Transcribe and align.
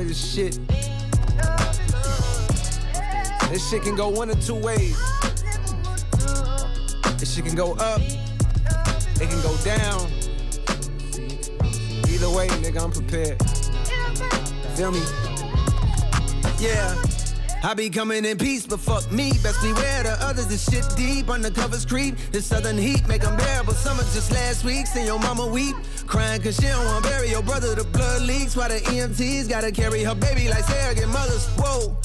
of 0.00 0.08
this 0.08 0.32
shit. 0.34 0.58
This 3.50 3.68
shit 3.68 3.82
can 3.82 3.96
go 3.96 4.08
one 4.08 4.30
or 4.30 4.34
two 4.36 4.54
ways. 4.54 4.96
This 7.18 7.34
shit 7.34 7.44
can 7.44 7.54
go 7.54 7.74
up. 7.74 8.00
It 8.00 9.28
can 9.28 9.42
go 9.42 9.56
down. 9.64 10.10
Either 12.08 12.30
way, 12.30 12.48
nigga, 12.62 12.82
I'm 12.82 12.92
prepared. 12.92 13.42
Feel 14.76 14.92
me? 14.92 15.02
Yeah. 16.58 16.94
I 17.62 17.74
be 17.74 17.90
coming 17.90 18.24
in 18.24 18.38
peace, 18.38 18.66
but 18.66 18.80
fuck 18.80 19.10
me. 19.12 19.32
Best 19.42 19.60
beware 19.60 20.04
the 20.04 20.16
others. 20.20 20.46
This 20.46 20.70
shit 20.70 20.86
deep, 20.96 21.26
undercovers 21.26 21.86
creep. 21.86 22.16
This 22.32 22.46
southern 22.46 22.78
heat 22.78 23.06
make 23.06 23.20
them 23.22 23.36
bearable. 23.36 23.74
Summer 23.74 24.02
just 24.14 24.32
last 24.32 24.64
week, 24.64 24.86
seen 24.86 25.04
your 25.04 25.18
mama 25.18 25.46
weep. 25.46 25.76
Crying 26.10 26.42
cause 26.42 26.56
she 26.56 26.62
don't 26.62 26.84
wanna 26.86 27.08
bury 27.08 27.30
your 27.30 27.40
brother. 27.40 27.72
The 27.76 27.84
blood 27.84 28.22
leaks 28.22 28.56
while 28.56 28.68
the 28.68 28.80
EMTs 28.80 29.48
gotta 29.48 29.70
carry 29.70 30.02
her 30.02 30.16
baby 30.16 30.48
like 30.48 30.64
surrogate 30.64 31.06
mothers. 31.06 31.46
Whoa. 31.56 31.96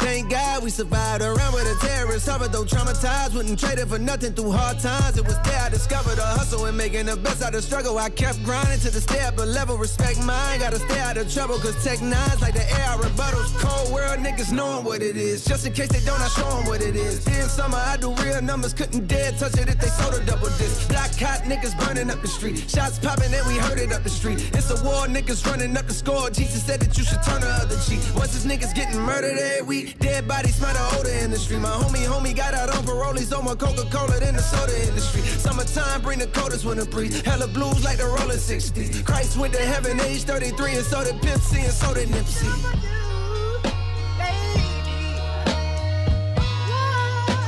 Thank 0.00 0.30
God 0.30 0.64
we 0.64 0.70
survived 0.70 1.22
around 1.22 1.52
with 1.52 1.66
a 1.66 1.86
terrorist. 1.86 2.24
Suffered 2.24 2.52
though 2.52 2.64
traumatized, 2.64 3.34
wouldn't 3.34 3.58
trade 3.60 3.78
it 3.78 3.86
for 3.86 3.98
nothing 3.98 4.32
through 4.32 4.52
hard 4.52 4.78
times. 4.80 5.18
It 5.18 5.26
was 5.26 5.38
there 5.44 5.60
I 5.60 5.68
discovered 5.68 6.16
the 6.16 6.24
hustle 6.24 6.64
and 6.64 6.76
making 6.76 7.06
the 7.06 7.16
best 7.16 7.42
out 7.42 7.54
of 7.54 7.62
struggle. 7.62 7.98
I 7.98 8.08
kept 8.08 8.42
grinding 8.42 8.80
to 8.80 8.90
the 8.90 9.00
step, 9.00 9.36
but 9.36 9.48
level 9.48 9.76
respect 9.76 10.18
mine. 10.24 10.60
Gotta 10.60 10.78
stay 10.78 11.00
out 11.00 11.18
of 11.18 11.32
trouble, 11.32 11.58
cause 11.58 11.76
tech 11.84 12.00
nines 12.00 12.40
like 12.40 12.54
the 12.54 12.64
air 12.64 12.86
I 12.88 12.96
rebuttals. 12.96 13.52
Cold 13.60 13.92
world 13.92 14.20
niggas 14.20 14.52
knowing 14.52 14.84
what 14.84 15.02
it 15.02 15.16
is. 15.16 15.44
Just 15.44 15.66
in 15.66 15.74
case 15.74 15.88
they 15.88 16.04
don't, 16.04 16.20
I 16.20 16.28
show 16.28 16.48
them 16.48 16.66
what 16.66 16.80
it 16.80 16.96
is. 16.96 17.22
Then 17.24 17.46
summer, 17.48 17.76
I 17.76 17.98
do 17.98 18.14
real 18.14 18.40
numbers, 18.40 18.72
couldn't 18.72 19.06
dare 19.06 19.32
touch 19.32 19.58
it 19.58 19.68
if 19.68 19.78
they 19.78 19.88
sold 19.88 20.14
a 20.14 20.24
double 20.24 20.48
disc. 20.56 20.88
Black 20.88 21.14
hot 21.20 21.42
niggas 21.44 21.76
burning 21.78 22.10
up 22.10 22.22
the 22.22 22.28
street. 22.28 22.58
Shots 22.70 22.98
popping 22.98 23.32
and 23.34 23.46
we 23.46 23.58
heard 23.58 23.78
it 23.78 23.92
up 23.92 24.02
the 24.02 24.10
street. 24.10 24.50
It's 24.54 24.70
a 24.70 24.82
war, 24.82 25.06
niggas 25.06 25.46
running 25.46 25.76
up 25.76 25.86
the 25.86 25.94
score. 25.94 26.30
Jesus 26.30 26.64
said 26.64 26.80
that 26.80 26.96
you 26.96 27.04
should 27.04 27.22
turn 27.22 27.42
the 27.42 27.48
other 27.48 27.76
cheek. 27.86 28.00
Once 28.14 28.32
this 28.32 28.46
niggas 28.46 28.74
getting 28.74 29.00
murdered 29.00 29.38
every 29.38 29.66
week. 29.66 29.89
Dead 29.98 30.26
bodies 30.28 30.54
smell 30.56 30.72
the 30.72 30.98
odor 30.98 31.24
in 31.24 31.30
the 31.30 31.38
street. 31.38 31.60
My 31.60 31.68
homie, 31.68 32.06
homie 32.06 32.36
got 32.36 32.54
out 32.54 32.74
on 32.74 32.84
parole. 32.84 33.14
He's 33.14 33.32
on 33.32 33.44
my 33.44 33.54
Coca-Cola 33.54 34.20
than 34.20 34.36
the 34.36 34.42
soda 34.42 34.78
industry. 34.86 35.22
Summertime 35.22 36.02
bring 36.02 36.18
the 36.18 36.28
coldest 36.28 36.64
winter 36.64 36.84
breeze. 36.84 37.20
Hella 37.22 37.48
blues 37.48 37.84
like 37.84 37.98
the 37.98 38.06
rolling 38.06 38.38
60s. 38.38 39.04
Christ 39.04 39.36
went 39.36 39.54
to 39.54 39.60
heaven 39.60 40.00
age 40.00 40.22
33 40.22 40.74
and 40.76 40.84
so 40.84 41.04
did 41.04 41.40
C 41.40 41.60
and 41.60 41.72
so 41.72 41.94
did 41.94 42.08
Nipsey. 42.08 42.90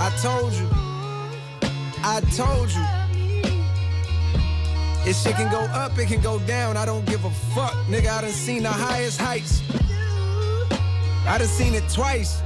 I 0.04 0.10
told 0.20 0.52
you. 0.52 0.68
I 2.04 2.20
told 2.34 2.70
you. 2.70 2.84
This 5.04 5.22
shit 5.22 5.34
can 5.34 5.50
go 5.50 5.60
up, 5.60 5.98
it 5.98 6.06
can 6.06 6.20
go 6.20 6.38
down. 6.40 6.76
I 6.76 6.84
don't 6.84 7.04
give 7.06 7.24
a 7.24 7.30
fuck, 7.54 7.74
nigga. 7.86 8.08
I 8.08 8.20
done 8.22 8.30
seen 8.30 8.62
the 8.62 8.70
highest 8.70 9.20
heights. 9.20 9.62
I 11.32 11.38
done 11.38 11.48
seen 11.48 11.74
it 11.74 11.88
twice. 11.88 12.42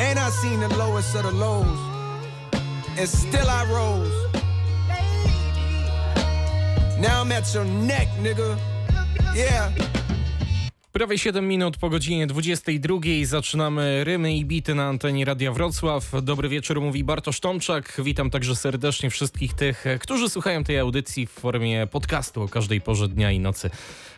And 0.00 0.18
I 0.18 0.30
seen 0.30 0.60
the 0.60 0.74
lowest 0.78 1.14
of 1.14 1.22
the 1.22 1.30
lows. 1.30 1.78
And 2.98 3.06
still 3.06 3.46
I 3.46 3.66
rose. 3.70 4.10
Now 6.98 7.20
I'm 7.20 7.32
at 7.32 7.54
your 7.54 7.66
neck, 7.66 8.08
nigga. 8.22 8.56
Yeah. 9.34 9.72
Prawie 10.92 11.18
7 11.18 11.48
minut 11.48 11.76
po 11.76 11.90
godzinie 11.90 12.26
22 12.26 12.98
zaczynamy 13.24 14.04
rymy 14.04 14.36
i 14.36 14.44
bity 14.44 14.74
na 14.74 14.86
antenie 14.86 15.24
Radia 15.24 15.52
Wrocław. 15.52 16.10
Dobry 16.22 16.48
wieczór, 16.48 16.80
mówi 16.80 17.04
Bartosz 17.04 17.40
Tomczak. 17.40 18.00
Witam 18.04 18.30
także 18.30 18.56
serdecznie 18.56 19.10
wszystkich 19.10 19.54
tych, 19.54 19.84
którzy 20.00 20.28
słuchają 20.28 20.64
tej 20.64 20.78
audycji 20.78 21.26
w 21.26 21.30
formie 21.30 21.86
podcastu 21.86 22.42
o 22.42 22.48
każdej 22.48 22.80
porze 22.80 23.08
dnia 23.08 23.32
i 23.32 23.40
nocy 23.40 23.70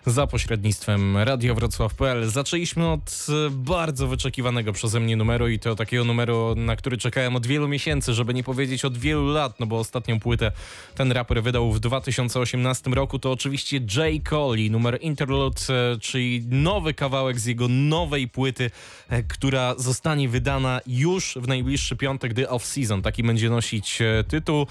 za 0.07 0.27
pośrednictwem 0.27 1.17
radiowrocław.pl. 1.17 2.31
Zaczęliśmy 2.31 2.91
od 2.91 3.27
bardzo 3.51 4.07
wyczekiwanego 4.07 4.73
przeze 4.73 5.01
mnie 5.01 5.17
numeru 5.17 5.49
i 5.49 5.59
to 5.59 5.77
takiego 5.77 6.05
numeru, 6.05 6.55
na 6.57 6.77
który 6.77 6.99
czekałem 6.99 7.37
od 7.37 7.47
wielu 7.47 7.69
miesięcy, 7.69 8.15
żeby 8.15 8.35
nie 8.35 8.43
powiedzieć 8.43 8.85
od 8.85 8.99
wielu 8.99 9.27
lat, 9.27 9.61
no 9.61 9.67
bo 9.67 9.79
ostatnią 9.79 10.21
płytę 10.21 10.53
ten 10.95 11.13
raper 11.13 11.43
wydał 11.43 11.73
w 11.73 11.81
2018 11.81 12.91
roku. 12.91 13.19
To 13.19 13.33
oczywiście 13.33 13.77
J. 13.77 14.29
Cole 14.29 14.61
i 14.61 14.71
numer 14.71 14.99
Interlude, 15.01 15.61
czyli 16.01 16.45
nowy 16.49 16.95
kawałek 16.95 17.41
z 17.41 17.47
jego 17.47 17.69
nowej 17.69 18.29
płyty, 18.29 18.71
która 19.29 19.75
zostanie 19.79 20.29
wydana 20.29 20.81
już 20.87 21.39
w 21.41 21.49
najbliższy 21.49 21.97
piątek, 21.97 22.35
The 22.35 22.49
Off 22.49 22.67
Season. 22.67 23.03
Taki 23.03 23.23
będzie 23.23 23.51
nosić 23.51 23.99
tytuł. 24.29 24.67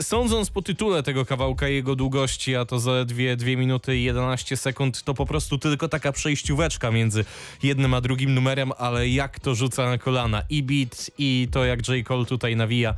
Sądząc 0.00 0.50
po 0.50 0.62
tytule 0.62 1.02
tego 1.02 1.24
kawałka 1.24 1.68
jego 1.68 1.96
długości, 1.96 2.56
a 2.56 2.64
to 2.64 2.78
zaledwie 2.78 3.36
2 3.36 3.48
minuty 3.48 3.96
i 3.96 4.04
11 4.04 4.56
sekund, 4.56 4.65
to 5.04 5.14
po 5.14 5.26
prostu 5.26 5.58
tylko 5.58 5.88
taka 5.88 6.12
przejścióweczka 6.12 6.90
między 6.90 7.24
jednym 7.62 7.94
a 7.94 8.00
drugim 8.00 8.34
numerem, 8.34 8.72
ale 8.78 9.08
jak 9.08 9.40
to 9.40 9.54
rzuca 9.54 9.86
na 9.86 9.98
kolana 9.98 10.42
i 10.50 10.62
beat 10.62 11.10
i 11.18 11.48
to 11.50 11.64
jak 11.64 11.88
J. 11.88 12.06
Cole 12.06 12.24
tutaj 12.24 12.56
nawija. 12.56 12.94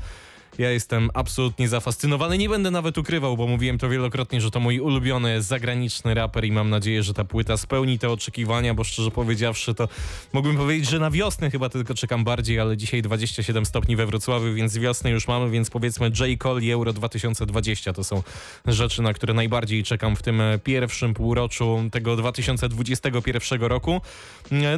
Ja 0.58 0.70
jestem 0.70 1.10
absolutnie 1.14 1.68
zafascynowany. 1.68 2.38
Nie 2.38 2.48
będę 2.48 2.70
nawet 2.70 2.98
ukrywał, 2.98 3.36
bo 3.36 3.46
mówiłem 3.46 3.78
to 3.78 3.88
wielokrotnie, 3.88 4.40
że 4.40 4.50
to 4.50 4.60
mój 4.60 4.80
ulubiony 4.80 5.42
zagraniczny 5.42 6.14
raper 6.14 6.44
i 6.44 6.52
mam 6.52 6.70
nadzieję, 6.70 7.02
że 7.02 7.14
ta 7.14 7.24
płyta 7.24 7.56
spełni 7.56 7.98
te 7.98 8.10
oczekiwania, 8.10 8.74
bo 8.74 8.84
szczerze 8.84 9.10
powiedziawszy, 9.10 9.74
to 9.74 9.88
mógłbym 10.32 10.56
powiedzieć, 10.56 10.90
że 10.90 10.98
na 10.98 11.10
wiosnę 11.10 11.50
chyba 11.50 11.68
tylko 11.68 11.94
czekam 11.94 12.24
bardziej, 12.24 12.60
ale 12.60 12.76
dzisiaj 12.76 13.02
27 13.02 13.66
stopni 13.66 13.96
we 13.96 14.06
Wrocławiu, 14.06 14.54
więc 14.54 14.78
wiosnę 14.78 15.10
już 15.10 15.28
mamy, 15.28 15.50
więc 15.50 15.70
powiedzmy 15.70 16.10
J. 16.20 16.38
Cole 16.38 16.62
i 16.62 16.70
Euro 16.70 16.92
2020 16.92 17.92
to 17.92 18.04
są 18.04 18.22
rzeczy, 18.66 19.02
na 19.02 19.12
które 19.12 19.34
najbardziej 19.34 19.84
czekam 19.84 20.16
w 20.16 20.22
tym 20.22 20.42
pierwszym 20.64 21.14
półroczu 21.14 21.84
tego 21.92 22.16
2021 22.16 23.62
roku. 23.62 24.00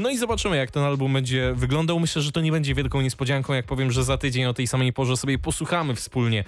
No 0.00 0.10
i 0.10 0.19
zobaczymy, 0.19 0.56
jak 0.56 0.70
ten 0.70 0.82
album 0.82 1.12
będzie 1.12 1.52
wyglądał. 1.54 2.00
Myślę, 2.00 2.22
że 2.22 2.32
to 2.32 2.41
nie 2.41 2.52
będzie 2.52 2.75
wielką 2.75 3.00
niespodzianką, 3.00 3.52
jak 3.52 3.66
powiem, 3.66 3.92
że 3.92 4.04
za 4.04 4.19
tydzień 4.19 4.44
o 4.44 4.54
tej 4.54 4.66
samej 4.66 4.92
porze 4.92 5.16
sobie 5.16 5.38
posłuchamy 5.38 5.59
posłuchamy 5.60 5.94
wspólnie. 5.94 6.44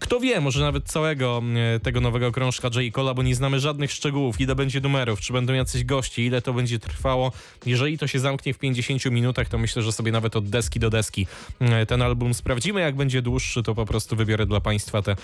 Kto 0.00 0.20
wie, 0.20 0.40
może 0.40 0.60
nawet 0.60 0.84
całego 0.84 1.42
tego 1.82 2.00
nowego 2.00 2.32
krążka 2.32 2.68
J. 2.74 2.94
Cola, 2.94 3.14
bo 3.14 3.22
nie 3.22 3.34
znamy 3.34 3.60
żadnych 3.60 3.92
szczegółów, 3.92 4.40
ile 4.40 4.54
będzie 4.54 4.80
numerów, 4.80 5.20
czy 5.20 5.32
będą 5.32 5.52
jacyś 5.52 5.84
gości, 5.84 6.26
ile 6.26 6.42
to 6.42 6.52
będzie 6.52 6.78
trwało. 6.78 7.32
Jeżeli 7.66 7.98
to 7.98 8.06
się 8.06 8.18
zamknie 8.18 8.54
w 8.54 8.58
50 8.58 9.04
minutach, 9.04 9.48
to 9.48 9.58
myślę, 9.58 9.82
że 9.82 9.92
sobie 9.92 10.12
nawet 10.12 10.36
od 10.36 10.48
deski 10.48 10.80
do 10.80 10.90
deski 10.90 11.26
ten 11.88 12.02
album 12.02 12.34
sprawdzimy. 12.34 12.80
Jak 12.80 12.96
będzie 12.96 13.22
dłuższy, 13.22 13.62
to 13.62 13.74
po 13.74 13.86
prostu 13.86 14.16
wybiorę 14.16 14.46
dla 14.46 14.60
Państwa 14.60 15.02
te 15.02 15.16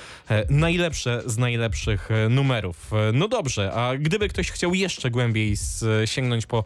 najlepsze 0.50 1.22
z 1.26 1.38
najlepszych 1.38 2.08
numerów. 2.30 2.90
No 3.12 3.28
dobrze, 3.28 3.72
a 3.72 3.96
gdyby 3.96 4.28
ktoś 4.28 4.50
chciał 4.50 4.74
jeszcze 4.74 5.10
głębiej 5.10 5.54
sięgnąć 6.04 6.46
po 6.46 6.64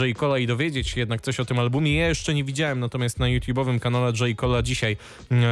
J. 0.00 0.18
Cola 0.18 0.38
i 0.38 0.46
dowiedzieć 0.46 0.88
się 0.88 1.00
jednak 1.00 1.20
coś 1.20 1.40
o 1.40 1.44
tym 1.44 1.58
albumie, 1.58 1.94
ja 1.94 2.08
jeszcze 2.08 2.34
nie 2.34 2.44
widziałem, 2.44 2.80
natomiast 2.80 3.18
na 3.18 3.26
YouTube'owym 3.26 3.78
kanale 3.78 4.12
J. 4.20 4.36
Cola 4.36 4.62
dzisiaj 4.62 4.96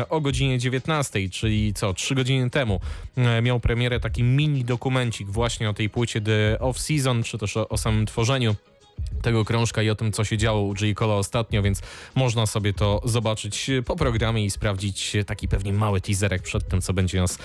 o 0.09 0.21
godzinie 0.25 0.59
19, 0.59 1.29
czyli 1.29 1.75
co, 1.75 1.95
3 1.95 2.15
godziny 2.15 2.51
temu 2.51 2.81
miał 3.43 3.61
premierę 3.61 4.01
taki 4.01 4.23
mini 4.23 4.65
dokumencik 4.65 5.29
właśnie 5.29 5.71
o 5.71 5.75
tej 5.75 5.91
płycie 5.91 6.21
The 6.21 6.59
Off 6.61 6.79
Season, 6.79 7.23
czy 7.23 7.39
też 7.39 7.57
o, 7.57 7.69
o 7.69 7.79
samym 7.79 8.07
tworzeniu 8.07 8.55
tego 9.23 9.45
krążka 9.45 9.83
i 9.83 9.91
o 9.91 9.95
tym, 9.95 10.13
co 10.13 10.25
się 10.25 10.37
działo 10.37 10.61
u 10.63 10.75
J. 10.75 10.97
Cola 10.97 11.15
ostatnio, 11.15 11.63
więc 11.63 11.81
można 12.15 12.47
sobie 12.47 12.73
to 12.73 13.01
zobaczyć 13.05 13.71
po 13.87 13.97
programie 13.97 14.45
i 14.45 14.51
sprawdzić 14.51 15.17
taki 15.27 15.49
pewnie 15.49 15.73
mały 15.73 16.01
teaserek 16.01 16.43
przed 16.43 16.69
tym, 16.69 16.81
co 16.81 16.93
będzie 16.93 17.21
nas 17.21 17.39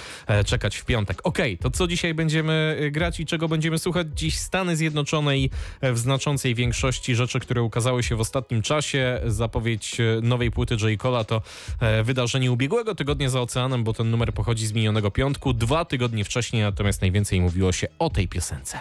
czekać 0.46 0.78
w 0.78 0.86
piątek. 0.86 1.22
Okej, 1.24 1.54
okay, 1.54 1.72
to 1.72 1.78
co 1.78 1.88
dzisiaj 1.88 2.14
będziemy 2.14 2.90
grać 2.92 3.20
i 3.20 3.26
czego 3.26 3.48
będziemy 3.48 3.80
słuchać? 3.80 4.08
Dziś 4.16 4.38
Stany 4.38 4.76
Zjednoczone 4.76 5.38
i 5.38 5.50
w 5.82 5.98
znaczącej 5.98 6.56
większości 6.56 7.16
rzeczy, 7.16 7.40
które 7.40 7.64
ukazały 7.64 8.04
się 8.04 8.16
w 8.16 8.20
ostatnim 8.20 8.62
czasie. 8.62 9.22
Zapowiedź 9.26 9.98
nowej 10.22 10.52
płyty 10.52 10.76
J. 10.82 11.02
Cola 11.02 11.24
to 11.24 11.42
wydarzenie 12.04 12.52
ubiegłego 12.52 12.96
tygodnia 12.96 13.30
za 13.30 13.42
oceanem, 13.42 13.84
bo 13.84 13.94
ten 13.94 14.12
numer 14.12 14.34
pochodzi 14.34 14.68
z 14.68 14.74
minionego 14.74 15.12
piątku, 15.12 15.54
dwa 15.54 15.86
tygodnie 15.86 16.24
wcześniej, 16.24 16.62
natomiast 16.62 17.02
najwięcej 17.02 17.42
mówiło 17.42 17.72
się 17.72 17.88
o 18.00 18.10
tej 18.10 18.28
piosence. 18.28 18.80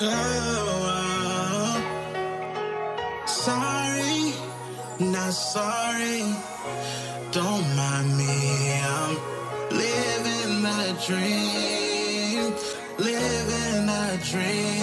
Oh, 0.00 1.74
sorry, 3.26 4.32
not 5.00 5.32
sorry. 5.32 6.22
Don't 7.32 7.66
mind 7.74 8.16
me. 8.16 8.80
I'm 8.80 9.16
living 9.70 10.64
a 10.64 10.94
dream, 11.04 12.54
living 12.98 13.88
a 13.88 14.18
dream. 14.22 14.77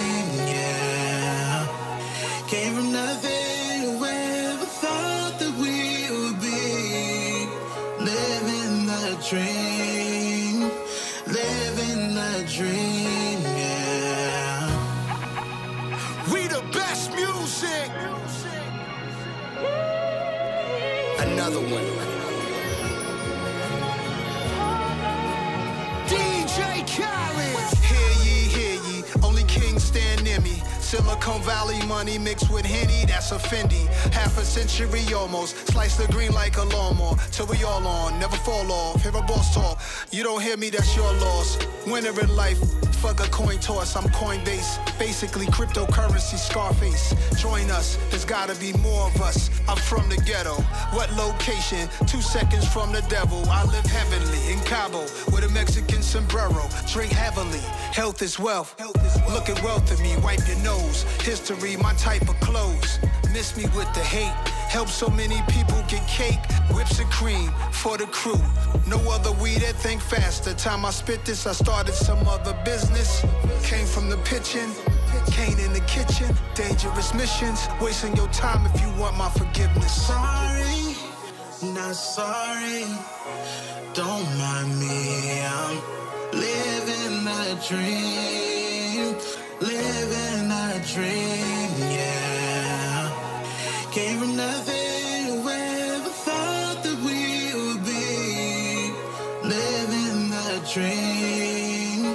Silicon 31.26 31.42
Valley 31.42 31.86
money 31.86 32.18
mixed 32.18 32.52
with 32.52 32.64
Henny, 32.64 33.04
that's 33.04 33.32
a 33.32 33.34
Fendi. 33.34 33.86
Half 34.12 34.38
a 34.38 34.44
century 34.44 35.02
almost. 35.12 35.56
Slice 35.66 35.96
the 35.96 36.06
green 36.12 36.32
like 36.32 36.56
a 36.56 36.62
lawnmower. 36.62 37.16
Till 37.32 37.46
we 37.46 37.64
all 37.64 37.84
on, 37.84 38.20
never 38.20 38.36
fall 38.36 38.70
off. 38.70 39.02
Hear 39.02 39.10
a 39.10 39.22
boss 39.22 39.52
talk. 39.52 39.80
You 40.12 40.22
don't 40.22 40.40
hear 40.40 40.56
me, 40.56 40.70
that's 40.70 40.94
your 40.94 41.12
loss. 41.14 41.58
Winner 41.84 42.18
in 42.20 42.28
life, 42.36 42.58
fuck 43.02 43.18
a 43.18 43.28
coin 43.30 43.58
toss. 43.58 43.96
I'm 43.96 44.04
Coinbase. 44.10 44.78
Basically, 45.00 45.46
cryptocurrency 45.46 46.38
Scarface. 46.38 47.12
Join 47.40 47.72
us, 47.72 47.98
there's 48.10 48.24
gotta 48.24 48.54
be 48.60 48.72
more 48.74 49.08
of 49.08 49.20
us. 49.20 49.50
I'm 49.68 49.78
from 49.78 50.08
the 50.08 50.18
ghetto. 50.18 50.54
What 50.94 51.12
location? 51.14 51.88
Two 52.06 52.22
seconds 52.22 52.68
from 52.68 52.92
the 52.92 53.02
devil. 53.08 53.42
I 53.50 53.64
live 53.64 53.84
heavenly 53.84 54.52
in 54.52 54.60
Cabo 54.60 55.00
with 55.32 55.42
a 55.44 55.48
Mexican 55.48 56.02
sombrero. 56.02 56.68
Drink 56.92 57.10
heavily. 57.10 57.64
Health 57.90 58.22
is 58.22 58.38
wealth. 58.38 58.76
Look 59.28 59.48
at 59.48 59.60
wealth 59.64 59.90
in 59.92 60.00
me, 60.02 60.16
wipe 60.22 60.46
your 60.46 60.58
nose. 60.58 61.04
History, 61.22 61.76
my 61.76 61.92
type 61.94 62.28
of 62.28 62.38
clothes. 62.40 62.98
Miss 63.32 63.56
me 63.56 63.64
with 63.76 63.92
the 63.94 64.00
hate. 64.00 64.32
Help 64.68 64.88
so 64.88 65.08
many 65.08 65.40
people 65.48 65.80
get 65.88 66.06
cake, 66.08 66.40
whips 66.74 66.98
and 66.98 67.10
cream 67.10 67.50
for 67.70 67.96
the 67.96 68.06
crew. 68.06 68.40
No 68.86 68.98
other 69.10 69.32
weed 69.32 69.58
that 69.58 69.76
think 69.76 70.00
faster. 70.00 70.54
Time 70.54 70.84
I 70.84 70.90
spit 70.90 71.24
this, 71.24 71.46
I 71.46 71.52
started 71.52 71.94
some 71.94 72.26
other 72.26 72.54
business. 72.64 73.24
Came 73.62 73.86
from 73.86 74.08
the 74.10 74.16
pitching, 74.18 74.70
Kane 75.30 75.58
in 75.58 75.72
the 75.72 75.84
kitchen. 75.86 76.34
Dangerous 76.54 77.14
missions, 77.14 77.68
wasting 77.80 78.16
your 78.16 78.28
time 78.28 78.64
if 78.66 78.80
you 78.80 78.88
want 79.00 79.16
my 79.16 79.30
forgiveness. 79.30 80.06
Sorry, 80.06 80.96
not 81.74 81.94
sorry. 81.94 82.84
Don't 83.94 84.26
mind 84.38 84.78
me. 84.80 85.42
I'm 85.42 85.78
living 86.32 87.26
a 87.26 87.60
dream 87.68 88.55
dream, 90.96 91.70
yeah. 91.92 93.12
Came 93.92 94.18
from 94.18 94.34
nothing, 94.34 95.26
whoever 95.26 96.08
thought 96.24 96.78
that 96.84 96.98
we 97.04 97.52
would 97.52 97.84
be 97.84 98.92
living 99.44 100.32
a 100.32 100.52
dream, 100.72 102.14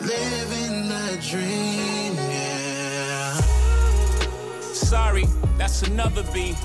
living 0.00 0.90
a 0.90 1.06
dream, 1.30 2.14
yeah. 2.34 3.34
Sorry, 4.72 5.26
that's 5.56 5.82
another 5.82 6.24
B. 6.34 6.56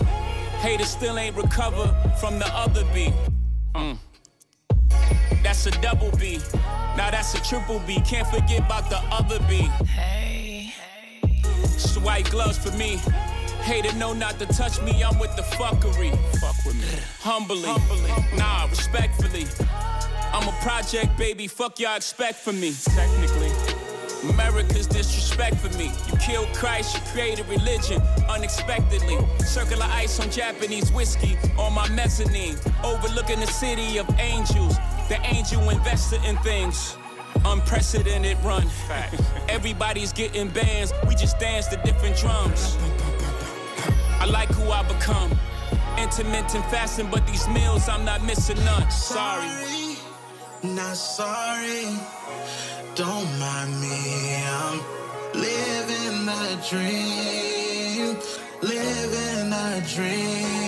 Haters 0.63 0.89
still 0.89 1.19
ain't 1.19 1.35
recovered 1.35 1.93
from 2.19 2.39
the 2.39 2.49
other 2.55 2.83
B. 2.91 3.13
Mm. 3.75 3.97
That's 5.43 5.67
a 5.67 5.71
double 5.79 6.09
B. 6.17 6.39
Now 6.97 7.11
that's 7.11 7.35
a 7.35 7.41
triple 7.43 7.79
B. 7.85 8.01
Can't 8.01 8.27
forget 8.27 8.65
about 8.65 8.89
the 8.89 8.97
other 9.11 9.37
B. 9.47 9.69
Hey, 9.85 10.50
White 12.01 12.29
gloves 12.29 12.57
for 12.57 12.75
me. 12.77 12.97
Hater 13.63 13.95
know 13.95 14.13
not 14.13 14.39
to 14.39 14.45
touch 14.45 14.81
me. 14.81 15.03
I'm 15.03 15.17
with 15.19 15.35
the 15.35 15.41
fuckery. 15.41 16.11
Fuck 16.39 16.65
with 16.65 16.75
me. 16.75 16.87
Humbly. 17.19 17.63
Humbly. 17.63 18.37
Nah, 18.37 18.65
respectfully. 18.65 19.45
I'm 20.33 20.47
a 20.47 20.51
project 20.61 21.17
baby. 21.17 21.47
Fuck 21.47 21.79
y'all 21.79 21.95
expect 21.95 22.39
from 22.39 22.59
me. 22.59 22.73
Technically. 22.73 23.51
America's 24.29 24.85
disrespect 24.85 25.57
for 25.57 25.75
me. 25.77 25.91
You 26.11 26.17
killed 26.19 26.53
Christ, 26.53 26.95
you 26.95 27.01
created 27.11 27.47
religion 27.47 28.01
unexpectedly. 28.29 29.17
Circular 29.39 29.87
ice 29.89 30.19
on 30.19 30.29
Japanese 30.29 30.91
whiskey 30.91 31.37
on 31.57 31.73
my 31.73 31.89
mezzanine. 31.89 32.57
Overlooking 32.83 33.39
the 33.39 33.47
city 33.47 33.97
of 33.97 34.07
angels. 34.19 34.77
The 35.09 35.19
angel 35.23 35.69
investor 35.69 36.17
in 36.25 36.37
things. 36.37 36.95
Unprecedented 37.45 38.37
run. 38.43 38.67
Everybody's 39.49 40.13
getting 40.13 40.49
bands, 40.49 40.93
we 41.07 41.15
just 41.15 41.39
dance 41.39 41.67
to 41.67 41.77
different 41.83 42.17
drums. 42.17 42.77
I 44.19 44.25
like 44.25 44.49
who 44.49 44.69
I 44.71 44.83
become. 44.83 45.31
Intermittent 45.97 46.65
fasting, 46.65 47.09
but 47.11 47.25
these 47.27 47.47
meals 47.49 47.89
I'm 47.89 48.05
not 48.05 48.23
missing 48.23 48.63
none. 48.65 48.89
Sorry. 48.91 49.97
not 50.63 50.95
sorry. 50.95 51.85
Don't 52.95 53.29
mind 53.39 53.71
me. 53.81 54.35
I'm 54.45 54.79
living 55.33 56.27
a 56.29 56.69
dream. 56.69 58.17
Living 58.61 59.51
a 59.51 59.81
dream, 59.95 60.60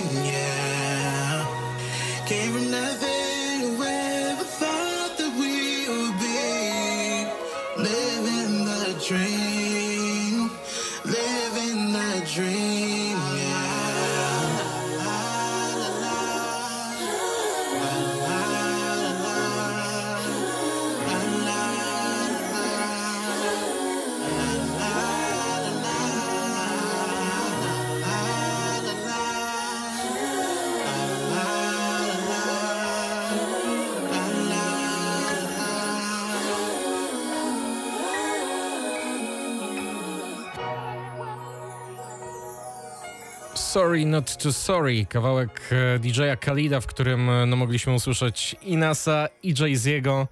Sorry 43.74 44.06
Not 44.06 44.36
To 44.36 44.52
Sorry, 44.52 45.06
kawałek 45.06 45.60
e, 45.72 45.98
DJ-a 45.98 46.36
Khalida, 46.36 46.80
w 46.80 46.86
którym 46.86 47.30
e, 47.30 47.46
no, 47.46 47.56
mogliśmy 47.56 47.94
usłyszeć 47.94 48.56
i 48.62 48.76
Nasa, 48.76 49.28
i 49.42 49.54
Jay-Ziego. 49.54 50.26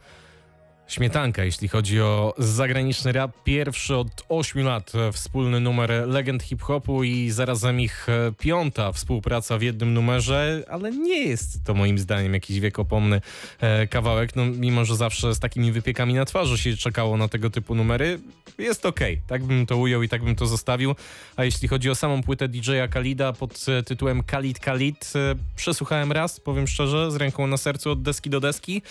Śmietanka, 0.92 1.44
jeśli 1.44 1.68
chodzi 1.68 2.00
o 2.00 2.34
zagraniczny 2.38 3.12
rap. 3.12 3.32
Pierwszy 3.44 3.96
od 3.96 4.08
8 4.28 4.64
lat 4.64 4.92
wspólny 5.12 5.60
numer 5.60 5.90
legend 6.06 6.42
hip-hopu 6.42 7.04
i 7.04 7.30
zarazem 7.30 7.80
ich 7.80 8.08
e, 8.08 8.32
piąta 8.38 8.92
współpraca 8.92 9.58
w 9.58 9.62
jednym 9.62 9.94
numerze, 9.94 10.64
ale 10.70 10.90
nie 10.90 11.18
jest 11.18 11.64
to 11.64 11.74
moim 11.74 11.98
zdaniem 11.98 12.34
jakiś 12.34 12.60
wiekopomny 12.60 13.20
e, 13.60 13.86
kawałek, 13.86 14.36
no 14.36 14.46
mimo, 14.46 14.84
że 14.84 14.96
zawsze 14.96 15.34
z 15.34 15.38
takimi 15.38 15.72
wypiekami 15.72 16.14
na 16.14 16.24
twarzy 16.24 16.58
się 16.58 16.76
czekało 16.76 17.16
na 17.16 17.28
tego 17.28 17.50
typu 17.50 17.74
numery. 17.74 18.20
Jest 18.58 18.86
okay. 18.86 19.20
tak 19.26 19.44
bym 19.44 19.66
to 19.66 19.76
ujął 19.76 20.02
i 20.02 20.08
tak 20.08 20.24
bym 20.24 20.36
to 20.36 20.46
zostawił. 20.46 20.94
A 21.36 21.44
jeśli 21.44 21.68
chodzi 21.68 21.90
o 21.90 21.94
samą 21.94 22.22
płytę 22.22 22.48
DJ-a 22.48 22.88
Khalida 22.88 23.32
pod 23.32 23.66
e, 23.68 23.82
tytułem 23.82 24.22
Khalid, 24.22 25.12
e, 25.16 25.34
przesłuchałem 25.56 26.12
raz, 26.12 26.40
powiem 26.40 26.66
szczerze, 26.66 27.10
z 27.10 27.16
ręką 27.16 27.46
na 27.46 27.56
sercu 27.56 27.90
od 27.90 28.02
deski 28.02 28.30
do 28.30 28.40
deski 28.40 28.82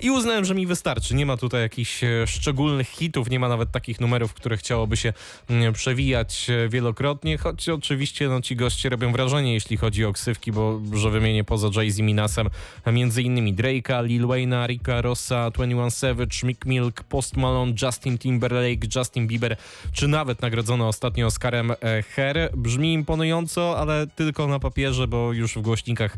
i 0.00 0.10
uznałem, 0.10 0.44
że 0.44 0.54
mi 0.54 0.66
wystarczy. 0.66 1.14
Nie 1.14 1.26
ma 1.26 1.36
tutaj 1.48 1.60
jakichś 1.60 2.04
e, 2.04 2.26
szczególnych 2.26 2.88
hitów, 2.88 3.30
nie 3.30 3.40
ma 3.40 3.48
nawet 3.48 3.70
takich 3.70 4.00
numerów, 4.00 4.34
które 4.34 4.56
chciałoby 4.56 4.96
się 4.96 5.12
mm, 5.50 5.72
przewijać 5.72 6.50
e, 6.50 6.68
wielokrotnie, 6.68 7.38
choć 7.38 7.68
oczywiście 7.68 8.28
no, 8.28 8.40
ci 8.40 8.56
goście 8.56 8.88
robią 8.88 9.12
wrażenie, 9.12 9.54
jeśli 9.54 9.76
chodzi 9.76 10.04
o 10.04 10.12
ksywki, 10.12 10.52
bo 10.52 10.80
że 10.92 11.10
wymienię 11.10 11.44
poza 11.44 11.68
Jay-Z 11.76 11.98
Minasem 11.98 12.48
między 12.92 13.22
innymi 13.22 13.54
Drake'a, 13.54 14.04
Lil 14.04 14.26
Wayne'a, 14.26 14.66
Ricka 14.66 15.02
Rossa, 15.02 15.50
21 15.50 15.90
Savage, 15.90 16.36
Mick 16.44 16.66
Milk, 16.66 17.02
Post 17.02 17.36
Malone, 17.36 17.72
Justin 17.82 18.18
Timberlake, 18.18 18.86
Justin 18.96 19.26
Bieber, 19.26 19.56
czy 19.92 20.08
nawet 20.08 20.42
nagrodzony 20.42 20.86
ostatnio 20.86 21.26
Oscarem 21.26 21.70
e, 21.70 22.02
Her. 22.02 22.50
Brzmi 22.56 22.92
imponująco, 22.92 23.78
ale 23.78 24.06
tylko 24.06 24.46
na 24.46 24.58
papierze, 24.58 25.08
bo 25.08 25.32
już 25.32 25.54
w 25.54 25.60
głośnikach 25.60 26.16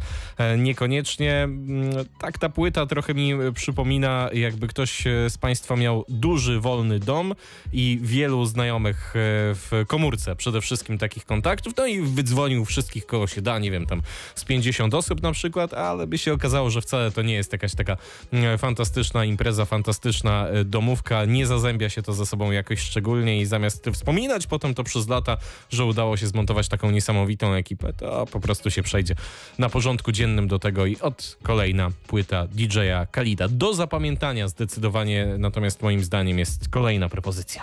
niekoniecznie. 0.58 1.34
Mm, 1.42 1.90
tak 2.20 2.38
ta 2.38 2.48
płyta 2.48 2.86
trochę 2.86 3.14
mi 3.14 3.32
przypomina, 3.54 4.30
jakby 4.32 4.68
ktoś 4.68 5.04
z 5.28 5.38
Państwa 5.38 5.76
miał 5.76 6.04
duży, 6.08 6.60
wolny 6.60 6.98
dom 6.98 7.34
i 7.72 7.98
wielu 8.02 8.46
znajomych 8.46 9.14
w 9.14 9.84
komórce, 9.86 10.36
przede 10.36 10.60
wszystkim 10.60 10.98
takich 10.98 11.24
kontaktów, 11.24 11.72
no 11.76 11.86
i 11.86 12.00
wydzwonił 12.00 12.64
wszystkich, 12.64 13.06
kogo 13.06 13.26
się 13.26 13.42
da, 13.42 13.58
nie 13.58 13.70
wiem, 13.70 13.86
tam 13.86 14.02
z 14.34 14.44
50 14.44 14.94
osób 14.94 15.22
na 15.22 15.32
przykład, 15.32 15.74
ale 15.74 16.06
by 16.06 16.18
się 16.18 16.32
okazało, 16.32 16.70
że 16.70 16.80
wcale 16.80 17.10
to 17.10 17.22
nie 17.22 17.34
jest 17.34 17.52
jakaś 17.52 17.74
taka 17.74 17.96
fantastyczna 18.58 19.24
impreza, 19.24 19.64
fantastyczna 19.64 20.46
domówka, 20.64 21.24
nie 21.24 21.46
zazębia 21.46 21.88
się 21.88 22.02
to 22.02 22.12
ze 22.12 22.26
sobą 22.26 22.50
jakoś 22.50 22.80
szczególnie 22.80 23.40
i 23.40 23.46
zamiast 23.46 23.86
wspominać 23.92 24.46
potem 24.46 24.74
to 24.74 24.84
przez 24.84 25.08
lata, 25.08 25.36
że 25.70 25.84
udało 25.84 26.16
się 26.16 26.26
zmontować 26.26 26.68
taką 26.68 26.90
niesamowitą 26.90 27.54
ekipę, 27.54 27.92
to 27.92 28.26
po 28.26 28.40
prostu 28.40 28.70
się 28.70 28.82
przejdzie 28.82 29.14
na 29.58 29.68
porządku 29.68 30.12
dziennym 30.12 30.48
do 30.48 30.58
tego 30.58 30.86
i 30.86 30.98
od 30.98 31.38
kolejna 31.42 31.90
płyta 32.06 32.46
DJ-a 32.46 33.06
Kalida. 33.06 33.48
Do 33.48 33.74
zapamiętania 33.74 34.48
zdecydowanie, 34.48 34.99
zdecydowanie 35.00 35.38
natomiast 35.38 35.82
moim 35.82 36.04
zdaniem 36.04 36.38
jest 36.38 36.68
kolejna 36.68 37.08
propozycja. 37.08 37.62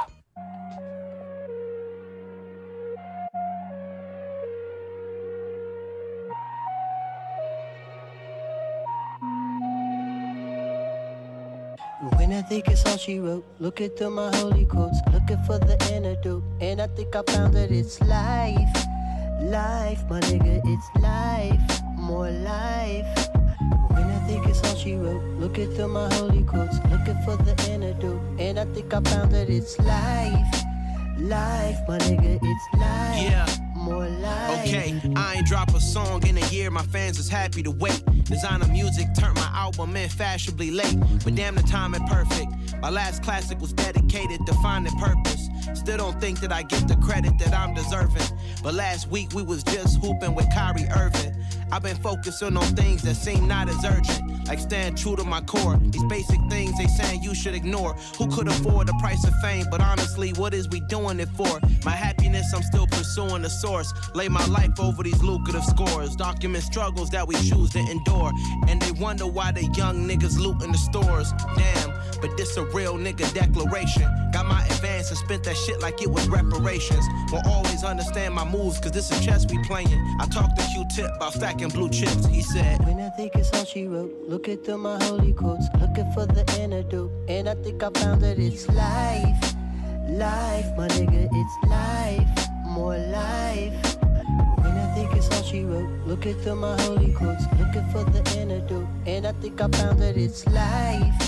When 12.17 12.31
I 12.31 12.43
think 12.43 12.67
it's 12.67 12.85
all 12.85 12.97
she 12.97 13.19
wrote, 13.19 13.43
looking 13.59 13.89
through 13.89 14.15
my 14.15 14.37
holy 14.37 14.65
quotes, 14.65 15.01
looking 15.13 15.43
for 15.45 15.59
the 15.59 15.77
antidote, 15.93 16.43
and 16.61 16.81
I 16.81 16.87
think 16.95 17.15
I 17.15 17.23
found 17.31 17.53
that 17.53 17.71
it's 17.71 17.99
life, 18.01 18.87
life, 19.41 20.03
my 20.09 20.19
nigga, 20.19 20.61
it's 20.65 20.89
life, 21.01 21.81
more 21.95 22.31
life. 22.31 23.36
When 23.97 24.11
I 24.11 24.19
think 24.27 24.45
it's 24.45 24.61
all 24.63 24.75
she 24.75 24.95
wrote, 24.95 25.23
looking 25.39 25.73
through 25.73 25.87
my 25.87 26.13
holy 26.13 26.43
quotes, 26.43 26.77
looking 26.91 27.19
for 27.25 27.35
the 27.37 27.59
antidote, 27.71 28.21
and 28.39 28.59
I 28.59 28.65
think 28.65 28.93
I 28.93 29.01
found 29.01 29.31
that 29.31 29.49
it's 29.49 29.77
life, 29.79 30.63
life, 31.17 31.77
my 31.87 31.97
nigga, 31.97 32.39
it's 32.41 32.79
life. 32.79 33.21
Yeah. 33.23 33.47
More 33.75 34.07
life. 34.07 34.67
Okay, 34.67 35.01
I 35.15 35.35
ain't 35.35 35.47
drop 35.47 35.73
a 35.73 35.79
song 35.79 36.27
in 36.27 36.37
a 36.37 36.45
year, 36.47 36.69
my 36.69 36.83
fans 36.83 37.17
is 37.17 37.27
happy 37.27 37.63
to 37.63 37.71
wait. 37.71 38.03
Designer 38.25 38.67
music 38.67 39.07
turned 39.19 39.35
my 39.35 39.49
album 39.53 39.95
in 39.95 40.09
fashionably 40.09 40.69
late, 40.69 40.97
but 41.23 41.33
damn 41.33 41.55
the 41.55 41.63
timing 41.63 42.05
perfect. 42.07 42.51
My 42.81 42.89
last 42.91 43.23
classic 43.23 43.59
was 43.59 43.73
dedicated 43.73 44.45
to 44.45 44.53
finding 44.61 44.95
purpose. 44.99 45.47
Still 45.73 45.97
don't 45.97 46.19
think 46.21 46.39
that 46.41 46.51
I 46.51 46.63
get 46.63 46.87
the 46.87 46.97
credit 46.97 47.33
that 47.39 47.53
I'm 47.53 47.73
deserving. 47.73 48.37
But 48.61 48.73
last 48.73 49.09
week 49.09 49.33
we 49.33 49.41
was 49.41 49.63
just 49.63 49.99
hooping 50.03 50.35
with 50.35 50.47
Kyrie 50.53 50.87
Irving. 50.95 51.33
I've 51.71 51.83
been 51.83 51.97
focusing 51.97 52.55
on 52.55 52.63
things 52.75 53.01
that 53.03 53.15
seem 53.15 53.47
not 53.47 53.67
as 53.67 53.83
urgent, 53.83 54.26
like 54.47 54.59
stand 54.59 54.97
true 54.97 55.15
to 55.15 55.23
my 55.23 55.41
core. 55.41 55.77
These 55.81 56.03
basic 56.05 56.39
things 56.49 56.77
they 56.77 56.87
saying 56.87 57.23
you 57.23 57.35
should 57.35 57.55
ignore. 57.55 57.93
Who 58.17 58.27
could 58.27 58.47
afford 58.47 58.87
the 58.87 58.93
price 58.99 59.25
of 59.25 59.33
fame? 59.41 59.65
But 59.69 59.81
honestly, 59.81 60.31
what 60.33 60.53
is 60.53 60.67
we 60.69 60.79
doing 60.81 61.19
it 61.19 61.29
for? 61.29 61.59
My 61.85 61.91
happiness, 61.91 62.53
I'm 62.53 62.63
still 62.63 62.87
pursuing 62.87 63.41
the 63.41 63.49
source. 63.49 63.93
Lay 64.13 64.27
my 64.29 64.45
life 64.47 64.79
over 64.79 65.03
these 65.03 65.21
lucrative 65.21 65.63
scores. 65.63 66.15
Document 66.15 66.63
struggles 66.63 67.09
that 67.11 67.27
we 67.27 67.35
choose 67.35 67.71
to 67.71 67.79
endure. 67.79 68.31
And 68.67 68.81
they 68.81 68.91
wonder 68.91 69.27
why 69.27 69.51
the 69.51 69.65
young 69.75 70.07
niggas 70.07 70.39
looting 70.39 70.71
the 70.71 70.77
stores. 70.77 71.33
Damn, 71.55 71.93
but 72.21 72.35
this 72.37 72.57
a 72.57 72.63
real 72.65 72.95
nigga 72.95 73.31
declaration. 73.33 74.03
Got 74.31 74.47
my 74.47 74.65
advance 74.65 75.09
and 75.09 75.17
spent 75.17 75.43
that 75.43 75.57
shit 75.57 75.81
like 75.81 76.01
it 76.01 76.09
was 76.09 76.27
reparations. 76.29 77.05
Will 77.31 77.41
always 77.45 77.83
understand 77.83 78.33
my 78.33 78.45
moves, 78.45 78.79
cause 78.79 78.91
this 78.91 79.11
is 79.11 79.23
chess 79.25 79.45
we 79.49 79.61
playing. 79.63 79.87
I 80.19 80.25
talked 80.27 80.57
to 80.57 80.65
Q-Tip 80.73 81.15
about 81.15 81.33
stacking 81.33 81.69
blue 81.69 81.89
chips. 81.89 82.25
He 82.25 82.41
said, 82.41 82.85
When 82.85 82.99
I 82.99 83.09
think 83.09 83.35
it's 83.35 83.51
all 83.53 83.65
she 83.65 83.87
wrote, 83.87 84.11
looking 84.37 84.57
through 84.57 84.77
my 84.77 85.03
holy 85.05 85.33
quotes, 85.33 85.65
looking 85.81 86.11
for 86.11 86.27
the 86.27 86.45
antidote, 86.59 87.09
and 87.27 87.49
I 87.49 87.55
think 87.55 87.81
I 87.81 87.89
found 87.89 88.21
that 88.21 88.37
it's 88.37 88.67
life, 88.67 89.55
life, 90.09 90.67
my 90.77 90.87
nigga, 90.89 91.27
it's 91.31 91.55
life, 91.67 92.47
more 92.63 92.95
life. 92.99 93.95
When 94.61 94.77
I 94.77 94.93
think 94.93 95.11
it's 95.15 95.27
all 95.35 95.41
she 95.41 95.63
wrote, 95.63 95.89
looking 96.05 96.35
through 96.41 96.57
my 96.57 96.79
holy 96.83 97.13
quotes, 97.13 97.45
looking 97.57 97.89
for 97.89 98.03
the 98.03 98.21
antidote, 98.37 98.87
and 99.07 99.25
I 99.25 99.31
think 99.41 99.59
I 99.59 99.69
found 99.69 99.99
that 100.01 100.15
it's 100.15 100.45
life, 100.45 101.19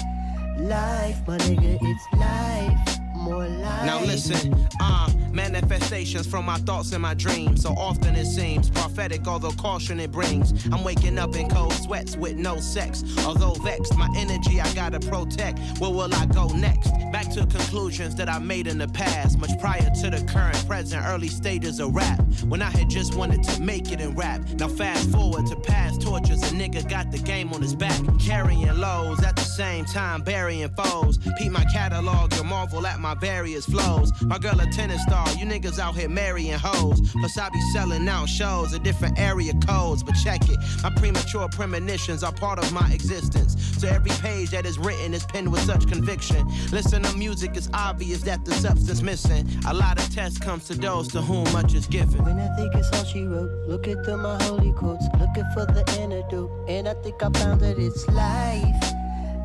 life, 0.60 1.18
my 1.28 1.40
nigga, 1.40 1.80
it's 1.82 2.06
life. 2.14 2.99
Now 3.28 4.00
listen, 4.02 4.56
uh, 4.80 5.10
manifestations 5.32 6.26
from 6.26 6.46
my 6.46 6.58
thoughts 6.60 6.92
and 6.94 7.02
my 7.02 7.14
dreams. 7.14 7.62
So 7.64 7.72
often 7.72 8.16
it 8.16 8.26
seems 8.26 8.70
prophetic, 8.70 9.28
although 9.28 9.52
caution 9.52 10.00
it 10.00 10.12
brings. 10.12 10.66
I'm 10.68 10.84
waking 10.84 11.18
up 11.18 11.36
in 11.36 11.50
cold 11.50 11.74
sweats 11.74 12.16
with 12.16 12.38
no 12.38 12.60
sex. 12.60 13.04
Although 13.26 13.54
vexed, 13.56 13.98
my 13.98 14.10
energy 14.16 14.62
I 14.62 14.74
gotta 14.74 15.00
protect. 15.00 15.60
Where 15.80 15.92
will 15.92 16.14
I 16.14 16.26
go 16.28 16.48
next? 16.48 16.92
Back 17.12 17.30
to 17.32 17.46
conclusions 17.46 18.16
that 18.16 18.30
I 18.30 18.40
made 18.40 18.68
in 18.68 18.78
the 18.78 18.88
past, 18.88 19.38
much 19.38 19.58
prior 19.60 19.90
to 20.02 20.10
the 20.10 20.24
current, 20.32 20.68
present, 20.68 21.06
early 21.06 21.28
stages 21.28 21.80
of 21.80 21.94
rap. 21.94 22.22
When 22.48 22.62
I 22.62 22.70
had 22.70 22.90
just 22.90 23.16
wanted 23.16 23.44
to 23.44 23.62
make 23.62 23.92
it 23.92 24.00
in 24.00 24.16
rap. 24.16 24.42
Now 24.58 24.68
fast 24.68 25.10
forward 25.12 25.46
to 25.48 25.56
past 25.58 26.02
tortures, 26.02 26.42
a 26.44 26.56
nigga 26.56 26.88
got 26.90 27.12
the 27.12 27.20
game 27.20 27.52
on 27.54 27.62
his 27.62 27.76
back, 27.76 28.00
carrying 28.20 28.78
lows 28.80 29.24
at 29.24 29.36
the 29.36 29.44
same 29.44 29.86
time 29.86 30.22
burying 30.22 30.70
foes. 30.70 31.18
Peep 31.38 31.52
my 31.52 31.66
catalog, 31.66 32.34
you'll 32.36 32.46
marvel 32.46 32.86
at 32.88 33.00
my 33.00 33.09
various 33.16 33.66
flows. 33.66 34.12
My 34.24 34.38
girl 34.38 34.60
a 34.60 34.66
tennis 34.72 35.02
star, 35.04 35.28
you 35.34 35.46
niggas 35.46 35.80
out 35.80 35.96
here 35.96 36.10
marrying 36.10 36.58
hoes. 36.58 37.12
Plus 37.12 37.38
I 37.38 37.50
be 37.50 37.62
selling 37.74 38.08
out 38.08 38.28
shows 38.28 38.74
at 38.74 38.84
different 38.84 39.20
area 39.20 39.54
codes, 39.66 40.04
but 40.04 40.14
check 40.24 40.42
it. 40.50 40.58
My 40.84 40.90
premature 40.92 41.48
premonitions 41.50 42.24
are 42.24 42.32
part 42.34 42.60
of 42.60 42.72
my 42.72 42.92
existence. 42.92 43.56
So 43.80 43.88
every 43.88 44.12
page 44.22 44.50
that 44.52 44.66
is 44.66 44.78
written 44.78 45.14
is 45.14 45.26
penned 45.26 45.52
with 45.52 45.62
such 45.62 45.88
conviction. 45.88 46.48
Listen 46.72 47.04
to 47.04 47.18
music, 47.18 47.52
it's 47.56 47.70
obvious 47.74 48.22
that 48.24 48.46
the 48.46 48.52
substance 48.54 49.02
missing. 49.02 49.48
A 49.68 49.74
lot 49.74 50.00
of 50.00 50.14
tests 50.14 50.38
comes 50.38 50.66
to 50.68 50.74
those 50.74 51.08
to 51.10 51.22
whom 51.22 51.52
much 51.54 51.74
is 51.74 51.88
given. 51.88 52.24
When 52.24 52.40
I 52.40 52.54
think 52.56 52.76
it's 52.76 52.92
all 52.98 53.06
she 53.06 53.24
wrote, 53.24 53.52
looking 53.68 54.02
through 54.04 54.18
my 54.18 54.42
holy 54.44 54.74
quotes, 54.74 55.06
looking 55.20 55.46
for 55.54 55.66
the 55.66 55.84
antidote, 56.00 56.52
and 56.68 56.88
I 56.88 56.94
think 56.96 57.22
I 57.24 57.30
found 57.30 57.62
that 57.62 57.80
it's 57.80 58.08
life, 58.10 58.94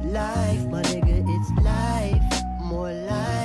life, 0.04 0.64
my 0.66 0.82
nigga, 0.82 1.24
it's 1.26 1.64
life, 1.64 2.44
more 2.60 2.92
life. 2.92 3.43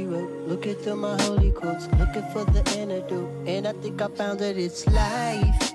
It's 0.00 0.08
wrote, 0.08 0.48
looking 0.48 0.74
through 0.76 0.96
my 0.96 1.20
holy 1.22 1.50
quotes, 1.52 1.86
looking 1.98 2.22
for 2.32 2.44
the 2.46 2.62
antidote, 2.78 3.28
and 3.46 3.68
I 3.68 3.72
think 3.72 4.00
I 4.00 4.08
found 4.08 4.40
that 4.40 4.56
it's 4.56 4.86
life, 4.86 5.74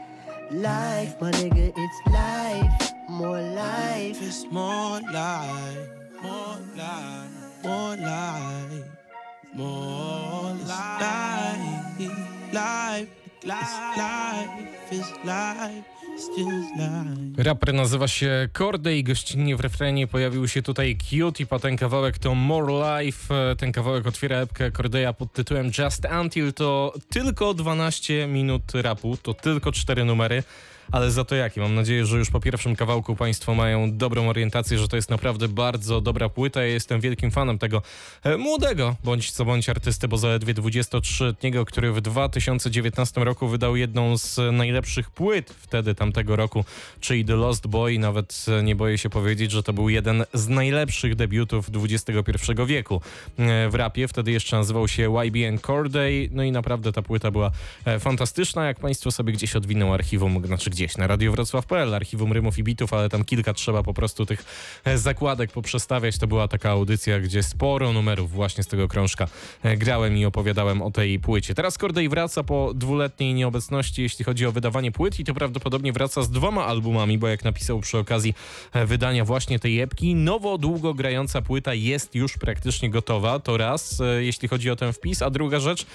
life, 0.51 1.22
my 1.22 1.32
nigga, 1.32 1.72
it's 1.75 2.08
life, 2.12 2.94
more 3.08 3.39
life. 3.39 4.17
It's 4.22 4.46
more 4.50 5.00
life, 5.13 5.89
more 6.24 6.58
life, 6.75 7.63
more 7.63 7.96
life, 7.98 8.86
more 9.53 10.55
life, 10.65 11.60
life, 12.51 13.10
life, 13.44 13.62
is 13.62 13.77
life, 13.98 14.50
still 14.89 15.25
life. 15.25 15.95
Raper 17.38 17.74
nazywa 17.74 18.07
się 18.07 18.50
Corday 18.53 18.98
i 18.98 19.03
gościnnie 19.03 19.55
w 19.55 19.60
refrenie 19.60 20.07
pojawił 20.07 20.48
się 20.48 20.62
tutaj 20.62 20.98
Cute 21.10 21.43
a 21.50 21.60
ten 21.60 21.77
kawałek 21.77 22.19
to 22.19 22.36
More 22.36 22.74
Life. 22.74 23.55
Ten 23.57 23.72
kawałek 23.72 24.07
otwiera 24.07 24.38
epkę 24.38 24.72
Cordeya 24.72 25.13
pod 25.17 25.34
tytułem 25.34 25.72
Just 25.77 26.07
Until. 26.22 26.53
To 26.53 26.93
tylko 27.10 27.53
12 27.53 28.27
minut 28.27 28.63
rapu, 28.74 29.17
to 29.17 29.34
tylko 29.34 29.72
4 29.72 30.05
numery. 30.05 30.43
Ale 30.92 31.12
za 31.12 31.25
to 31.25 31.36
jakie? 31.36 31.62
Mam 31.62 31.75
nadzieję, 31.75 32.06
że 32.06 32.18
już 32.18 32.30
po 32.30 32.39
pierwszym 32.39 32.75
kawałku 32.75 33.15
Państwo 33.15 33.56
mają 33.56 33.98
dobrą 33.98 34.30
orientację, 34.30 34.77
że 34.77 34.88
to 34.88 34.96
jest 34.96 35.10
naprawdę 35.10 35.48
bardzo 35.48 36.01
dobra 36.01 36.30
płyta. 36.30 36.62
Ja 36.62 36.68
jestem 36.68 37.01
wielkim 37.01 37.32
fanem 37.32 37.60
tego 37.60 37.82
e, 38.24 38.38
młodego, 38.38 38.96
bądź 39.04 39.32
co 39.32 39.46
bądź 39.46 39.70
artysty, 39.70 40.08
bo 40.08 40.18
zaledwie 40.18 40.54
23-letniego, 40.54 41.65
który 41.65 41.92
w 41.92 42.01
2019 42.01 43.24
roku 43.24 43.48
wydał 43.48 43.75
jedną 43.75 44.18
z 44.18 44.39
najlepszych 44.51 45.10
płyt 45.10 45.56
wtedy 45.58 45.96
tamtego 45.96 46.36
roku, 46.36 46.65
czyli 47.00 47.25
The 47.25 47.36
Lost 47.36 47.68
Boy. 47.68 48.00
Nawet 48.00 48.46
e, 48.60 48.63
nie 48.63 48.75
boję 48.75 48.98
się 48.98 49.10
powiedzieć, 49.10 49.51
że 49.51 49.63
to 49.63 49.74
był 49.74 49.89
jeden 49.89 50.25
z 50.34 50.48
najlepszych 50.48 51.15
debiutów 51.15 51.70
XXI 51.84 52.51
wieku 52.65 53.01
e, 53.38 53.70
w 53.70 53.75
rapie. 53.75 54.08
Wtedy 54.08 54.32
jeszcze 54.32 54.58
nazywał 54.58 54.88
się 54.88 55.13
YBN 55.25 55.60
Corday. 55.60 56.30
No 56.32 56.44
i 56.44 56.51
naprawdę 56.51 56.92
ta 56.92 57.01
płyta 57.01 57.32
była 57.32 57.51
fantastyczna. 58.00 58.65
Jak 58.65 58.80
Państwo 58.80 59.12
sobie 59.12 59.34
gdzieś 59.34 59.56
odwiną 59.56 59.94
archiwum, 59.94 60.46
znaczy 60.46 60.70
gdzieś 60.75 60.98
na 60.98 61.08
Radio 61.08 61.32
Wrocław.pl, 61.32 61.94
archiwum 61.94 62.34
rymów 62.34 62.58
i 62.58 62.63
bitów, 62.63 62.94
ale 62.94 63.10
tam 63.10 63.25
kilka 63.25 63.53
trzeba 63.53 63.84
po 63.84 63.94
prostu 63.94 64.25
tych 64.25 64.46
e, 64.84 64.98
zakładek 64.98 65.51
poprzestawiać. 65.51 66.17
To 66.17 66.27
była 66.27 66.48
taka 66.48 66.70
audycja, 66.70 67.20
gdzie 67.20 67.44
sporo 67.44 67.94
numerów 67.94 68.32
właśnie 68.32 68.63
z 68.63 68.67
tego 68.67 68.88
krążka 68.88 69.27
e, 69.63 69.77
grałem 69.77 70.17
i 70.17 70.25
opowiadałem 70.25 70.82
o 70.82 70.91
tej 70.91 71.20
płycie. 71.20 71.55
Teraz 71.55 71.77
Corday 71.77 72.10
wraca 72.10 72.44
po 72.44 72.74
dwuletniej 72.74 73.34
nieobecności, 73.34 74.01
jeśli 74.01 74.25
chodzi 74.25 74.46
o 74.46 74.51
wydawanie 74.51 74.91
płyt 74.91 75.20
i 75.20 75.24
to 75.24 75.34
prawdopodobnie 75.34 75.94
wraca 75.94 76.24
z 76.24 76.29
dwoma 76.29 76.65
albumami, 76.65 77.17
bo 77.17 77.27
jak 77.27 77.44
napisał 77.44 77.79
przy 77.79 77.98
okazji 77.98 78.34
e, 78.74 78.86
wydania 78.86 79.25
właśnie 79.25 79.60
tej 79.60 79.79
epki, 79.79 80.15
nowo 80.15 80.58
długo 80.58 80.94
grająca 80.94 81.41
płyta 81.41 81.74
jest 81.74 82.15
już 82.15 82.38
praktycznie 82.38 82.89
gotowa. 82.89 83.39
To 83.39 83.58
raz, 83.58 84.01
jeśli 84.20 84.48
chodzi 84.48 84.70
o 84.70 84.75
ten 84.75 84.94
wpis, 84.94 85.22
a 85.22 85.29
druga 85.29 85.60
rzecz, 85.60 85.86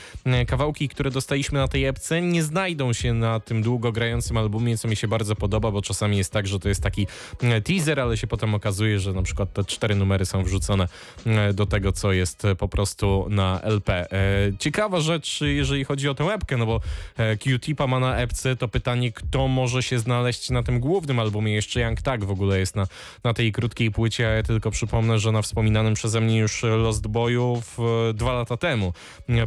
kawałki, 0.47 0.89
które 0.89 1.11
dostaliśmy 1.11 1.59
na 1.59 1.69
tej 1.69 1.85
epce 1.85 2.23
nie 2.23 2.43
znajdą 2.43 2.93
się 2.93 3.15
na 3.15 3.41
tym 3.41 3.63
długo 3.63 3.93
grającym 3.93 4.37
albumie, 4.37 4.70
co 4.79 4.89
mi 4.89 4.97
się 4.97 5.09
bardzo 5.09 5.37
podoba, 5.37 5.71
bo 5.71 5.83
czasami 5.83 6.17
jest 6.17 6.33
tak, 6.33 6.47
że 6.47 6.59
to 6.59 6.69
jest 6.69 6.83
taki 6.83 7.07
e, 7.43 7.61
teaser, 7.61 8.01
ale 8.01 8.17
się 8.17 8.27
potem 8.27 8.55
okazuje, 8.55 8.99
że 8.99 9.13
na 9.13 9.23
przykład 9.23 9.53
te 9.53 9.65
cztery 9.65 9.95
numery 9.95 10.27
są 10.27 10.43
wrzucone 10.43 10.89
e, 11.27 11.53
do 11.55 11.67
tego, 11.67 11.93
co 11.93 12.13
jest 12.13 12.45
e, 12.45 12.57
po 12.57 12.69
prostu 12.69 13.27
na 13.31 13.61
LP. 13.63 14.13
E, 14.13 14.17
Ciekawa 14.59 15.01
rzecz, 15.01 15.41
jeżeli 15.41 15.85
chodzi 15.85 16.09
o 16.09 16.15
tę 16.15 16.25
epkę, 16.25 16.57
no 16.57 16.67
bo 16.67 16.81
e, 17.17 17.37
Q-Tipa 17.37 17.87
ma 17.87 18.01
na 18.01 18.17
epce, 18.17 18.57
to 18.57 18.69
pytanie, 18.69 19.13
kto 19.13 19.49
może 19.49 19.83
się 19.83 19.99
znaleźć 19.99 20.51
na 20.51 20.63
tym 20.63 20.81
głównym 20.81 21.19
albumie. 21.19 21.55
Jeszcze 21.55 21.81
Young 21.81 22.03
Tak 22.03 22.25
w 22.25 22.31
ogóle 22.31 22.59
jest 22.59 22.77
na, 22.77 22.87
na 23.25 23.35
tej 23.35 23.53
krótkiej 23.53 23.91
płycie, 23.91 24.23
ja 24.23 24.43
tylko 24.43 24.71
przypomnę, 24.71 25.19
że 25.19 25.33
na 25.33 25.43
wspominanym 25.43 25.95
przeze 25.95 26.21
mnie 26.21 26.39
już 26.39 26.63
Lost 26.63 27.07
Boyów 27.07 27.79
dwa 28.15 28.33
lata 28.33 28.57
temu 28.57 28.93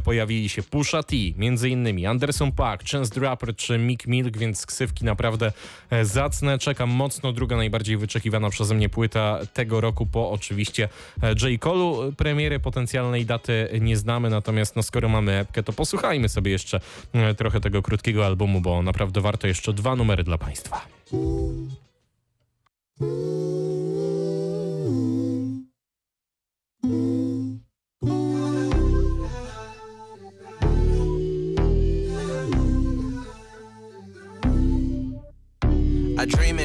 pojawili 0.04 0.50
się 0.50 0.64
Pusha 0.64 1.04
T, 1.04 1.16
między 1.36 1.70
innymi 1.70 2.06
Anderson 2.06 2.52
Paak, 2.52 2.84
Chance 2.84 3.12
the 3.16 3.22
Rapper 3.22 3.56
czy 3.56 3.78
Mick 3.78 4.08
Milk, 4.08 4.38
więc 4.38 4.66
ksywki 4.66 5.06
naprawdę 5.14 5.52
e, 5.90 6.06
zacne. 6.06 6.58
Czekam 6.58 6.90
mocno. 6.90 7.34
Druga 7.34 7.58
najbardziej 7.58 7.98
wyczekiwana 7.98 8.50
przeze 8.50 8.76
mnie 8.76 8.90
płyta 8.90 9.40
tego 9.54 9.82
roku 9.82 10.06
po 10.06 10.32
oczywiście 10.32 10.90
e, 11.24 11.30
J. 11.30 11.42
Cole'u. 11.62 12.16
Premiery 12.16 12.60
potencjalnej 12.60 13.26
daty 13.26 13.70
nie 13.82 13.98
znamy, 13.98 14.30
natomiast 14.30 14.76
no 14.76 14.84
skoro 14.84 15.10
mamy 15.10 15.32
epkę, 15.32 15.64
to 15.64 15.74
posłuchajmy 15.74 16.30
sobie 16.30 16.52
jeszcze 16.52 16.80
e, 17.14 17.34
trochę 17.34 17.60
tego 17.60 17.82
krótkiego 17.82 18.26
albumu, 18.26 18.62
bo 18.62 18.82
naprawdę 18.82 19.22
warto 19.22 19.48
jeszcze 19.48 19.74
dwa 19.74 19.96
numery 19.96 20.24
dla 20.24 20.38
Państwa. 20.38 20.82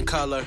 Color. 0.08 0.46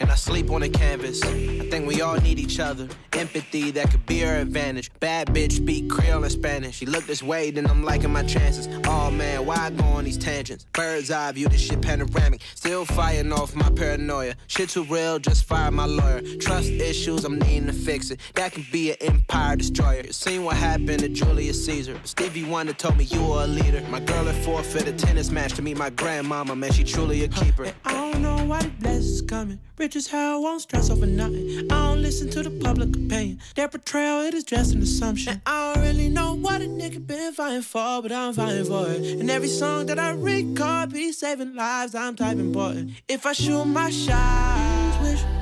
And 0.00 0.10
I 0.10 0.14
sleep 0.14 0.50
on 0.50 0.62
a 0.62 0.68
canvas. 0.68 1.22
I 1.22 1.68
think 1.70 1.86
we 1.86 2.00
all 2.00 2.16
need 2.20 2.38
each 2.38 2.60
other. 2.60 2.88
Empathy 3.12 3.70
that 3.72 3.90
could 3.90 4.04
be 4.06 4.24
our 4.24 4.36
advantage. 4.36 4.90
Bad 5.00 5.28
bitch 5.28 5.52
speak 5.52 5.88
Creole 5.88 6.22
and 6.22 6.32
Spanish. 6.32 6.76
She 6.76 6.86
look 6.86 7.06
this 7.06 7.22
way, 7.22 7.50
then 7.50 7.66
I'm 7.66 7.82
liking 7.82 8.12
my 8.12 8.22
chances. 8.22 8.68
Oh 8.86 9.10
man, 9.10 9.46
why 9.46 9.56
I 9.56 9.70
go 9.70 9.84
on 9.84 10.04
these 10.04 10.18
tangents? 10.18 10.66
Bird's 10.72 11.10
eye 11.10 11.32
view, 11.32 11.48
this 11.48 11.60
shit 11.60 11.80
panoramic. 11.80 12.40
Still 12.54 12.84
firing 12.84 13.32
off 13.32 13.54
my 13.54 13.70
paranoia. 13.70 14.34
Shit 14.46 14.70
too 14.70 14.84
real, 14.84 15.18
just 15.18 15.44
fire 15.44 15.70
my 15.70 15.86
lawyer. 15.86 16.20
Trust 16.38 16.68
issues, 16.68 17.24
I'm 17.24 17.38
needing 17.38 17.66
to 17.66 17.72
fix 17.72 18.10
it. 18.10 18.20
That 18.34 18.52
can 18.52 18.66
be 18.70 18.90
an 18.90 18.96
empire 19.00 19.56
destroyer. 19.56 20.02
You 20.04 20.12
seen 20.12 20.44
what 20.44 20.56
happened 20.56 21.00
to 21.00 21.08
Julius 21.08 21.64
Caesar. 21.66 21.98
Stevie 22.04 22.44
Wonder 22.44 22.72
told 22.72 22.96
me 22.96 23.04
you 23.04 23.22
were 23.24 23.44
a 23.44 23.46
leader. 23.46 23.82
My 23.90 24.00
girl 24.00 24.28
at 24.28 24.34
forfeit 24.44 24.88
a 24.88 24.92
tennis 24.92 25.30
match 25.30 25.54
to 25.54 25.62
meet 25.62 25.76
my 25.76 25.90
grandmama. 25.90 26.54
Man, 26.54 26.72
she 26.72 26.84
truly 26.84 27.24
a 27.24 27.28
keeper. 27.28 27.72
I 27.84 27.92
don't 27.92 28.22
know 28.22 28.44
why 28.44 28.60
the 28.80 28.96
coming. 29.26 29.58
Rich 29.86 30.08
how 30.08 30.34
I 30.34 30.38
won't 30.38 30.60
stress 30.62 30.90
over 30.90 31.06
nothing. 31.06 31.70
I 31.70 31.86
don't 31.86 32.02
listen 32.02 32.28
to 32.30 32.42
the 32.42 32.50
public 32.50 32.88
opinion. 32.88 33.38
Their 33.54 33.68
portrayal, 33.68 34.22
it 34.22 34.34
is 34.34 34.42
just 34.42 34.74
an 34.74 34.82
assumption. 34.82 35.34
And 35.34 35.42
I 35.46 35.74
don't 35.74 35.84
really 35.84 36.08
know 36.08 36.34
what 36.34 36.60
a 36.60 36.64
nigga 36.64 37.06
been 37.06 37.32
fighting 37.32 37.62
for, 37.62 38.02
but 38.02 38.10
I'm 38.10 38.32
fighting 38.34 38.64
for 38.64 38.90
it. 38.90 39.20
And 39.20 39.30
every 39.30 39.46
song 39.48 39.86
that 39.86 40.00
I 40.00 40.10
record 40.10 40.92
be 40.92 41.12
saving 41.12 41.54
lives, 41.54 41.94
I'm 41.94 42.16
type 42.16 42.36
important. 42.36 42.94
If 43.06 43.26
I 43.26 43.32
shoot 43.32 43.64
my 43.64 43.90
shot, 43.90 44.58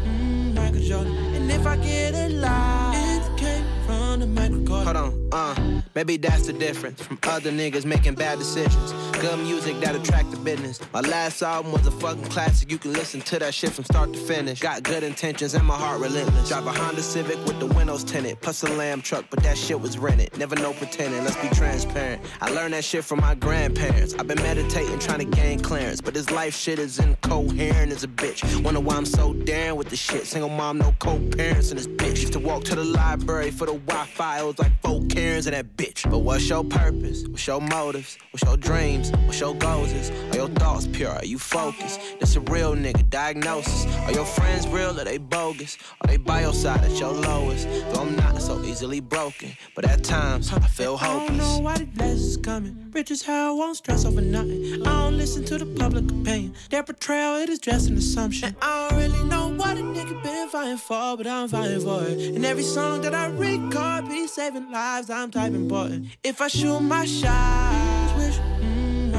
mm, 0.05 0.55
Michael 0.55 0.81
Jordan. 0.81 1.17
And 1.37 1.51
if 1.51 1.67
I 1.67 1.77
get 1.79 2.15
a 2.15 2.29
lie, 2.29 2.93
it 3.17 3.39
came 3.39 3.65
from 3.87 4.21
the 4.21 4.27
microcord. 4.27 4.85
Hold 4.85 4.97
on, 4.97 5.29
uh, 5.33 5.74
maybe 5.95 6.17
that's 6.17 6.47
the 6.47 6.53
difference 6.53 7.01
from 7.03 7.19
other 7.25 7.51
niggas 7.51 7.85
making 7.85 8.15
bad 8.15 8.39
decisions. 8.39 8.93
Good 9.21 9.39
music 9.39 9.81
that 9.81 9.95
attract 9.95 10.31
the 10.31 10.37
business. 10.39 10.81
My 10.93 11.01
last 11.01 11.43
album 11.43 11.73
was 11.73 11.87
a 11.87 11.91
fucking 11.91 12.25
classic. 12.25 12.71
You 12.71 12.79
can 12.79 12.93
listen 12.93 13.21
to 13.23 13.39
that 13.39 13.55
shit 13.55 13.73
from 13.73 13.85
start 13.85 14.13
to 14.13 14.19
finish. 14.19 14.61
Got 14.61 14.83
good 14.83 15.03
intentions 15.03 15.55
and 15.55 15.65
my 15.65 15.77
heart 15.77 16.01
relentless. 16.01 16.49
Drive 16.49 16.67
a 16.67 16.73
Honda 16.73 17.03
Civic 17.03 17.37
with 17.47 17.59
the 17.61 17.67
windows 17.67 18.05
tinted. 18.05 18.41
Plus 18.41 18.63
a 18.63 18.69
lamb 18.69 19.01
truck, 19.03 19.25
but 19.31 19.43
that 19.43 19.57
shit 19.57 19.81
was 19.81 19.99
rented. 19.99 20.37
Never 20.37 20.57
no 20.57 20.73
pretending, 20.73 21.25
let's 21.25 21.37
be 21.37 21.49
transparent. 21.55 22.23
I 22.41 22.51
learned 22.51 22.75
that 22.75 22.85
shit 22.85 23.05
from 23.05 23.21
my 23.21 23.35
grandparents. 23.35 24.15
I've 24.19 24.27
been 24.27 24.43
meditating, 24.43 24.99
trying 24.99 25.21
to 25.21 25.37
gain 25.37 25.61
clearance. 25.61 26.01
But 26.01 26.15
this 26.15 26.31
life 26.31 26.55
shit 26.55 26.79
is 26.79 26.99
incoherent 26.99 27.93
as 27.93 28.05
a 28.05 28.09
bitch. 28.09 28.63
Wonder 28.63 28.81
why 28.81 28.97
I'm 28.97 29.07
so 29.07 29.33
daring 29.33 29.77
with 29.77 29.89
the 29.89 29.97
shit. 29.97 30.27
Single 30.27 30.51
mom, 30.51 30.79
no 30.79 30.95
co-parents 30.99 31.71
in 31.71 31.77
this 31.77 31.87
bitch. 31.87 32.21
Used 32.21 32.33
to 32.35 32.41
walk 32.41 32.65
to 32.65 32.75
the 32.75 32.85
library 32.85 33.51
for 33.51 33.67
the 33.67 33.75
Wi-Fi. 33.75 34.41
It 34.41 34.47
was 34.47 34.59
like 34.59 34.73
four 34.83 35.03
Karens 35.09 35.47
and 35.47 35.55
that 35.55 35.77
bitch. 35.77 35.84
But 36.11 36.19
what's 36.19 36.49
your 36.49 36.65
purpose? 36.65 37.27
What's 37.29 37.47
your 37.47 37.61
motives? 37.61 38.19
What's 38.31 38.45
your 38.45 38.57
dreams? 38.57 39.11
What's 39.27 39.41
your 39.41 39.55
goals 39.55 39.93
is? 39.93 40.11
Are 40.33 40.37
your 40.37 40.49
thoughts 40.49 40.87
pure? 40.87 41.11
Are 41.11 41.25
you 41.25 41.39
focused? 41.39 42.01
This 42.21 42.37
a 42.37 42.41
real 42.41 42.75
nigga 42.75 43.09
diagnosis. 43.11 43.87
Are 44.07 44.13
your 44.13 44.25
friends 44.25 44.67
real 44.69 44.99
or 44.99 45.05
they 45.05 45.19
bogus? 45.19 45.77
Are 46.01 46.07
they 46.07 46.17
by 46.17 46.43
your 46.43 46.53
side 46.53 46.85
at 46.85 46.99
your 46.99 47.13
lowest? 47.13 47.69
Though 47.69 48.03
I'm 48.03 48.17
not 48.17 48.41
so 48.41 48.63
easily 48.65 49.01
broken, 49.01 49.51
but 49.75 49.85
at 49.85 50.05
times 50.05 50.53
I 50.53 50.61
feel 50.61 50.97
hopeless. 50.97 51.31
I 51.31 51.37
don't 51.37 51.39
know 51.39 51.59
why 51.61 51.79
the 51.79 51.87
blessings 51.87 52.37
coming. 52.39 52.91
Rich 52.93 53.11
as 53.11 53.23
hell, 53.23 53.57
won't 53.57 53.77
stress 53.77 54.05
over 54.05 54.21
nothing. 54.21 54.83
I 54.83 55.03
don't 55.03 55.17
listen 55.17 55.45
to 55.47 55.59
the 55.59 55.67
public 55.67 56.05
opinion. 56.05 56.55
Their 56.71 56.83
portrayal, 56.83 57.37
it 57.37 57.49
is 57.49 57.59
just 57.59 57.89
an 57.89 57.97
assumption. 57.97 58.49
And 58.49 58.57
I 58.63 58.89
don't 58.89 58.99
really 58.99 59.25
know 59.25 59.49
what 59.49 59.77
a 59.79 59.83
nigga 59.83 60.23
been 60.23 60.49
fighting 60.49 60.77
for, 60.77 61.17
but 61.17 61.27
I'm 61.27 61.49
fighting 61.49 61.81
for 61.81 62.05
it. 62.05 62.35
And 62.35 62.45
every 62.45 62.63
song 62.63 63.01
that 63.03 63.15
I 63.15 63.27
record 63.27 64.09
be 64.09 64.27
saving 64.27 64.71
lives, 64.71 65.11
I'm 65.11 65.31
type 65.31 65.53
important. 65.75 66.07
If 66.23 66.41
I 66.41 66.49
shoot 66.49 66.81
my 66.81 67.05
shot, 67.05 67.73
mm. 68.17 69.15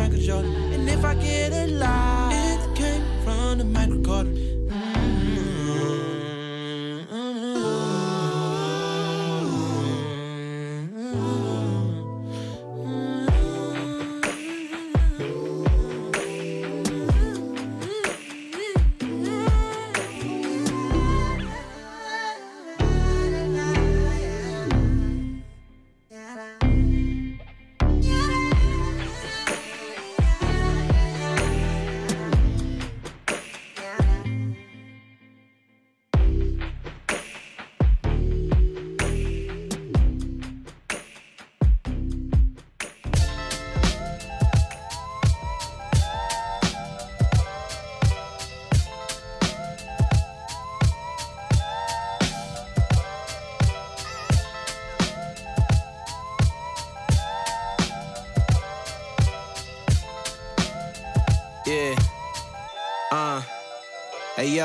And 0.73 0.89
if 0.89 1.03
I 1.03 1.15
get 1.15 1.51
a 1.51 1.67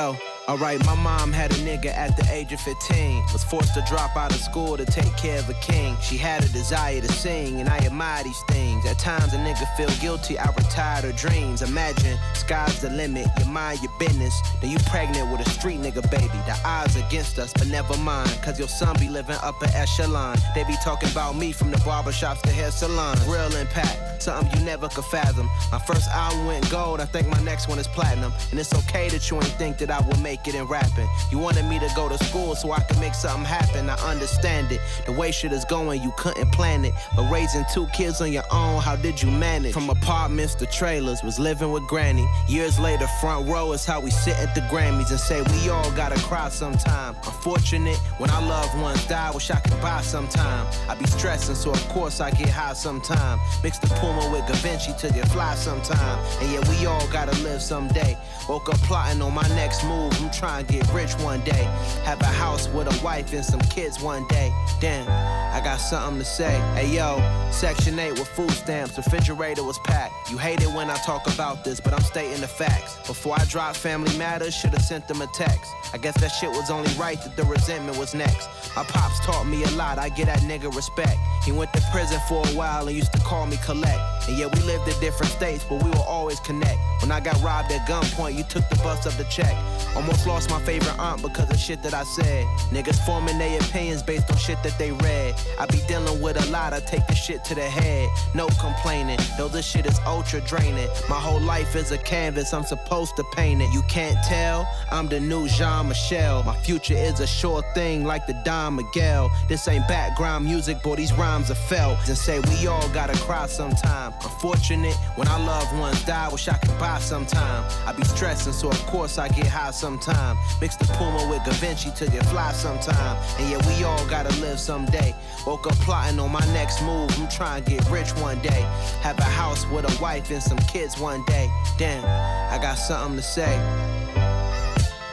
yo. 0.01 0.17
Alright, 0.49 0.85
my 0.85 0.97
mom 0.97 1.33
had 1.33 1.53
a 1.53 1.61
nigga 1.63 1.95
at 1.95 2.17
the 2.17 2.27
age 2.33 2.53
of 2.53 2.61
15. 2.61 3.23
Was 3.33 3.45
forced 3.45 3.73
to 3.75 3.85
drop 3.87 4.17
out 4.17 4.35
of 4.35 4.41
school 4.41 4.77
to 4.77 4.85
take 4.85 5.15
care 5.17 5.39
of 5.39 5.49
a 5.49 5.55
king. 5.55 5.97
She 6.03 6.17
had 6.17 6.43
a 6.43 6.49
desire 6.49 7.01
to 7.01 7.13
sing, 7.13 7.61
and 7.61 7.69
I 7.69 7.77
admire 7.79 8.25
these 8.25 8.43
things. 8.49 8.85
At 8.85 8.99
times, 8.99 9.33
a 9.33 9.37
nigga 9.37 9.65
feel 9.77 9.91
guilty, 10.01 10.39
I 10.39 10.47
retired 10.51 11.05
her 11.05 11.13
dreams. 11.13 11.63
Imagine, 11.63 12.19
sky's 12.35 12.81
the 12.81 12.91
limit, 12.91 13.29
you 13.39 13.45
mind 13.45 13.81
your 13.81 13.93
business. 14.01 14.35
Then 14.61 14.71
you 14.71 14.79
pregnant 14.89 15.31
with 15.31 15.47
a 15.47 15.51
street 15.51 15.79
nigga 15.81 16.03
baby. 16.11 16.39
The 16.47 16.59
odds 16.65 16.97
against 16.97 17.39
us, 17.39 17.53
but 17.53 17.69
never 17.69 17.97
mind. 17.99 18.31
Cause 18.43 18.59
your 18.59 18.69
son 18.69 18.97
be 18.99 19.09
living 19.09 19.37
upper 19.43 19.69
echelon. 19.73 20.37
They 20.57 20.65
be 20.65 20.77
talking 20.83 21.11
about 21.11 21.37
me 21.37 21.53
from 21.53 21.71
the 21.71 21.79
barbershops 21.79 22.43
to 22.43 22.51
hair 22.51 22.73
salons. 22.73 23.25
Real 23.29 23.55
impact, 23.55 24.01
something 24.23 24.59
you 24.59 24.65
never 24.65 24.89
could 24.89 25.05
fathom. 25.05 25.49
My 25.73 25.79
first 25.79 26.09
album 26.11 26.47
went 26.47 26.69
gold, 26.71 27.01
I 27.01 27.07
think 27.07 27.29
my 27.29 27.41
next 27.43 27.69
one 27.69 27.79
is 27.79 27.89
platinum. 27.89 28.33
And 28.51 28.59
it's 28.59 28.75
okay 28.75 29.09
that 29.09 29.31
you 29.31 29.37
ain't 29.37 29.47
think 29.59 29.79
that 29.79 29.91
I 29.91 30.01
would 30.07 30.21
make 30.21 30.47
it 30.47 30.55
in 30.55 30.65
rapping. 30.65 31.09
You 31.31 31.39
wanted 31.39 31.65
me 31.67 31.79
to 31.79 31.89
go 31.95 32.09
to 32.09 32.23
school 32.25 32.55
so 32.55 32.73
I 32.73 32.81
could 32.81 32.99
make 33.01 33.15
something 33.15 33.45
happen. 33.45 33.89
I 33.89 33.95
understand 34.11 34.73
it. 34.73 34.81
The 35.07 35.13
way 35.13 35.31
shit 35.31 35.53
is 35.53 35.65
going, 35.65 36.03
you 36.03 36.13
couldn't 36.17 36.51
plan 36.53 36.85
it. 36.85 36.95
But 37.17 37.31
raising 37.31 37.65
two 37.73 37.87
kids 37.89 38.21
on 38.21 38.33
your 38.33 38.45
own, 38.51 38.81
how 38.83 38.97
did 38.97 39.23
you 39.23 39.31
manage? 39.31 39.73
From 39.73 39.91
apartments 39.91 40.55
to 40.57 40.67
trailers, 40.67 41.23
was 41.23 41.39
living 41.39 41.73
with 41.73 41.87
granny. 41.87 42.27
Years 42.49 42.79
later, 42.79 43.07
front 43.21 43.49
row 43.49 43.73
is 43.73 43.85
how 43.85 44.01
we 44.01 44.11
sit 44.11 44.39
at 44.39 44.55
the 44.55 44.61
Grammys 44.63 45.11
and 45.11 45.21
say 45.21 45.43
we 45.43 45.71
all 45.71 45.91
gotta 45.93 46.21
cry 46.23 46.49
sometime. 46.49 47.15
Unfortunate 47.25 47.97
when 48.19 48.31
our 48.31 48.43
loved 48.43 48.79
ones 48.81 49.05
die, 49.07 49.31
wish 49.33 49.51
I 49.51 49.61
could 49.61 49.81
buy 49.81 50.01
sometime. 50.03 50.67
I 50.89 50.95
be 50.95 51.07
stressing, 51.07 51.55
so 51.55 51.71
of 51.71 51.89
course 51.89 52.21
I 52.21 52.31
get 52.31 52.49
high 52.49 52.75
sometime. 52.75 53.39
Mix 53.63 53.79
the 53.79 53.89
Puma 54.11 54.29
with 54.33 54.47
Da 54.47 54.55
Vinci 54.55 54.93
to 54.95 55.13
get 55.13 55.29
fly 55.29 55.55
sometime. 55.55 56.19
And 56.41 56.51
yeah, 56.51 56.69
we 56.69 56.87
all 56.87 57.07
gotta 57.09 57.37
live 57.43 57.63
someday. 57.63 58.17
Woke 58.49 58.69
up 58.69 58.79
plotting 58.83 59.23
on 59.23 59.33
my 59.33 59.47
next 59.51 59.85
move. 59.85 60.13
I'm 60.21 60.31
trying 60.33 60.67
to 60.67 60.73
get 60.73 60.93
rich 60.93 61.13
one 61.21 61.41
day. 61.43 61.65
Have 62.05 62.21
a 62.21 62.27
house 62.27 62.69
with 62.69 62.89
a 62.89 63.05
wife 63.05 63.33
and 63.33 63.45
some 63.45 63.61
kids 63.61 64.01
one 64.01 64.27
day. 64.29 64.53
Damn, 64.81 65.07
I 65.09 65.61
got 65.63 65.77
something 65.77 66.19
to 66.19 66.25
say. 66.25 66.59
Hey 66.75 66.93
yo, 66.93 67.21
Section 67.53 67.99
8 67.99 68.13
with 68.13 68.29
food 68.29 68.51
stamps, 68.51 68.97
refrigerator 68.97 69.63
was 69.63 69.79
packed. 69.81 70.31
You 70.31 70.39
hate 70.39 70.61
it 70.61 70.73
when 70.75 70.91
I 70.91 70.97
talk 70.97 71.33
about 71.33 71.65
this, 71.65 71.81
but 71.81 71.93
I'm 71.93 72.03
stating 72.03 72.41
the 72.41 72.49
facts. 72.49 72.97
Before 73.07 73.37
I 73.39 73.45
dropped 73.45 73.77
Family 73.77 74.17
Matters, 74.19 74.55
should've 74.55 74.83
sent 74.83 75.07
them 75.07 75.23
a 75.23 75.29
text. 75.29 75.71
I 75.93 75.99
guess 75.99 76.19
that 76.21 76.29
shit 76.29 76.51
was 76.51 76.71
only 76.71 76.93
right 76.95 77.21
that 77.23 77.37
the 77.37 77.45
resentment 77.45 77.97
was 77.97 78.15
next. 78.15 78.49
My 78.75 78.83
pops 78.83 79.21
taught 79.21 79.47
me 79.47 79.63
a 79.63 79.71
lot, 79.73 79.99
I 79.99 80.09
get 80.09 80.27
that 80.27 80.41
nigga 80.41 80.75
respect. 80.75 81.19
He 81.45 81.53
went 81.53 81.73
to 81.73 81.81
prison 81.91 82.21
for 82.29 82.47
a 82.47 82.51
while 82.51 82.87
and 82.87 82.97
used 82.97 83.13
to 83.13 83.19
call 83.21 83.47
me 83.47 83.57
collect. 83.65 84.20
And 84.29 84.37
yeah, 84.37 84.47
we 84.47 84.61
lived 84.61 84.89
in 84.89 84.99
different 85.01 85.33
states, 85.33 85.65
but 85.69 85.83
we 85.83 85.91
will 85.91 86.03
always 86.03 86.41
connect. 86.41 86.79
When 87.01 87.11
I 87.11 87.21
got 87.21 87.41
robbed 87.43 87.73
at 87.73 87.87
gunpoint, 87.89 88.37
you 88.37 88.45
took 88.45 88.69
the 88.69 88.77
bus 88.77 89.07
up 89.07 89.15
the 89.15 89.25
check. 89.25 89.57
Almost 89.97 90.27
lost 90.27 90.51
my 90.51 90.61
favorite 90.63 90.99
aunt 90.99 91.23
because 91.23 91.51
of 91.51 91.59
shit 91.59 91.83
that 91.83 91.95
I 91.95 92.05
said. 92.05 92.45
Niggas 92.71 93.05
forming 93.07 93.39
their 93.39 93.59
opinions 93.61 94.03
based 94.03 94.31
on 94.31 94.37
shit 94.37 94.63
that 94.63 94.77
they 94.79 94.93
read. 94.93 95.35
I 95.59 95.67
be 95.67 95.81
dealing 95.89 96.21
with 96.21 96.37
a 96.37 96.51
lot, 96.51 96.73
I 96.73 96.81
take 96.81 97.07
the 97.07 97.15
shit 97.15 97.45
to 97.45 97.55
the 97.55 97.63
head. 97.63 98.09
No 98.35 98.47
complaining, 98.61 99.19
though 99.39 99.49
this 99.49 99.67
shit 99.67 99.87
is 99.87 99.99
ultra 100.07 100.41
draining. 100.43 100.89
My 101.09 101.19
whole 101.19 101.41
life 101.41 101.75
is 101.75 101.91
a 101.91 101.99
canvas, 101.99 102.53
I'm 102.53 102.65
supposed 102.65 103.17
to 103.17 103.25
paint 103.35 103.63
it. 103.63 103.73
You 103.73 103.83
can't 103.89 104.19
tell, 104.25 104.69
I'm 104.93 105.09
the 105.09 105.21
new 105.21 105.49
Jean 105.49 105.89
Michel. 105.89 106.43
My 106.45 106.57
future 106.59 106.95
is 106.95 107.21
a 107.21 107.27
sure 107.27 107.63
thing 107.75 108.05
like 108.05 108.27
the 108.27 108.35
Don 108.45 108.77
Miguel. 108.77 109.31
This 109.49 109.67
ain't 109.69 109.89
background 109.89 110.45
music, 110.45 110.83
boy, 110.83 110.97
these 110.97 111.13
rhymes 111.15 111.51
are 111.51 111.55
felt 111.55 111.99
and 112.07 112.17
say 112.17 112.41
we 112.41 112.67
all 112.67 112.89
gotta 112.91 113.19
cry 113.19 113.47
sometime. 113.47 114.10
Unfortunate 114.23 114.95
when 115.17 115.29
our 115.29 115.41
loved 115.41 115.77
ones 115.79 116.05
die, 116.05 116.29
wish 116.31 116.49
I 116.49 116.57
could 116.59 116.79
buy 116.79 116.99
sometime. 116.99 117.65
I 117.87 117.93
be 117.93 118.05
stressing, 118.05 118.53
so 118.53 118.69
of 118.69 118.87
course 118.87 119.19
I 119.19 119.29
get 119.29 119.47
high 119.47 119.71
sometime. 119.71 120.37
Mix 120.61 120.77
the 120.77 120.87
Puma 120.95 121.29
with 121.31 121.45
Da 121.45 121.53
Vinci 121.53 121.91
to 121.93 122.11
get 122.11 122.25
fly 122.27 122.53
sometime. 122.53 123.17
And 123.39 123.51
yeah, 123.51 123.67
we 123.69 123.85
all 123.85 124.05
gotta 124.07 124.35
live 124.41 124.59
someday. 124.61 125.15
Woke 125.47 125.67
up 125.67 125.75
plotting 125.81 126.19
on 126.19 126.31
my 126.31 126.45
next 126.53 126.83
move. 126.83 127.11
I'm 127.19 127.29
trying 127.29 127.65
to 127.65 127.71
get 127.71 127.89
rich 127.91 128.11
one 128.17 128.39
day. 128.41 128.63
Have 129.03 129.19
a 129.19 129.25
house 129.25 129.67
with 129.69 129.85
a 129.85 130.03
wife 130.03 130.31
and 130.31 130.43
some 130.43 130.59
kids 130.59 130.99
one 130.99 131.25
day. 131.27 131.49
Damn, 131.79 132.05
I 132.05 132.59
got 132.63 132.75
something 132.75 133.17
to 133.17 133.23
say. 133.23 133.57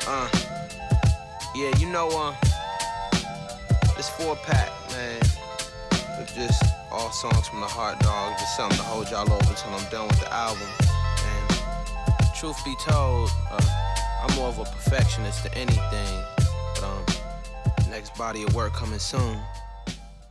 Uh, 0.08 0.30
yeah, 1.56 1.76
you 1.78 1.90
know, 1.90 2.10
uh, 2.10 2.36
this 3.96 4.10
four 4.10 4.36
pack, 4.38 4.70
man. 4.92 5.22
Just 6.36 6.64
all 6.98 7.12
songs 7.12 7.48
from 7.48 7.60
the 7.60 7.68
heart, 7.68 8.00
dog. 8.00 8.34
Just 8.40 8.56
something 8.58 8.78
to 8.78 8.84
hold 8.84 9.10
y'all 9.12 9.32
over 9.32 9.54
till 9.54 9.72
I'm 9.78 9.88
done 9.92 10.08
with 10.08 10.20
the 10.20 10.34
album. 10.34 10.68
And 11.32 11.46
truth 12.40 12.60
be 12.66 12.76
told, 12.90 13.30
uh, 13.52 13.62
I'm 14.22 14.36
more 14.36 14.50
of 14.50 14.60
a 14.60 14.66
perfectionist 14.66 15.44
than 15.44 15.54
anything. 15.54 16.12
But 16.76 16.84
um, 16.84 17.90
next 17.90 18.18
body 18.18 18.44
of 18.44 18.56
work 18.56 18.74
coming 18.74 19.00
soon. 19.00 19.38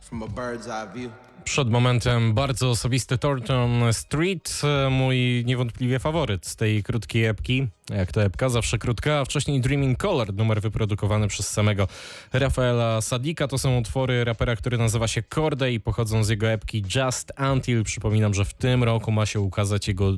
From 0.01 0.23
a 0.23 0.27
bird's 0.27 0.67
eye 0.67 0.87
view. 0.93 1.11
Przed 1.43 1.69
momentem 1.69 2.33
bardzo 2.33 2.69
osobisty 2.69 3.17
Thornton 3.17 3.93
Street, 3.93 4.61
e, 4.63 4.89
mój 4.89 5.43
niewątpliwie 5.45 5.99
faworyt 5.99 6.47
z 6.47 6.55
tej 6.55 6.83
krótkiej 6.83 7.25
epki. 7.25 7.67
Jak 7.89 8.11
to 8.11 8.23
epka, 8.23 8.49
zawsze 8.49 8.77
krótka, 8.77 9.19
a 9.19 9.25
wcześniej 9.25 9.61
Dreaming 9.61 9.97
Color, 9.97 10.33
numer 10.33 10.61
wyprodukowany 10.61 11.27
przez 11.27 11.47
samego 11.47 11.87
Rafaela 12.33 13.01
Sadika. 13.01 13.47
To 13.47 13.57
są 13.57 13.77
utwory 13.77 14.23
rapera, 14.23 14.55
który 14.55 14.77
nazywa 14.77 15.07
się 15.07 15.23
Corday 15.23 15.73
i 15.73 15.79
pochodzą 15.79 16.23
z 16.23 16.29
jego 16.29 16.47
epki 16.47 16.83
Just 16.95 17.31
Until. 17.53 17.83
Przypominam, 17.83 18.33
że 18.33 18.45
w 18.45 18.53
tym 18.53 18.83
roku 18.83 19.11
ma 19.11 19.25
się 19.25 19.39
ukazać 19.39 19.87
jego 19.87 20.11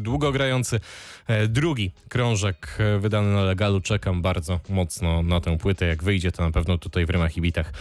długogrający 0.00 0.80
e, 1.26 1.48
drugi 1.48 1.92
krążek 2.08 2.76
e, 2.78 2.98
wydany 2.98 3.34
na 3.34 3.42
legalu. 3.42 3.80
Czekam 3.80 4.22
bardzo 4.22 4.60
mocno 4.68 5.22
na 5.22 5.40
tę 5.40 5.58
płytę. 5.58 5.86
Jak 5.86 6.02
wyjdzie, 6.02 6.32
to 6.32 6.42
na 6.44 6.50
pewno 6.50 6.78
tutaj 6.78 7.06
w 7.06 7.10
rymach 7.10 7.36
i 7.36 7.40
bitach 7.40 7.72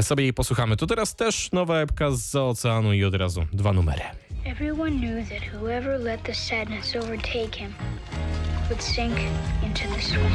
sobie 0.00 0.22
jej 0.24 0.32
posłuchamy. 0.32 0.76
To 0.76 0.86
teraz 0.86 1.16
też 1.16 1.52
nowa 1.52 1.78
epka 1.78 2.10
z 2.10 2.36
oceanu 2.36 2.92
i 2.92 3.04
od 3.04 3.14
razu 3.14 3.46
dwa 3.52 3.72
numery. 3.72 4.02
Everyone 4.44 4.90
knew 4.90 5.28
that 5.28 5.42
whoever 5.54 6.00
let 6.00 6.22
the 6.22 6.34
sadness 6.34 6.96
overtake 6.96 7.56
him 7.56 7.74
would 8.72 8.80
sink 8.80 9.18
into 9.62 9.86
the 9.88 10.00
swamp. 10.00 10.32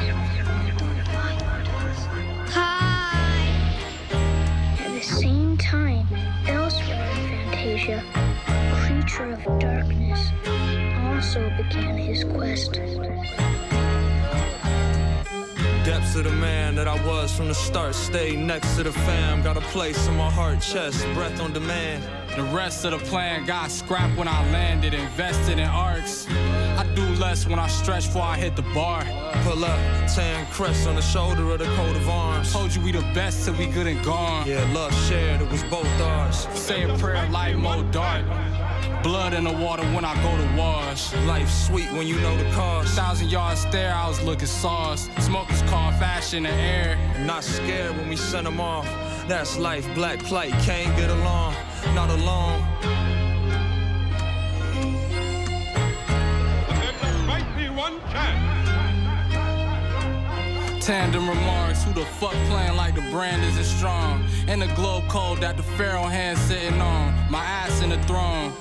Hi. 2.50 3.34
At 4.80 4.94
the 4.94 5.02
same 5.02 5.58
time, 5.58 6.06
elsewhere 6.46 7.10
in 7.10 7.50
Fantasia, 7.50 8.04
a 8.46 8.86
creature 8.86 9.32
of 9.32 9.60
darkness 9.60 10.32
also 11.02 11.50
began 11.58 11.98
his 11.98 12.24
quest. 12.26 12.74
Depths 15.84 16.16
of 16.16 16.26
the 16.26 16.32
man 16.34 16.76
that 16.76 16.88
I 16.88 17.08
was 17.08 17.36
from 17.36 17.48
the 17.48 17.56
start. 17.56 17.96
Stay 17.96 18.36
next 18.36 18.76
to 18.76 18.84
the 18.84 18.92
fam. 18.92 19.42
Got 19.42 19.58
a 19.58 19.62
place 19.62 20.08
in 20.08 20.16
my 20.16 20.30
heart, 20.30 20.62
chest, 20.62 21.04
breath 21.16 21.42
on 21.42 21.54
demand. 21.54 22.04
The 22.38 22.44
rest 22.44 22.86
of 22.86 22.92
the 22.92 23.00
plan 23.00 23.48
got 23.48 23.72
scrapped 23.72 24.16
when 24.16 24.28
I 24.28 24.52
landed, 24.52 24.94
invested 24.94 25.58
in 25.58 25.68
arcs. 25.68 26.28
I 26.30 26.86
do 26.94 27.02
less 27.16 27.48
when 27.48 27.58
I 27.58 27.66
stretch 27.66 28.06
before 28.06 28.22
I 28.22 28.38
hit 28.38 28.56
the 28.56 28.62
bar. 28.76 29.02
Pull 29.42 29.66
up, 29.66 29.80
tan 30.14 30.46
crest 30.52 30.88
on 30.88 30.96
the 30.96 31.02
shoulder 31.02 31.52
of 31.52 31.58
the 31.58 31.66
coat 31.66 31.96
of 31.96 32.08
arms. 32.08 32.54
Told 32.54 32.76
you 32.76 32.82
we 32.82 32.92
the 32.92 33.02
best 33.16 33.44
till 33.44 33.56
we 33.56 33.66
good 33.66 33.88
and 33.88 34.06
gone. 34.06 34.48
Yeah, 34.48 34.72
love 34.72 34.94
shared, 35.08 35.42
it 35.42 35.50
was 35.50 35.64
both 35.64 35.88
ours. 36.00 36.48
Say 36.54 36.84
a 36.84 36.96
prayer, 37.00 37.28
light 37.32 37.58
more 37.58 37.82
dark. 37.86 38.24
Blood 39.02 39.34
in 39.34 39.44
the 39.44 39.54
water 39.54 39.84
when 39.96 40.06
I 40.06 40.14
go 40.22 40.38
to 40.38 40.56
wash. 40.56 41.16
Life 41.26 41.50
sweet 41.50 41.92
when 41.94 42.06
you 42.06 42.20
know 42.20 42.38
the 42.38 42.52
cost. 42.52 42.94
Thousand 42.96 43.32
yard 43.32 43.58
stare, 43.58 43.96
I 43.96 44.08
was 44.08 44.22
looking 44.22 44.46
sauce. 44.46 45.10
Smokers 45.18 45.64
call 45.64 45.92
fashion 45.94 46.44
the 46.44 46.52
air. 46.52 47.00
Not 47.26 47.44
scared 47.44 47.98
when 47.98 48.10
we 48.10 48.16
send 48.16 48.46
them 48.46 48.62
off. 48.62 48.86
That's 49.28 49.58
life, 49.58 49.86
black 49.94 50.20
plight, 50.20 50.52
can't 50.64 50.96
get 50.96 51.10
along, 51.10 51.54
not 51.94 52.10
alone. 52.10 52.64
Tandem 60.80 61.28
remarks, 61.28 61.84
who 61.84 61.92
the 61.92 62.06
fuck 62.06 62.32
playing 62.48 62.78
like 62.78 62.96
the 62.96 63.02
brand 63.12 63.44
isn't 63.44 63.66
strong? 63.66 64.26
In 64.48 64.60
the 64.60 64.68
globe 64.68 65.10
code 65.10 65.42
that 65.42 65.58
the 65.58 65.64
pharaoh 65.64 66.04
hand 66.04 66.38
sitting 66.38 66.80
on, 66.80 67.14
my 67.30 67.44
ass 67.44 67.82
in 67.82 67.90
the 67.90 68.02
throne. 68.04 68.54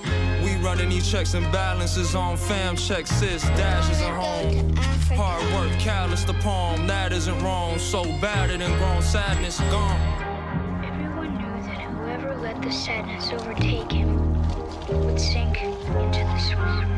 We 0.42 0.56
running 0.56 0.88
these 0.88 1.08
checks 1.08 1.34
and 1.34 1.44
balances 1.52 2.16
on 2.16 2.36
fam 2.36 2.74
checks, 2.74 3.10
sis, 3.10 3.44
dashes 3.50 4.00
at 4.00 4.12
home. 4.12 4.74
Hard 5.16 5.44
work, 5.52 5.78
callous 5.78 6.24
the 6.24 6.34
palm, 6.34 6.88
that 6.88 7.12
isn't 7.12 7.38
wrong. 7.44 7.78
So 7.78 8.02
bad 8.20 8.50
it 8.50 8.60
and 8.60 8.76
grown, 8.78 9.00
sadness 9.02 9.60
gone. 9.70 10.15
Let 12.56 12.64
the 12.64 12.72
sadness 12.72 13.32
overtake 13.32 13.92
him 13.92 14.16
would 14.88 15.20
sink 15.20 15.62
into 15.62 16.20
the 16.24 16.38
swamp. 16.38 16.90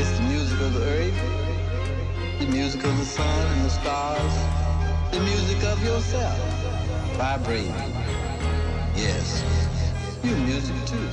It's 0.00 0.16
the 0.16 0.22
music 0.22 0.60
of 0.62 0.72
the 0.72 0.84
earth, 0.86 2.38
the 2.40 2.46
music 2.46 2.82
of 2.84 2.96
the 2.96 3.04
sun 3.04 3.46
and 3.52 3.64
the 3.66 3.68
stars, 3.68 4.34
the 5.12 5.20
music 5.20 5.62
of 5.64 5.84
yourself, 5.84 6.38
vibrating. 7.18 7.74
Yes, 8.96 9.44
you 10.24 10.34
music 10.34 10.74
too. 10.86 11.10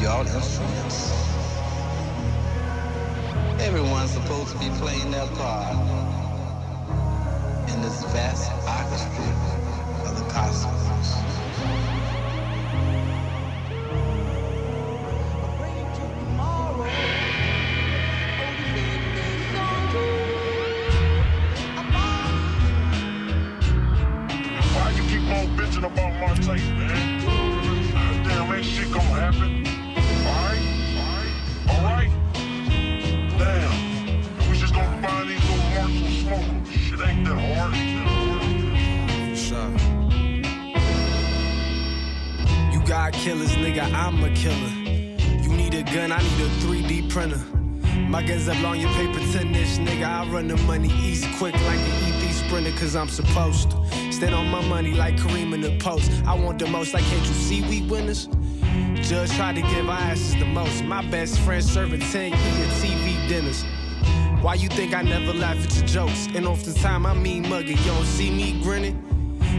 You're 0.00 0.10
all 0.10 0.26
instruments. 0.26 1.12
Everyone's 3.60 4.10
supposed 4.10 4.50
to 4.50 4.58
be 4.58 4.68
playing 4.80 5.12
their 5.12 5.28
part 5.28 6.01
in 7.72 7.80
this 7.80 8.04
vast 8.12 8.52
orchestra 8.68 9.24
of 10.06 10.16
the 10.18 10.24
cosmos. 10.32 10.81
Killers, 43.12 43.52
nigga, 43.56 43.92
I'm 43.92 44.22
a 44.24 44.30
killer. 44.30 44.72
You 45.42 45.50
need 45.50 45.74
a 45.74 45.82
gun, 45.82 46.12
I 46.12 46.18
need 46.18 46.40
a 46.40 46.48
3D 46.60 47.10
printer. 47.10 47.40
My 48.08 48.22
guns 48.22 48.48
up 48.48 48.62
on 48.64 48.80
your 48.80 48.90
paper 48.90 49.20
tennis, 49.32 49.78
nigga. 49.78 50.04
I 50.04 50.28
run 50.30 50.48
the 50.48 50.56
money 50.58 50.88
east 51.00 51.26
quick 51.38 51.54
like 51.54 51.78
an 51.78 52.24
EP 52.24 52.32
sprinter, 52.32 52.72
cause 52.72 52.96
I'm 52.96 53.08
supposed 53.08 53.70
to. 53.70 54.12
Stand 54.12 54.34
on 54.34 54.48
my 54.48 54.66
money 54.66 54.92
like 54.92 55.16
Kareem 55.16 55.54
in 55.54 55.60
the 55.60 55.76
post. 55.78 56.10
I 56.26 56.34
want 56.34 56.58
the 56.58 56.66
most, 56.66 56.94
like 56.94 57.04
can't 57.04 57.26
you 57.26 57.34
see 57.34 57.62
we 57.62 57.86
winners? 57.88 58.28
Judge 59.02 59.30
tried 59.32 59.56
to 59.56 59.62
give 59.62 59.88
our 59.88 59.98
asses 59.98 60.34
the 60.34 60.46
most. 60.46 60.84
My 60.84 61.02
best 61.10 61.38
friend 61.40 61.62
serving 61.62 62.00
10 62.00 62.30
year 62.30 62.66
TV 62.80 63.28
dinners. 63.28 63.64
Why 64.42 64.54
you 64.54 64.68
think 64.68 64.94
I 64.94 65.02
never 65.02 65.32
laugh 65.32 65.62
at 65.62 65.76
your 65.76 65.86
jokes? 65.86 66.28
And 66.34 66.46
oftentimes 66.46 67.06
I 67.06 67.14
mean 67.14 67.48
mugging. 67.48 67.78
You 67.78 67.84
don't 67.84 68.04
see 68.04 68.30
me 68.30 68.60
grinning? 68.62 69.11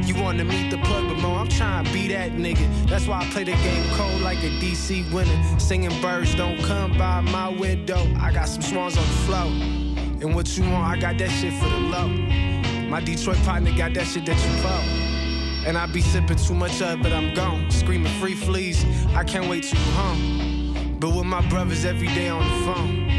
You 0.05 0.21
wanna 0.21 0.43
meet 0.43 0.69
the 0.69 0.77
plug, 0.77 1.07
but 1.07 1.17
mo, 1.19 1.35
I'm 1.35 1.47
trying 1.47 1.85
to 1.85 1.93
be 1.93 2.07
that 2.09 2.31
nigga. 2.31 2.67
That's 2.87 3.07
why 3.07 3.21
I 3.21 3.25
play 3.31 3.43
the 3.43 3.53
game 3.53 3.85
cold 3.95 4.21
like 4.21 4.39
a 4.39 4.49
DC 4.59 5.11
winner. 5.13 5.59
Singing 5.59 6.01
birds 6.01 6.35
don't 6.35 6.57
come 6.63 6.97
by 6.97 7.21
my 7.21 7.49
window. 7.49 8.07
I 8.19 8.31
got 8.31 8.49
some 8.49 8.61
swans 8.61 8.97
on 8.97 9.03
the 9.03 9.17
floor. 9.25 9.45
And 10.21 10.35
what 10.35 10.57
you 10.57 10.63
want, 10.63 10.85
I 10.85 10.99
got 10.99 11.17
that 11.17 11.29
shit 11.29 11.53
for 11.53 11.69
the 11.69 11.79
low. 11.79 12.07
My 12.89 12.99
Detroit 13.01 13.37
partner 13.43 13.71
got 13.77 13.93
that 13.93 14.05
shit 14.07 14.25
that 14.25 14.37
you 14.37 14.63
bought. 14.63 14.83
And 15.65 15.77
I 15.77 15.85
be 15.85 16.01
sipping 16.01 16.37
too 16.37 16.53
much 16.53 16.81
of 16.81 17.05
it, 17.05 17.13
I'm 17.13 17.33
gone. 17.33 17.71
Screaming 17.71 18.11
free 18.19 18.35
fleas, 18.35 18.85
I 19.15 19.23
can't 19.23 19.49
wait 19.49 19.71
you 19.71 19.79
home. 19.93 20.97
But 20.99 21.15
with 21.15 21.25
my 21.25 21.41
brothers 21.49 21.85
every 21.85 22.07
day 22.07 22.29
on 22.29 22.43
the 22.43 22.65
phone. 22.65 23.09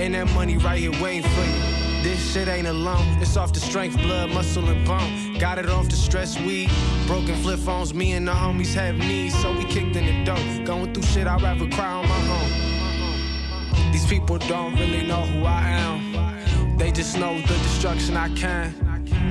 And 0.00 0.14
that 0.14 0.32
money 0.34 0.56
right 0.58 0.78
here 0.78 0.92
waiting 1.02 1.22
for 1.22 1.44
you. 1.44 2.02
This 2.02 2.32
shit 2.32 2.46
ain't 2.46 2.68
alone. 2.68 3.06
It's 3.20 3.36
off 3.36 3.52
the 3.52 3.60
strength, 3.60 3.96
blood, 3.96 4.30
muscle, 4.30 4.68
and 4.68 4.86
bone. 4.86 5.27
Got 5.38 5.58
it 5.58 5.70
off 5.70 5.88
the 5.88 5.94
stress 5.94 6.36
weed. 6.36 6.68
Broken 7.06 7.36
flip 7.36 7.60
phones, 7.60 7.94
me 7.94 8.12
and 8.14 8.26
the 8.26 8.32
homies 8.32 8.74
have 8.74 8.96
needs, 8.96 9.40
so 9.40 9.52
we 9.56 9.64
kicked 9.64 9.94
in 9.94 10.04
the 10.04 10.24
dough. 10.24 10.64
Going 10.64 10.92
through 10.92 11.04
shit, 11.04 11.28
I'd 11.28 11.40
rather 11.40 11.68
cry 11.68 11.92
on 11.92 12.08
my 12.08 12.22
own. 12.40 13.92
These 13.92 14.06
people 14.06 14.38
don't 14.38 14.74
really 14.74 15.06
know 15.06 15.22
who 15.22 15.44
I 15.44 15.62
am. 15.62 16.76
They 16.76 16.90
just 16.90 17.16
know 17.16 17.40
the 17.42 17.54
destruction 17.54 18.16
I 18.16 18.34
can. 18.34 18.74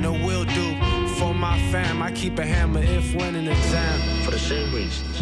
no 0.02 0.14
will 0.14 0.46
do. 0.46 0.78
For 1.16 1.34
my 1.34 1.60
fam, 1.72 2.02
I 2.02 2.14
keep 2.14 2.40
a 2.40 2.46
hammer 2.46 2.82
if 2.82 3.14
winning 3.14 3.48
exam. 3.48 4.24
For 4.24 4.32
the 4.32 4.40
same 4.40 4.74
reasons. 4.74 5.22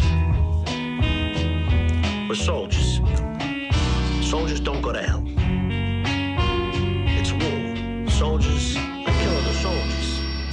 We're 2.29 2.35
soldiers. 2.35 3.01
Soldiers 4.21 4.59
don't 4.59 4.83
go 4.83 4.91
to 4.91 5.01
hell. 5.01 5.23
It's 7.17 7.31
war. 7.31 8.07
Soldiers 8.07 8.77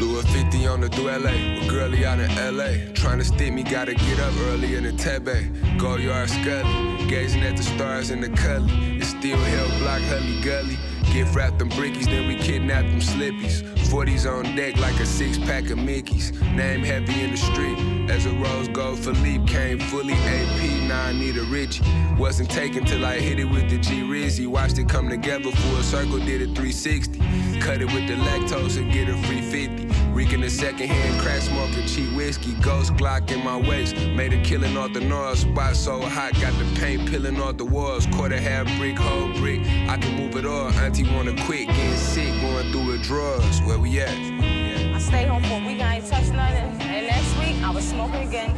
Blew 0.03 0.19
a 0.19 0.23
50 0.25 0.67
on 0.67 0.81
the 0.81 0.88
duele 0.88 1.61
with 1.61 1.71
girlie 1.71 2.05
out 2.05 2.19
in 2.19 2.29
LA. 2.35 2.93
Trying 2.93 3.19
to 3.19 3.25
stick 3.25 3.53
me, 3.53 3.62
gotta 3.62 3.95
get 3.95 4.19
up 4.19 4.35
early 4.49 4.75
in 4.75 4.83
the 4.83 4.91
Tebe. 4.91 5.79
Go 5.79 5.95
yard 5.95 6.29
scully, 6.29 7.07
gazing 7.07 7.45
at 7.45 7.57
the 7.57 7.62
stars 7.62 8.11
in 8.11 8.21
the 8.21 8.29
cully. 8.31 8.99
It's 8.99 9.11
still 9.11 9.38
hell 9.38 9.79
block, 9.79 10.03
hully 10.03 10.41
gully. 10.41 10.77
Get 11.12 11.33
wrapped 11.33 11.61
them 11.61 11.71
brickies, 11.71 12.07
then 12.07 12.27
we 12.27 12.35
kidnapped 12.35 12.88
them 12.88 12.99
slippies. 12.99 13.62
40s 13.93 14.27
on 14.29 14.57
deck 14.57 14.77
like 14.79 14.99
a 14.99 15.07
six 15.07 15.38
pack 15.38 15.71
of 15.71 15.79
Mickeys. 15.79 16.33
Name 16.53 16.83
heavy 16.83 17.23
in 17.23 17.31
the 17.31 17.37
street. 17.37 18.02
As 18.12 18.27
a 18.27 18.35
rose 18.35 18.68
gold 18.68 18.98
Philippe 18.98 19.46
came 19.46 19.79
fully 19.79 20.12
AP, 20.12 20.87
now 20.87 21.05
I 21.05 21.12
need 21.12 21.38
a 21.38 21.44
Richie. 21.44 21.83
Wasn't 22.18 22.51
taken 22.51 22.85
till 22.85 23.07
I 23.07 23.18
hit 23.18 23.40
it 23.40 23.46
with 23.46 23.70
the 23.70 23.79
G 23.79 24.03
Rizzy. 24.03 24.46
Watched 24.46 24.77
it 24.77 24.87
come 24.87 25.09
together 25.09 25.51
full 25.51 25.83
circle, 25.83 26.18
did 26.18 26.42
a 26.42 26.44
360. 26.44 27.18
Cut 27.61 27.81
it 27.81 27.87
with 27.87 28.07
the 28.07 28.16
lactose 28.16 28.77
and 28.77 28.92
get 28.92 29.09
a 29.09 29.16
free 29.27 29.40
50. 29.40 29.87
Reeking 30.12 30.42
the 30.42 30.51
secondhand 30.51 31.22
crack 31.22 31.40
smoking 31.40 31.87
cheap 31.87 32.14
whiskey. 32.14 32.53
Ghost 32.61 32.92
Glock 32.96 33.33
in 33.33 33.42
my 33.42 33.57
waist. 33.57 33.96
Made 33.96 34.35
a 34.35 34.42
killing 34.42 34.77
off 34.77 34.92
the 34.92 35.01
north. 35.01 35.38
Spot 35.38 35.75
so 35.75 36.03
hot, 36.03 36.35
got 36.35 36.53
the 36.59 36.66
paint 36.79 37.09
peeling 37.09 37.40
off 37.40 37.57
the 37.57 37.64
walls. 37.64 38.07
Quarter 38.09 38.38
half 38.38 38.66
brick, 38.77 38.98
whole 38.98 39.33
brick. 39.38 39.61
I 39.88 39.96
can 39.96 40.16
move 40.16 40.37
it 40.37 40.44
all. 40.44 40.68
Auntie 40.68 41.11
wanna 41.14 41.35
quit, 41.46 41.66
getting 41.66 41.96
sick, 41.96 42.31
going 42.42 42.70
through 42.72 42.88
withdrawals. 42.88 43.62
Where 43.62 43.79
we 43.79 44.01
at? 44.01 44.62
I 45.03 45.05
stayed 45.05 45.27
home 45.27 45.43
for 45.43 45.55
a 45.55 45.67
week, 45.67 45.81
I 45.81 45.97
ain't 45.97 46.07
touched 46.07 46.33
nothing. 46.33 46.81
And 46.81 47.07
next 47.09 47.37
week, 47.37 47.61
I 47.65 47.71
was 47.71 47.83
smoking 47.83 48.23
again. 48.23 48.55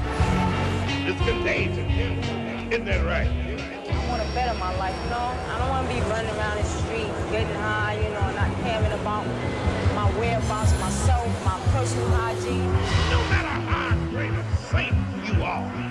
It's 1.09 1.19
contagious. 1.25 1.79
Isn't 2.71 2.85
that 2.85 3.03
right? 3.03 3.27
I 3.27 4.09
want 4.11 4.21
to 4.21 4.29
better 4.35 4.53
my 4.59 4.77
life, 4.77 4.95
you 5.05 5.09
know? 5.09 5.33
I 5.49 5.59
don't 5.59 5.71
want 5.71 5.89
to 5.89 5.95
be 5.95 6.01
running 6.03 6.37
around 6.37 6.59
the 6.59 6.65
street, 6.65 7.09
getting 7.33 7.55
high, 7.57 7.95
you 7.97 8.11
know, 8.13 8.31
not 8.37 8.53
caring 8.61 8.93
about 8.93 9.25
my 9.97 10.11
whereabouts, 10.21 10.79
myself, 10.81 11.25
my 11.47 11.59
personal 11.73 12.09
hygiene. 12.09 12.71
No 13.09 13.21
matter 13.33 13.49
how 13.49 13.97
great 14.11 14.31
a 14.31 14.45
saint 14.69 14.95
you 15.25 15.43
are. 15.43 15.84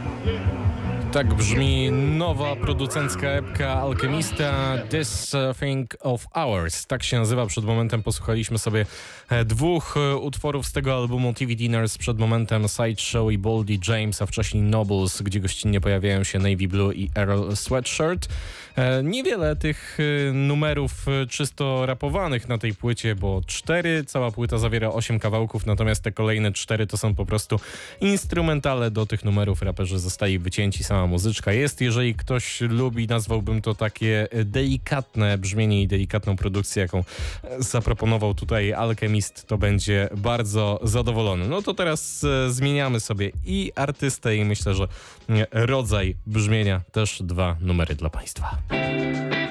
Tak 1.14 1.34
brzmi 1.34 1.92
nowa 1.92 2.56
producencka 2.56 3.28
epka 3.28 3.74
Alchemista 3.82 4.78
This 4.90 5.32
Thing 5.60 5.96
of 6.00 6.28
Ours. 6.32 6.88
Tak 6.88 7.04
się 7.04 7.20
nazywa. 7.20 7.46
Przed 7.46 7.66
momentem 7.66 8.04
posłuchaliśmy 8.04 8.58
sobie 8.58 8.86
e, 9.30 9.46
dwóch 9.46 9.98
e, 9.98 10.16
utworów 10.16 10.68
z 10.68 10.72
tego 10.72 10.96
albumu 10.96 11.34
TV 11.34 11.56
Dinners. 11.56 11.98
Przed 11.98 12.20
momentem 12.20 12.68
Sideshow 12.68 13.32
i 13.32 13.38
Boldy 13.38 13.80
James, 13.88 14.22
a 14.22 14.26
wcześniej 14.26 14.64
Nobles, 14.64 15.22
gdzie 15.22 15.40
gościnnie 15.40 15.82
pojawiają 15.82 16.24
się 16.24 16.40
Navy 16.40 16.68
Blue 16.68 16.94
i 16.94 17.10
Earl 17.16 17.56
Sweatshirt. 17.56 18.28
E, 18.76 19.04
Niewiele 19.04 19.56
tych 19.56 19.98
e, 20.00 20.34
numerów 20.34 21.08
e, 21.08 21.28
czysto 21.28 21.86
rapowanych 21.86 22.50
na 22.50 22.58
tej 22.58 22.76
płycie, 22.76 23.16
bo 23.16 23.42
cztery, 23.46 24.04
cała 24.06 24.32
płyta 24.32 24.58
zawiera 24.58 24.90
osiem 24.90 25.20
kawałków, 25.20 25.66
natomiast 25.66 26.04
te 26.04 26.12
kolejne 26.12 26.52
cztery 26.52 26.88
to 26.88 26.98
są 26.98 27.16
po 27.16 27.26
prostu 27.26 27.60
instrumentale 28.02 28.92
do 28.92 29.06
tych 29.06 29.26
numerów. 29.26 29.62
Raperzy 29.62 30.00
zostali 30.00 30.40
wycięci, 30.40 30.84
sama 30.84 31.08
muzyczka 31.08 31.54
jest. 31.54 31.82
Jeżeli 31.82 32.16
ktoś 32.16 32.62
lubi, 32.62 33.08
nazwałbym 33.08 33.62
to 33.62 33.76
takie 33.76 34.28
delikatne 34.46 35.38
brzmienie 35.38 35.82
i 35.82 35.88
delikatną 35.88 36.36
produkcję, 36.36 36.82
jaką 36.82 37.04
zaproponował 37.60 38.34
tutaj 38.34 38.74
Alchemist, 38.74 39.48
to 39.48 39.58
będzie 39.58 40.10
bardzo 40.18 40.80
zadowolony. 40.84 41.48
No 41.48 41.62
to 41.62 41.74
teraz 41.74 42.26
zmieniamy 42.48 43.00
sobie 43.00 43.32
i 43.46 43.72
artystę 43.76 44.36
i 44.36 44.46
myślę, 44.46 44.76
że 44.76 44.88
rodzaj 45.52 46.16
brzmienia 46.26 46.82
też 46.92 47.24
dwa 47.24 47.56
numery 47.62 47.96
dla 47.96 48.10
Państwa. 48.10 48.63
I 48.70 49.43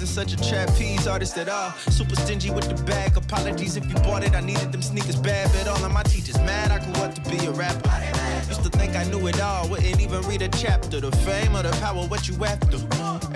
wasn't 0.00 0.30
such 0.30 0.40
a 0.40 0.48
trapeze 0.48 1.06
artist 1.06 1.36
at 1.36 1.48
all. 1.48 1.72
Super 1.90 2.16
stingy 2.16 2.50
with 2.50 2.68
the 2.68 2.82
bag. 2.84 3.16
Apologies 3.16 3.76
if 3.76 3.86
you 3.86 3.94
bought 3.96 4.24
it. 4.24 4.34
I 4.34 4.40
needed 4.40 4.72
them 4.72 4.80
sneakers 4.80 5.16
bad, 5.16 5.50
but 5.52 5.68
all 5.68 5.84
of 5.84 5.92
my 5.92 6.02
teachers 6.04 6.38
mad. 6.38 6.70
I 6.70 6.78
grew 6.78 7.02
up 7.04 7.14
to 7.14 7.20
be 7.30 7.36
a 7.44 7.50
rapper. 7.50 7.90
Used 8.48 8.62
to 8.64 8.70
think 8.70 8.96
I 8.96 9.04
knew 9.04 9.26
it 9.26 9.40
all, 9.40 9.68
wouldn't 9.68 10.00
even 10.00 10.22
read 10.22 10.42
a 10.42 10.48
chapter. 10.48 11.00
The 11.00 11.12
fame 11.18 11.54
or 11.54 11.62
the 11.62 11.70
power, 11.82 12.06
what 12.06 12.28
you 12.28 12.34
after? 12.44 12.78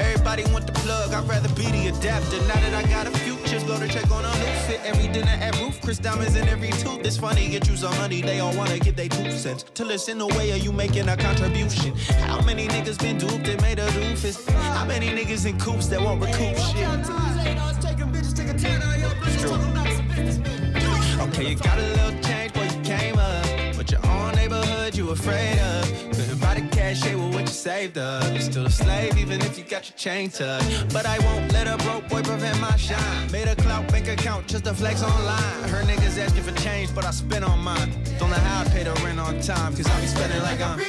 Everybody 0.00 0.44
want 0.53 0.66
the 0.66 0.72
plug, 0.72 1.12
I'd 1.12 1.29
rather 1.29 1.48
be 1.55 1.70
the 1.70 1.88
adapter. 1.88 2.38
Now 2.48 2.55
that 2.55 2.74
I 2.74 2.83
got 2.88 3.07
a 3.07 3.11
future, 3.18 3.33
go 3.66 3.79
to 3.79 3.88
check 3.88 4.11
on 4.11 4.24
a 4.24 4.29
new 4.38 4.55
fit. 4.66 4.81
Every 4.85 5.09
dinner 5.09 5.37
at 5.40 5.59
roof, 5.61 5.81
Chris 5.81 5.98
diamonds 5.98 6.37
in 6.37 6.46
every 6.48 6.70
tooth. 6.70 7.05
It's 7.05 7.16
funny, 7.16 7.48
get 7.48 7.68
you 7.68 7.77
some 7.77 7.96
money, 7.96 8.20
they 8.20 8.40
all 8.40 8.55
wanna 8.57 8.79
give 8.79 8.96
they 8.96 9.09
two 9.09 9.31
cents. 9.31 9.64
To 9.74 9.85
listen 9.85 10.18
the 10.18 10.27
way 10.27 10.53
are 10.53 10.57
you 10.57 10.72
making 10.72 11.09
a 11.09 11.16
contribution? 11.16 11.94
How 12.27 12.40
many 12.42 12.68
niggas 12.68 12.98
been 12.98 13.18
duped 13.18 13.48
and 13.48 13.61
made 13.62 13.79
a 13.79 13.87
doofus? 13.88 14.48
How 14.50 14.85
many 14.85 15.09
niggas 15.09 15.46
in 15.46 15.59
coops 15.59 15.87
that 15.88 16.00
won't 16.00 16.20
recoup 16.20 16.57
shit? 16.57 16.88
It's 19.27 19.42
true. 19.42 19.55
Okay, 21.29 21.48
you 21.50 21.57
got 21.57 21.79
a 21.79 21.83
little 21.83 22.20
change, 22.22 22.53
boy, 22.53 22.64
you 22.64 22.83
came 22.83 23.18
up. 23.18 23.46
But 23.77 23.90
your 23.90 24.05
own 24.07 24.35
neighborhood, 24.35 24.96
you 24.96 25.11
afraid 25.11 25.59
of. 25.59 26.03
Saved 27.54 27.96
up. 27.96 28.24
You're 28.32 28.40
still 28.40 28.66
a 28.66 28.70
slave, 28.70 29.16
even 29.16 29.40
if 29.40 29.56
you 29.56 29.64
got 29.64 29.88
your 29.88 29.96
chain 29.96 30.28
tucked. 30.28 30.92
But 30.92 31.06
I 31.06 31.18
won't 31.20 31.52
let 31.52 31.66
a 31.66 31.76
broke 31.84 32.08
boy 32.08 32.22
prevent 32.22 32.60
my 32.60 32.76
shine. 32.76 33.30
Made 33.30 33.48
a 33.48 33.56
clout 33.56 33.86
bank 33.88 34.08
account 34.08 34.48
just 34.48 34.64
to 34.64 34.74
flex 34.74 35.02
online. 35.02 35.68
Her 35.68 35.82
niggas 35.84 36.18
asking 36.18 36.42
for 36.42 36.54
change, 36.60 36.94
but 36.94 37.04
I 37.04 37.12
spent 37.12 37.44
on 37.44 37.60
mine. 37.60 37.90
Don't 38.18 38.30
know 38.30 38.36
how 38.36 38.62
I 38.62 38.64
pay 38.68 38.82
the 38.82 38.92
rent 39.04 39.20
on 39.20 39.40
time, 39.40 39.74
cause 39.74 39.86
I 39.86 40.00
be 40.00 40.06
spending 40.06 40.42
like 40.42 40.60
I'm 40.60 40.80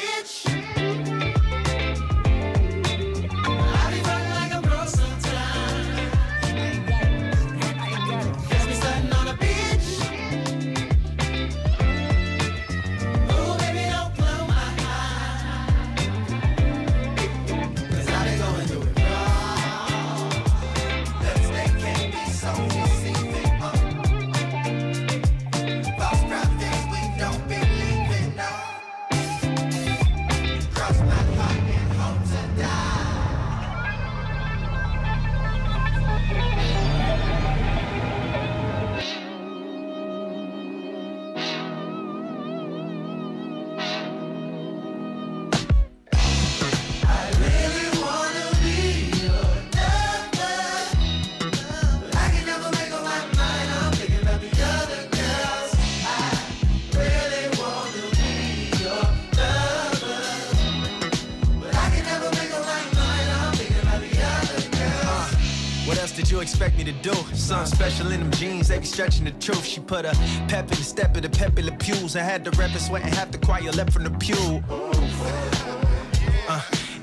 expect 66.39 66.78
me 66.78 66.84
to 66.84 66.91
do? 66.91 67.13
Something 67.34 67.76
special 67.76 68.12
in 68.12 68.19
them 68.19 68.32
jeans, 68.32 68.67
they 68.67 68.80
be 68.80 68.86
stretching 68.86 69.26
the 69.26 69.32
truth. 69.32 69.65
She 69.65 69.80
put 69.80 70.06
a 70.06 70.12
pep 70.48 70.63
in 70.71 70.78
the 70.78 70.84
step 70.84 71.15
of 71.15 71.21
the 71.21 71.30
pep 71.30 71.56
the 71.56 71.71
pews. 71.71 72.15
I 72.15 72.21
had 72.21 72.43
the 72.43 72.52
rep 72.52 72.71
and 72.71 72.82
sweating 72.82 73.13
half 73.13 73.32
the 73.32 73.38
choir 73.38 73.71
left 73.71 73.93
from 73.93 74.04
the 74.04 74.12
pew. 74.12 74.63
Uh, 74.69 75.75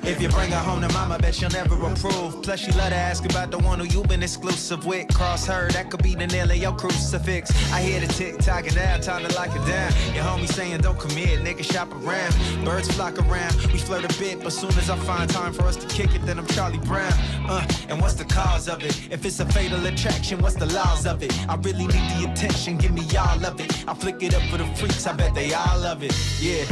if 0.04 0.20
you 0.20 0.28
bring 0.28 0.50
her 0.50 0.58
home 0.58 0.80
to 0.80 0.92
mama, 0.92 1.18
bet 1.18 1.34
she'll 1.34 1.50
never 1.50 1.74
approve. 1.74 2.42
Plus, 2.42 2.60
she 2.60 2.72
love 2.72 2.90
to 2.90 2.96
ask 2.96 3.24
about 3.24 3.50
the 3.50 3.58
one 3.58 3.78
who 3.78 3.86
you 3.86 4.02
been 4.04 4.22
exclusive 4.22 4.84
with. 4.86 5.08
Cross 5.14 5.46
her, 5.46 5.68
that 5.70 5.90
could 5.90 6.02
be 6.02 6.14
the 6.14 6.26
nail 6.26 6.50
of 6.50 6.56
your 6.56 6.74
crucifix. 6.74 7.50
I 7.72 7.82
hear 7.82 8.00
the 8.00 8.06
tick 8.06 8.38
tock 8.38 8.66
and 8.66 8.76
now 8.76 8.96
time 8.98 9.24
to 9.24 9.34
lock 9.34 9.48
it 9.48 9.66
down. 9.66 9.92
Your 10.14 10.24
homie 10.24 10.48
saying 10.48 10.80
don't 10.80 10.98
commit, 10.98 11.40
nigga 11.40 11.64
shop 11.64 11.92
around. 11.92 12.34
Birds 12.64 12.90
flock 12.92 13.18
around, 13.18 13.54
we 13.72 13.78
flirt 13.78 14.04
a 14.04 14.18
bit, 14.18 14.42
but 14.42 14.52
soon 14.52 14.70
as 14.70 14.90
I 14.90 14.96
find 14.98 15.28
time 15.30 15.52
for 15.52 15.62
us 15.62 15.76
to 15.76 15.86
kick 15.86 16.14
it, 16.14 16.24
then 16.26 16.38
I'm 16.38 16.46
Charlie 16.48 16.78
Brown. 16.78 17.12
Uh, 17.48 17.66
and 17.88 18.00
what's 18.00 18.14
the 18.14 18.24
cause 18.24 18.68
of 18.68 18.82
it? 18.82 19.10
If 19.10 19.24
it's 19.24 19.40
a 19.40 19.46
fatal 19.46 19.84
attraction, 19.86 20.40
what's 20.40 20.56
the 20.56 20.66
laws 20.66 21.06
of 21.06 21.22
it? 21.22 21.32
I 21.48 21.54
really 21.56 21.86
need 21.86 22.10
the 22.10 22.30
attention, 22.30 22.76
give 22.76 22.92
me 22.92 23.04
all 23.16 23.44
of 23.44 23.60
it. 23.60 23.88
I 23.88 23.94
flick 23.94 24.22
it 24.22 24.34
up 24.34 24.42
for 24.50 24.58
the 24.58 24.66
freaks, 24.76 25.06
I 25.06 25.12
bet 25.12 25.34
they 25.34 25.52
all 25.52 25.80
love 25.80 26.02
it. 26.02 26.12
Yeah. 26.40 26.64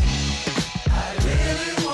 I 0.92 1.14
really 1.24 1.89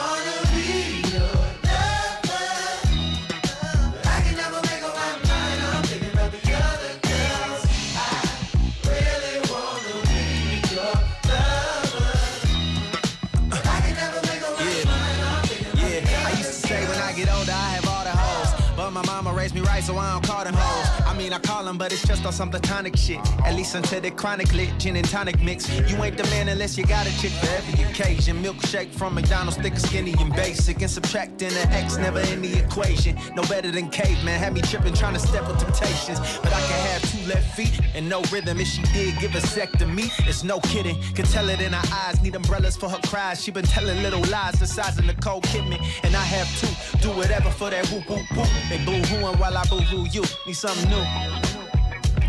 so 19.87 19.97
I 19.97 20.15
don't 20.15 20.27
call 20.27 20.43
them 20.43 20.55
hoes. 20.57 20.96
Mean, 21.17 21.33
I 21.33 21.39
call 21.39 21.65
them, 21.65 21.79
but 21.79 21.93
it's 21.93 22.07
just 22.07 22.27
on 22.27 22.33
some 22.33 22.51
platonic 22.51 22.95
shit. 22.95 23.19
At 23.47 23.55
least 23.55 23.75
until 23.75 24.03
the 24.03 24.11
chronic 24.11 24.53
lit, 24.53 24.69
gin 24.79 24.97
and 24.97 25.09
tonic 25.09 25.41
mix. 25.41 25.67
You 25.91 25.97
ain't 26.05 26.19
the 26.19 26.25
man 26.25 26.49
unless 26.49 26.77
you 26.77 26.85
got 26.85 27.07
a 27.07 27.19
chick 27.19 27.33
for 27.33 27.47
every 27.47 27.85
occasion. 27.85 28.43
Milkshake 28.43 28.93
from 28.93 29.15
McDonald's, 29.15 29.57
thick, 29.57 29.79
skinny, 29.79 30.15
and 30.21 30.31
basic. 30.35 30.83
And 30.83 30.91
subtracting 30.91 31.49
the 31.49 31.67
X 31.71 31.97
never 31.97 32.21
in 32.21 32.43
the 32.43 32.59
equation. 32.59 33.19
No 33.35 33.43
better 33.45 33.71
than 33.71 33.89
caveman. 33.89 34.39
Had 34.39 34.53
me 34.53 34.61
tripping, 34.61 34.93
trying 34.93 35.15
to 35.15 35.21
step 35.21 35.49
with 35.49 35.59
temptations. 35.59 36.21
But 36.43 36.53
I 36.53 36.61
can 36.61 36.87
have 36.91 37.03
two 37.11 37.27
left 37.27 37.57
feet 37.57 37.81
and 37.95 38.07
no 38.11 38.21
rhythm. 38.31 38.61
If 38.61 38.69
she 38.69 38.83
did 38.93 39.19
give 39.19 39.35
a 39.35 39.41
sec 39.41 39.73
to 39.79 39.87
me, 39.87 40.11
it's 40.27 40.45
no 40.45 40.61
kidding. 40.61 41.01
Can 41.15 41.25
tell 41.25 41.49
it 41.49 41.63
in 41.63 41.73
her 41.73 41.95
eyes. 41.95 42.21
Need 42.21 42.35
umbrellas 42.37 42.77
for 42.77 42.91
her 42.91 43.01
cries. 43.07 43.43
She 43.43 43.51
been 43.51 43.65
telling 43.65 44.03
little 44.03 44.23
lies 44.31 44.61
the 44.61 44.67
size 44.67 44.99
of 44.99 45.07
Nicole 45.07 45.41
Kidman. 45.41 45.81
And 46.05 46.15
I 46.15 46.25
have 46.25 46.47
two. 46.61 46.99
Do 47.01 47.09
whatever 47.17 47.51
for 47.51 47.71
that 47.71 47.87
whoop 47.91 48.07
whoop 48.07 48.27
whoop. 48.37 48.49
They 48.69 48.77
boo 48.85 49.01
hooing 49.09 49.39
while 49.39 49.57
I 49.57 49.65
boo 49.65 49.81
hoo 49.81 50.07
you. 50.13 50.25
Need 50.47 50.57
something 50.57 50.91
new. 50.91 51.06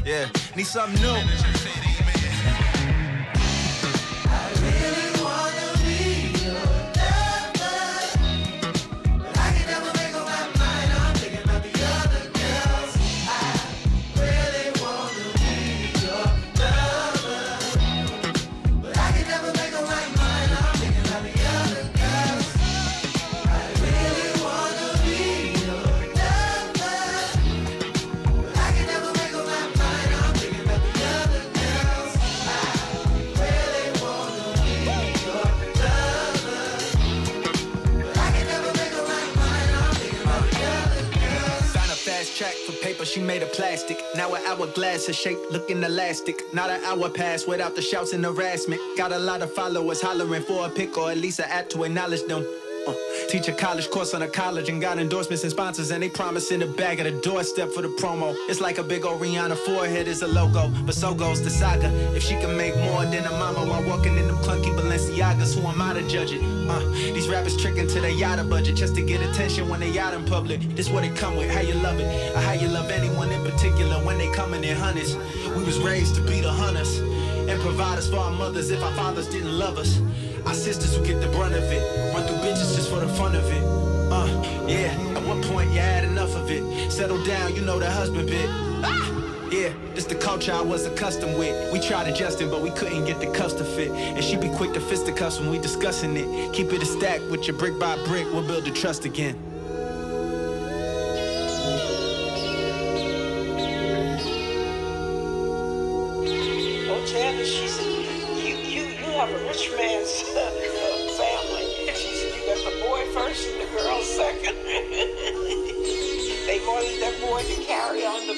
Yeah, 0.05 0.29
need 0.55 0.65
something 0.65 1.01
new. 1.01 2.76
She 43.07 43.21
made 43.21 43.41
of 43.41 43.51
plastic. 43.53 43.99
Now 44.15 44.33
an 44.35 44.41
hourglass, 44.45 45.07
her 45.07 45.13
shape 45.13 45.37
looking 45.51 45.81
elastic. 45.83 46.41
Not 46.53 46.69
an 46.69 46.83
hour 46.83 47.09
passed 47.09 47.47
without 47.47 47.75
the 47.75 47.81
shouts 47.81 48.13
and 48.13 48.23
harassment. 48.23 48.81
Got 48.97 49.11
a 49.11 49.19
lot 49.19 49.41
of 49.41 49.53
followers 49.53 50.01
hollering 50.01 50.43
for 50.43 50.65
a 50.65 50.69
pick, 50.69 50.97
or 50.97 51.11
at 51.11 51.17
least 51.17 51.39
an 51.39 51.45
act 51.47 51.71
to 51.71 51.83
acknowledge 51.83 52.23
them. 52.23 52.45
Teach 53.27 53.49
a 53.49 53.51
college 53.51 53.89
course 53.89 54.13
on 54.13 54.21
a 54.21 54.27
college 54.27 54.69
and 54.69 54.79
got 54.81 54.99
endorsements 54.99 55.43
and 55.43 55.51
sponsors 55.51 55.91
and 55.91 56.01
they 56.01 56.07
promise 56.07 56.49
in 56.49 56.61
the 56.61 56.65
bag 56.65 57.01
at 57.01 57.03
the 57.03 57.19
doorstep 57.19 57.69
for 57.73 57.81
the 57.81 57.89
promo. 57.89 58.33
It's 58.47 58.61
like 58.61 58.77
a 58.77 58.83
big 58.83 59.05
old 59.05 59.21
Rihanna 59.21 59.57
forehead 59.57 60.07
is 60.07 60.21
a 60.21 60.27
logo, 60.27 60.71
but 60.85 60.95
so 60.95 61.13
goes 61.13 61.43
the 61.43 61.49
saga. 61.49 61.89
If 62.15 62.23
she 62.23 62.35
can 62.35 62.55
make 62.55 62.73
more 62.77 63.03
than 63.03 63.25
a 63.25 63.31
mama 63.31 63.65
while 63.65 63.83
walking 63.83 64.15
in 64.15 64.27
them 64.27 64.37
clunky 64.37 64.73
Balenciagas, 64.73 65.59
who 65.59 65.67
am 65.67 65.81
I 65.81 65.93
to 65.95 66.07
judge 66.07 66.31
it? 66.31 66.41
Uh, 66.69 66.79
these 66.89 67.27
rappers 67.27 67.57
tricking 67.57 67.87
to 67.87 67.99
their 67.99 68.11
yada 68.11 68.45
budget 68.45 68.77
just 68.77 68.95
to 68.95 69.01
get 69.01 69.21
attention 69.21 69.67
when 69.67 69.81
they 69.81 69.99
out 69.99 70.13
in 70.13 70.23
public. 70.23 70.61
This 70.77 70.89
what 70.89 71.03
it 71.03 71.13
come 71.17 71.35
with, 71.35 71.51
how 71.51 71.59
you 71.59 71.73
love 71.73 71.99
it, 71.99 72.33
or 72.33 72.39
how 72.39 72.53
you 72.53 72.69
love 72.69 72.89
anyone 72.89 73.29
in 73.29 73.43
particular 73.43 73.97
when 74.05 74.17
they 74.17 74.31
coming 74.31 74.63
in 74.63 74.77
hundreds. 74.77 75.17
We 75.53 75.65
was 75.65 75.79
raised 75.79 76.15
to 76.15 76.21
be 76.21 76.39
the 76.39 76.51
hunters 76.51 76.99
and 77.49 77.59
providers 77.61 78.09
for 78.09 78.19
our 78.19 78.31
mothers 78.31 78.69
if 78.69 78.81
our 78.81 78.93
fathers 78.93 79.27
didn't 79.27 79.51
love 79.51 79.77
us. 79.77 79.99
Our 80.47 80.53
sisters 80.53 80.95
who 80.95 81.05
get 81.05 81.19
the 81.19 81.27
brunt 81.27 81.55
of 81.55 81.63
it, 81.63 82.13
run 82.13 82.25
through 82.25 82.37
bitches 82.37 82.73
just 82.73 82.89
for 82.89 83.01
the 83.01 83.07
fun 83.09 83.35
of 83.35 83.43
it. 83.51 83.61
Uh, 84.09 84.25
yeah, 84.65 84.95
at 85.17 85.23
one 85.23 85.43
point 85.43 85.71
you 85.71 85.79
had 85.79 86.05
enough 86.05 86.35
of 86.35 86.49
it. 86.49 86.89
Settle 86.89 87.21
down, 87.25 87.53
you 87.53 87.61
know 87.63 87.77
the 87.79 87.91
husband 87.91 88.29
bit. 88.29 88.47
Ah! 88.81 89.49
Yeah, 89.51 89.73
this 89.93 90.05
the 90.05 90.15
culture 90.15 90.53
I 90.53 90.61
was 90.61 90.85
accustomed 90.85 91.37
with. 91.37 91.73
We 91.73 91.81
tried 91.81 92.07
adjusting, 92.07 92.49
but 92.49 92.61
we 92.61 92.69
couldn't 92.71 93.03
get 93.03 93.19
the 93.19 93.27
cuffs 93.27 93.55
to 93.55 93.65
fit. 93.65 93.91
And 93.91 94.23
she 94.23 94.37
be 94.37 94.47
quick 94.47 94.71
to 94.75 94.79
fisticuffs 94.79 95.37
when 95.37 95.49
we 95.49 95.59
discussing 95.59 96.15
it. 96.15 96.53
Keep 96.53 96.71
it 96.71 96.81
a 96.81 96.85
stack 96.85 97.19
with 97.29 97.45
your 97.45 97.57
brick 97.57 97.77
by 97.77 98.01
brick, 98.05 98.25
we'll 98.31 98.47
build 98.47 98.63
the 98.63 98.71
trust 98.71 99.03
again. 99.03 99.35
Oh, 106.89 107.86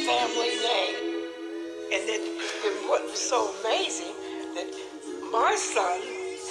family 0.10 0.58
name. 0.58 0.96
And 1.94 2.02
then 2.10 2.22
and 2.66 2.90
what 2.90 3.04
was 3.06 3.20
so 3.20 3.54
amazing 3.62 4.14
that 4.56 4.68
my 5.32 5.56
son 5.56 6.02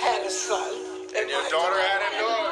had 0.00 0.24
a 0.26 0.30
son. 0.30 0.70
And 1.16 1.28
your 1.28 1.42
daughter 1.50 1.80
had 1.80 2.02
a 2.02 2.20
daughter. 2.20 2.47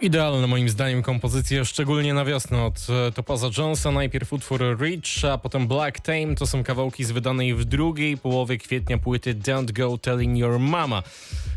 Idealna 0.00 0.46
moim 0.46 0.68
zdaniem 0.68 1.02
kompozycja, 1.02 1.64
szczególnie 1.64 2.14
na 2.14 2.24
wiosnę 2.24 2.64
od 2.64 2.86
e, 3.08 3.12
Topaza 3.12 3.50
Jonesa. 3.58 3.90
Najpierw 3.90 4.32
utwór 4.32 4.60
Rich, 4.80 5.24
a 5.32 5.38
potem 5.38 5.68
Black 5.68 6.00
Tame. 6.00 6.34
To 6.34 6.46
są 6.46 6.64
kawałki 6.64 7.04
z 7.04 7.10
wydanej 7.10 7.54
w 7.54 7.64
drugiej 7.64 8.18
połowie 8.18 8.58
kwietnia 8.58 8.98
płyty 8.98 9.34
Don't 9.34 9.72
Go 9.72 9.98
Telling 9.98 10.38
Your 10.38 10.58
Mama. 10.58 11.02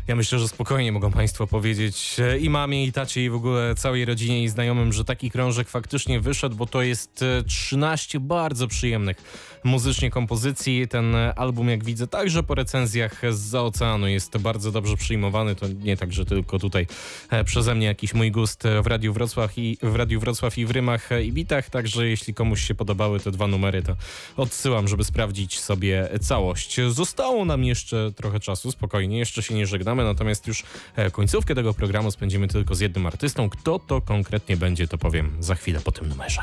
Ja 0.08 0.16
myślę, 0.16 0.38
że 0.38 0.48
spokojnie 0.48 0.92
mogą 0.92 1.12
Państwo 1.12 1.46
powiedzieć 1.46 2.16
e, 2.18 2.38
i 2.38 2.50
mamie, 2.50 2.84
i 2.84 2.92
tacie, 2.92 3.24
i 3.24 3.30
w 3.30 3.34
ogóle 3.34 3.74
całej 3.74 4.04
rodzinie 4.04 4.42
i 4.42 4.48
znajomym, 4.48 4.92
że 4.92 5.04
taki 5.04 5.30
krążek 5.30 5.68
faktycznie 5.68 6.20
wyszedł, 6.20 6.56
bo 6.56 6.66
to 6.66 6.82
jest 6.82 7.22
e, 7.22 7.42
13 7.42 8.20
bardzo 8.20 8.68
przyjemnych 8.68 9.16
muzycznie 9.64 10.10
kompozycji. 10.10 10.88
Ten 10.88 11.16
album, 11.36 11.68
jak 11.68 11.84
widzę, 11.84 12.06
także 12.06 12.42
po 12.42 12.54
recenzjach 12.54 13.22
z 13.30 13.54
oceanu 13.54 14.08
jest 14.08 14.38
bardzo 14.38 14.72
dobrze 14.72 14.96
przyjmowany. 14.96 15.54
To 15.54 15.68
nie 15.68 15.96
tak, 15.96 16.12
że 16.12 16.24
tylko 16.24 16.58
tutaj 16.58 16.86
e, 17.30 17.44
przeze 17.44 17.74
mnie 17.74 17.86
jakiś 17.86 18.14
mój 18.14 18.30
gust 18.30 18.66
e, 18.66 18.82
w 18.82 18.86
Radiu 18.86 19.12
Wrocław 19.12 19.58
i 19.58 19.78
w 19.82 19.96
Radiu 19.96 20.20
Wrocław 20.20 20.58
i 20.58 20.66
w 20.66 20.70
Rymach 20.70 21.12
e, 21.12 21.24
i 21.24 21.32
Bitach. 21.32 21.70
Także 21.70 22.08
jeśli 22.08 22.34
komuś 22.34 22.60
się 22.60 22.74
podobały 22.74 23.20
te 23.20 23.30
dwa 23.30 23.46
numery, 23.46 23.82
to 23.82 23.96
odsyłam, 24.36 24.88
żeby 24.88 25.04
sprawdzić 25.04 25.60
sobie 25.60 26.08
całość. 26.20 26.80
Zostało 26.88 27.44
nam 27.44 27.64
jeszcze 27.64 28.12
trochę 28.16 28.40
czasu, 28.40 28.72
spokojnie, 28.72 29.18
jeszcze 29.18 29.42
się 29.42 29.54
nie 29.54 29.66
żegnamy, 29.66 30.04
natomiast 30.04 30.46
już 30.46 30.64
końcówkę 31.12 31.54
tego 31.54 31.74
programu 31.74 32.10
spędzimy 32.10 32.48
tylko 32.48 32.74
z 32.74 32.80
jednym 32.80 33.06
artystą. 33.06 33.50
Kto 33.50 33.78
to 33.78 34.00
konkretnie 34.00 34.56
będzie, 34.56 34.88
to 34.88 34.98
powiem 34.98 35.36
za 35.40 35.54
chwilę 35.54 35.80
po 35.80 35.92
tym 35.92 36.08
numerze. 36.08 36.40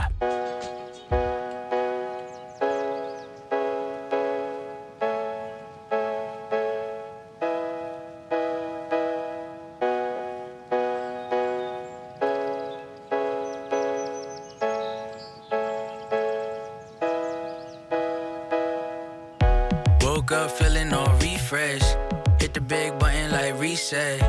Woke 20.30 20.39
up 20.41 20.51
feeling 20.51 20.91
all 20.91 21.15
refreshed. 21.19 21.95
Hit 22.41 22.53
the 22.53 22.59
big 22.59 22.99
button 22.99 23.32
like 23.32 23.57
reset. 23.61 24.19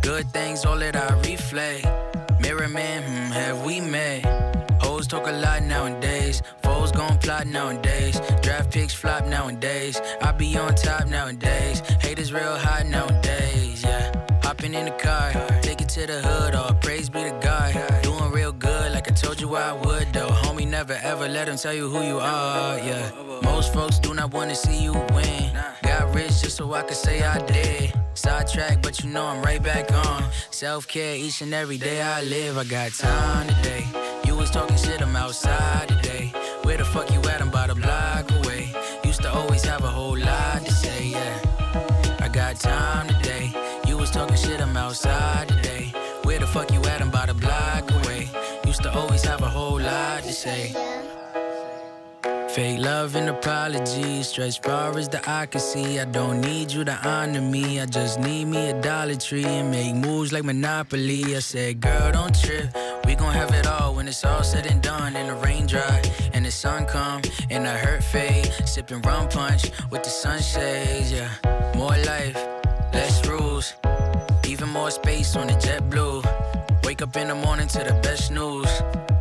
Good 0.00 0.28
things, 0.28 0.64
all 0.64 0.78
that 0.78 0.94
I 0.94 1.12
reflect. 1.28 1.88
Mirror 2.40 2.68
man, 2.68 3.02
hmm, 3.02 3.32
have 3.32 3.64
we 3.64 3.80
met? 3.80 4.22
Hoes 4.80 5.08
talk 5.08 5.26
a 5.26 5.32
lot 5.32 5.64
nowadays. 5.64 6.40
Foes 6.62 6.92
gon' 6.92 7.18
plot 7.18 7.48
nowadays. 7.48 8.20
Draft 8.42 8.70
picks 8.70 8.94
flop 8.94 9.26
nowadays. 9.26 10.00
I 10.22 10.30
be 10.30 10.56
on 10.56 10.72
top 10.76 11.08
nowadays. 11.08 11.80
Haters 12.00 12.32
real 12.32 12.56
hot 12.56 12.86
nowadays, 12.86 13.82
yeah. 13.82 14.12
Hopping 14.44 14.74
in 14.74 14.84
the 14.84 14.92
car, 14.92 15.32
take 15.62 15.80
it 15.80 15.88
to 15.88 16.06
the 16.06 16.20
hood, 16.20 16.54
all 16.54 16.74
praise 16.74 17.10
be 17.10 17.24
to 17.24 17.36
God. 17.42 18.02
Doing 18.04 18.30
real 18.30 18.52
good, 18.52 18.92
like 18.92 18.99
told 19.20 19.40
you 19.40 19.54
I 19.54 19.72
would, 19.72 20.12
though. 20.12 20.28
Homie, 20.28 20.66
never 20.66 20.98
ever 21.02 21.28
let 21.28 21.46
them 21.46 21.56
tell 21.56 21.74
you 21.74 21.88
who 21.88 22.02
you 22.02 22.18
are, 22.18 22.78
yeah. 22.78 23.10
Most 23.42 23.74
folks 23.74 23.98
do 23.98 24.14
not 24.14 24.32
wanna 24.32 24.54
see 24.54 24.82
you 24.82 24.92
win. 25.14 25.50
Got 25.82 26.14
rich 26.14 26.42
just 26.42 26.56
so 26.56 26.72
I 26.72 26.82
could 26.82 26.96
say 26.96 27.22
I 27.22 27.38
did. 27.46 27.92
Sidetrack, 28.14 28.82
but 28.82 29.02
you 29.02 29.10
know 29.10 29.24
I'm 29.26 29.42
right 29.42 29.62
back 29.62 29.92
on. 29.92 30.24
Self 30.50 30.88
care 30.88 31.16
each 31.16 31.42
and 31.42 31.52
every 31.52 31.78
day 31.78 32.00
I 32.00 32.22
live. 32.22 32.56
I 32.56 32.64
got 32.64 32.92
time 32.92 33.46
today. 33.48 33.84
You 34.26 34.36
was 34.36 34.50
talking 34.50 34.76
shit, 34.76 35.00
I'm 35.02 35.14
outside 35.16 35.88
today. 35.88 36.32
Where 36.62 36.78
the 36.78 36.84
fuck 36.84 37.10
you 37.12 37.20
at? 37.30 37.40
I'm 37.42 37.48
about 37.48 37.70
a 37.70 37.74
block 37.74 38.30
away. 38.38 38.72
Used 39.04 39.22
to 39.22 39.32
always 39.32 39.64
have 39.64 39.84
a 39.84 39.88
whole 39.88 40.18
lot 40.18 40.64
to 40.64 40.72
say, 40.72 41.08
yeah. 41.08 42.16
I 42.20 42.28
got 42.28 42.56
time 42.56 43.08
today. 43.08 43.52
You 43.86 43.98
was 43.98 44.10
talking 44.10 44.36
shit, 44.36 44.60
I'm 44.60 44.76
outside 44.76 45.48
today. 45.48 45.89
Lot 49.82 50.22
to 50.24 50.32
say. 50.32 50.74
Fake 52.54 52.80
love 52.80 53.14
and 53.14 53.28
apologies, 53.28 54.28
stretch 54.28 54.60
far 54.60 54.98
as 54.98 55.08
the 55.08 55.20
eye 55.30 55.46
can 55.46 55.60
see. 55.60 56.00
I 56.00 56.04
don't 56.04 56.40
need 56.40 56.72
you 56.72 56.84
to 56.84 57.08
honor 57.08 57.40
me, 57.40 57.80
I 57.80 57.86
just 57.86 58.18
need 58.18 58.46
me 58.46 58.70
a 58.70 58.82
Dollar 58.82 59.14
Tree 59.14 59.44
and 59.44 59.70
make 59.70 59.94
moves 59.94 60.32
like 60.32 60.44
Monopoly. 60.44 61.36
I 61.36 61.38
said, 61.38 61.80
girl, 61.80 62.10
don't 62.12 62.34
trip, 62.34 62.76
we 63.06 63.14
gon' 63.14 63.32
have 63.32 63.54
it 63.54 63.68
all 63.68 63.94
when 63.94 64.08
it's 64.08 64.24
all 64.24 64.42
said 64.42 64.66
and 64.66 64.82
done. 64.82 65.14
And 65.14 65.28
the 65.30 65.34
rain 65.46 65.66
dry 65.66 66.02
and 66.32 66.44
the 66.44 66.50
sun 66.50 66.86
come 66.86 67.22
and 67.50 67.64
the 67.64 67.70
hurt 67.70 68.02
fade. 68.02 68.52
Sipping 68.66 69.00
rum 69.02 69.28
punch 69.28 69.70
with 69.90 70.02
the 70.02 70.10
sunshades, 70.10 71.12
yeah. 71.12 71.30
More 71.76 71.96
life, 72.04 72.36
less 72.92 73.24
rules, 73.28 73.74
even 74.46 74.68
more 74.70 74.90
space 74.90 75.36
on 75.36 75.46
the 75.46 75.54
JetBlue. 75.54 76.84
Wake 76.84 77.00
up 77.00 77.16
in 77.16 77.28
the 77.28 77.34
morning 77.36 77.68
to 77.68 77.78
the 77.78 77.94
best 78.02 78.32
news. 78.32 78.68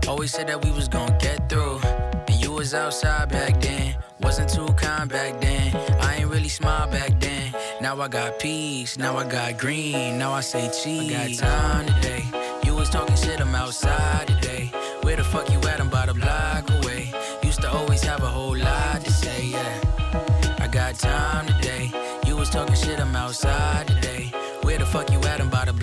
Always 0.09 0.31
said 0.31 0.47
that 0.47 0.65
we 0.65 0.71
was 0.71 0.87
gonna 0.87 1.15
get 1.19 1.47
through. 1.49 1.79
And 2.27 2.43
you 2.43 2.51
was 2.53 2.73
outside 2.73 3.29
back 3.29 3.61
then. 3.61 3.95
Wasn't 4.21 4.49
too 4.49 4.65
kind 4.73 5.07
back 5.07 5.39
then. 5.39 5.75
I 6.01 6.15
ain't 6.15 6.29
really 6.31 6.49
smile 6.49 6.89
back 6.89 7.19
then. 7.19 7.53
Now 7.79 8.01
I 8.01 8.07
got 8.07 8.39
peace, 8.39 8.97
now 8.97 9.15
I 9.17 9.23
got 9.23 9.59
green, 9.59 10.17
now 10.17 10.31
I 10.33 10.41
say 10.41 10.67
cheese. 10.81 11.13
I 11.13 11.27
got 11.27 11.37
time 11.37 11.85
today. 11.85 12.23
You 12.65 12.73
was 12.73 12.89
talking 12.89 13.15
shit, 13.17 13.39
I'm 13.39 13.53
outside 13.53 14.25
today. 14.25 14.71
Where 15.03 15.15
the 15.15 15.23
fuck 15.23 15.47
you 15.51 15.59
at? 15.69 15.79
I'm 15.79 15.89
about 15.89 16.09
a 16.09 16.15
block 16.15 16.67
away. 16.71 17.13
Used 17.43 17.61
to 17.61 17.69
always 17.71 18.01
have 18.01 18.23
a 18.23 18.31
whole 18.37 18.57
lot 18.57 19.05
to 19.05 19.11
say, 19.11 19.45
yeah. 19.45 20.55
I 20.59 20.67
got 20.67 20.95
time 20.95 21.45
today. 21.45 21.91
You 22.25 22.35
was 22.35 22.49
talking 22.49 22.75
shit, 22.75 22.99
I'm 22.99 23.15
outside 23.15 23.85
today. 23.87 24.33
Where 24.63 24.79
the 24.79 24.87
fuck 24.87 25.11
you 25.11 25.19
at? 25.19 25.39
I'm 25.39 25.49
about 25.49 25.67
a 25.67 25.73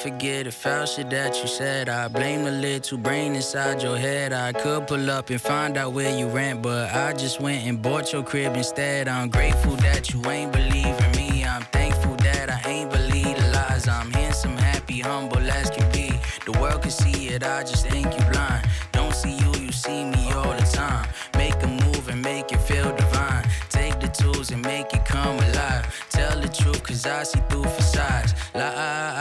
forget 0.00 0.46
the 0.46 0.50
foul 0.50 0.86
shit 0.86 1.10
that 1.10 1.36
you 1.42 1.46
said. 1.46 1.88
I 1.90 2.08
blame 2.08 2.44
the 2.44 2.50
little 2.50 2.96
brain 2.96 3.34
inside 3.34 3.82
your 3.82 3.98
head. 3.98 4.32
I 4.32 4.52
could 4.52 4.86
pull 4.86 5.10
up 5.10 5.28
and 5.28 5.40
find 5.40 5.76
out 5.76 5.92
where 5.92 6.16
you 6.18 6.26
rent, 6.28 6.62
but 6.62 6.90
I 6.94 7.12
just 7.12 7.40
went 7.40 7.66
and 7.66 7.82
bought 7.82 8.12
your 8.12 8.22
crib 8.22 8.56
instead. 8.56 9.08
I'm 9.08 9.28
grateful 9.28 9.76
that 9.76 10.10
you 10.12 10.24
ain't 10.30 10.52
believe 10.52 10.96
in 11.04 11.10
me. 11.16 11.44
I'm 11.44 11.62
thankful 11.64 12.16
that 12.16 12.50
I 12.50 12.70
ain't 12.70 12.90
believe 12.90 13.36
the 13.36 13.50
lies. 13.52 13.88
I'm 13.88 14.10
handsome, 14.10 14.56
happy, 14.56 15.00
humble 15.00 15.50
as 15.50 15.68
can 15.70 15.90
be. 15.92 16.18
The 16.46 16.58
world 16.58 16.80
can 16.82 16.90
see 16.90 17.28
it, 17.28 17.42
I 17.42 17.62
just 17.62 17.86
think 17.86 18.06
you 18.06 18.24
blind. 18.32 18.66
Don't 18.92 19.14
see 19.14 19.36
you, 19.36 19.52
you 19.60 19.72
see 19.72 20.04
me 20.04 20.32
all 20.32 20.54
the 20.54 20.68
time. 20.72 21.08
Make 21.36 21.62
a 21.62 21.66
move 21.66 22.08
and 22.08 22.22
make 22.22 22.52
it 22.52 22.62
feel 22.62 22.94
divine. 22.96 23.44
Take 23.68 24.00
the 24.00 24.08
tools 24.08 24.50
and 24.50 24.62
make 24.62 24.94
it 24.94 25.04
come 25.04 25.36
alive. 25.38 25.84
Tell 26.08 26.40
the 26.40 26.48
truth, 26.48 26.82
cause 26.84 27.04
I 27.06 27.22
see 27.24 27.40
through 27.50 27.64
facades. 27.64 28.32
Lie, 28.54 29.19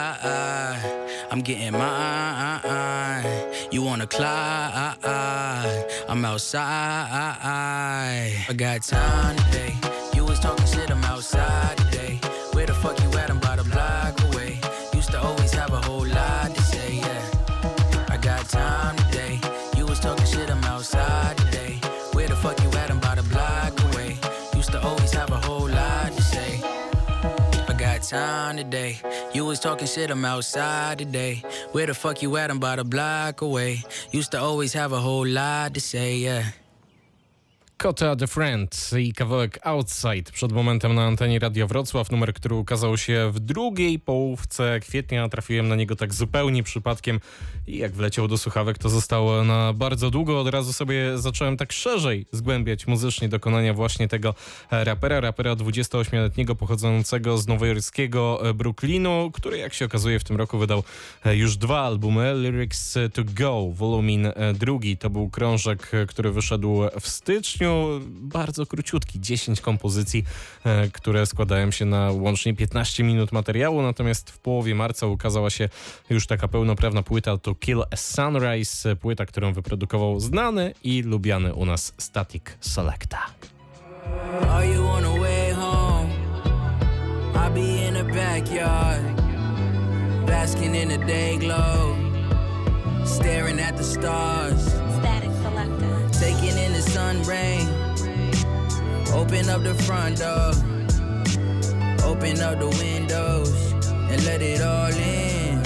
I'm 1.39 1.43
getting 1.45 1.71
mine. 1.71 3.23
You 3.71 3.81
wanna 3.81 4.07
climb? 4.07 4.97
I'm 6.09 6.25
outside. 6.25 6.65
I 8.49 8.53
got 8.57 8.81
time 8.83 9.37
today. 9.37 9.73
You 10.13 10.25
was 10.25 10.41
talking 10.41 10.65
shit, 10.65 10.91
I'm 10.91 11.01
outside 11.05 11.88
time 28.09 28.57
today. 28.57 28.97
You 29.35 29.45
was 29.45 29.59
talking 29.59 29.87
shit, 29.87 30.09
I'm 30.09 30.25
outside 30.25 30.97
today. 30.97 31.43
Where 31.73 31.85
the 31.85 31.93
fuck 31.93 32.23
you 32.23 32.37
at? 32.37 32.49
I'm 32.49 32.57
about 32.57 32.79
a 32.79 32.83
block 32.83 33.41
away. 33.41 33.83
Used 34.11 34.31
to 34.31 34.39
always 34.39 34.73
have 34.73 34.91
a 34.93 34.99
whole 34.99 35.27
lot 35.27 35.75
to 35.75 35.79
say, 35.79 36.15
yeah. 36.15 36.45
Kota 37.79 38.15
The 38.15 38.27
Friend 38.27 38.91
i 38.99 39.13
kawałek 39.13 39.59
Outside 39.63 40.31
przed 40.33 40.51
momentem 40.51 40.95
na 40.95 41.05
antenie 41.05 41.39
Radia 41.39 41.67
Wrocław, 41.67 42.11
numer, 42.11 42.33
który 42.33 42.55
ukazał 42.55 42.97
się 42.97 43.31
w 43.33 43.39
drugiej 43.39 43.99
połówce 43.99 44.79
kwietnia. 44.79 45.29
Trafiłem 45.29 45.67
na 45.67 45.75
niego 45.75 45.95
tak 45.95 46.13
zupełnie 46.13 46.63
przypadkiem 46.63 47.19
i 47.67 47.77
jak 47.77 47.91
wleciał 47.91 48.27
do 48.27 48.37
słuchawek, 48.37 48.77
to 48.77 48.89
zostało 48.89 49.43
na 49.43 49.73
bardzo 49.73 50.11
długo. 50.11 50.39
Od 50.39 50.47
razu 50.47 50.73
sobie 50.73 51.17
zacząłem 51.17 51.57
tak 51.57 51.71
szerzej 51.71 52.25
zgłębiać 52.31 52.87
muzycznie 52.87 53.29
dokonania 53.29 53.73
właśnie 53.73 54.07
tego 54.07 54.35
rapera, 54.71 55.19
rapera 55.19 55.53
28-letniego 55.53 56.55
pochodzącego 56.55 57.37
z 57.37 57.47
nowojorskiego 57.47 58.41
Brooklynu, 58.55 59.31
który 59.33 59.57
jak 59.57 59.73
się 59.73 59.85
okazuje 59.85 60.19
w 60.19 60.23
tym 60.23 60.37
roku 60.37 60.57
wydał 60.57 60.83
już 61.25 61.57
dwa 61.57 61.81
albumy, 61.81 62.33
Lyrics 62.33 62.97
to 63.13 63.21
Go, 63.25 63.67
volumin 63.73 64.27
drugi. 64.53 64.97
To 64.97 65.09
był 65.09 65.29
krążek, 65.29 65.91
który 66.07 66.31
wyszedł 66.31 66.81
w 67.01 67.07
styczniu 67.07 67.68
bardzo 68.05 68.65
króciutki, 68.65 69.19
10 69.19 69.61
kompozycji, 69.61 70.23
e, 70.63 70.89
które 70.89 71.25
składają 71.25 71.71
się 71.71 71.85
na 71.85 72.11
łącznie 72.11 72.53
15 72.53 73.03
minut 73.03 73.31
materiału, 73.31 73.81
natomiast 73.81 74.31
w 74.31 74.39
połowie 74.39 74.75
marca 74.75 75.07
ukazała 75.07 75.49
się 75.49 75.69
już 76.09 76.27
taka 76.27 76.47
pełnoprawna 76.47 77.03
płyta 77.03 77.37
to 77.37 77.55
Kill 77.55 77.83
a 77.91 77.95
Sunrise, 77.95 78.95
płyta, 78.95 79.25
którą 79.25 79.53
wyprodukował 79.53 80.19
znany 80.19 80.73
i 80.83 81.01
lubiany 81.01 81.53
u 81.53 81.65
nas 81.65 81.93
Static 81.97 82.43
Selecta. 82.59 83.25
Are 84.49 84.65
you 84.65 84.87
on 84.87 85.03
the 85.03 85.19
way 85.19 85.51
home? 85.51 86.09
I'll 87.35 87.53
be 87.53 87.87
in 87.87 87.93
the 87.93 88.03
backyard, 88.03 89.01
basking 90.27 90.75
in 90.75 90.89
the 90.89 90.97
day 90.97 91.37
glow, 91.37 91.95
staring 93.05 93.59
at 93.59 93.77
the 93.77 93.83
stars. 93.83 94.61
Static 94.99 95.38
Open 99.13 99.49
up 99.49 99.63
the 99.63 99.73
front 99.85 100.17
door, 100.19 100.51
open 102.05 102.39
up 102.41 102.59
the 102.59 102.67
windows, 102.79 103.73
and 104.11 104.23
let 104.25 104.41
it 104.41 104.61
all 104.61 104.93
in. 104.93 105.57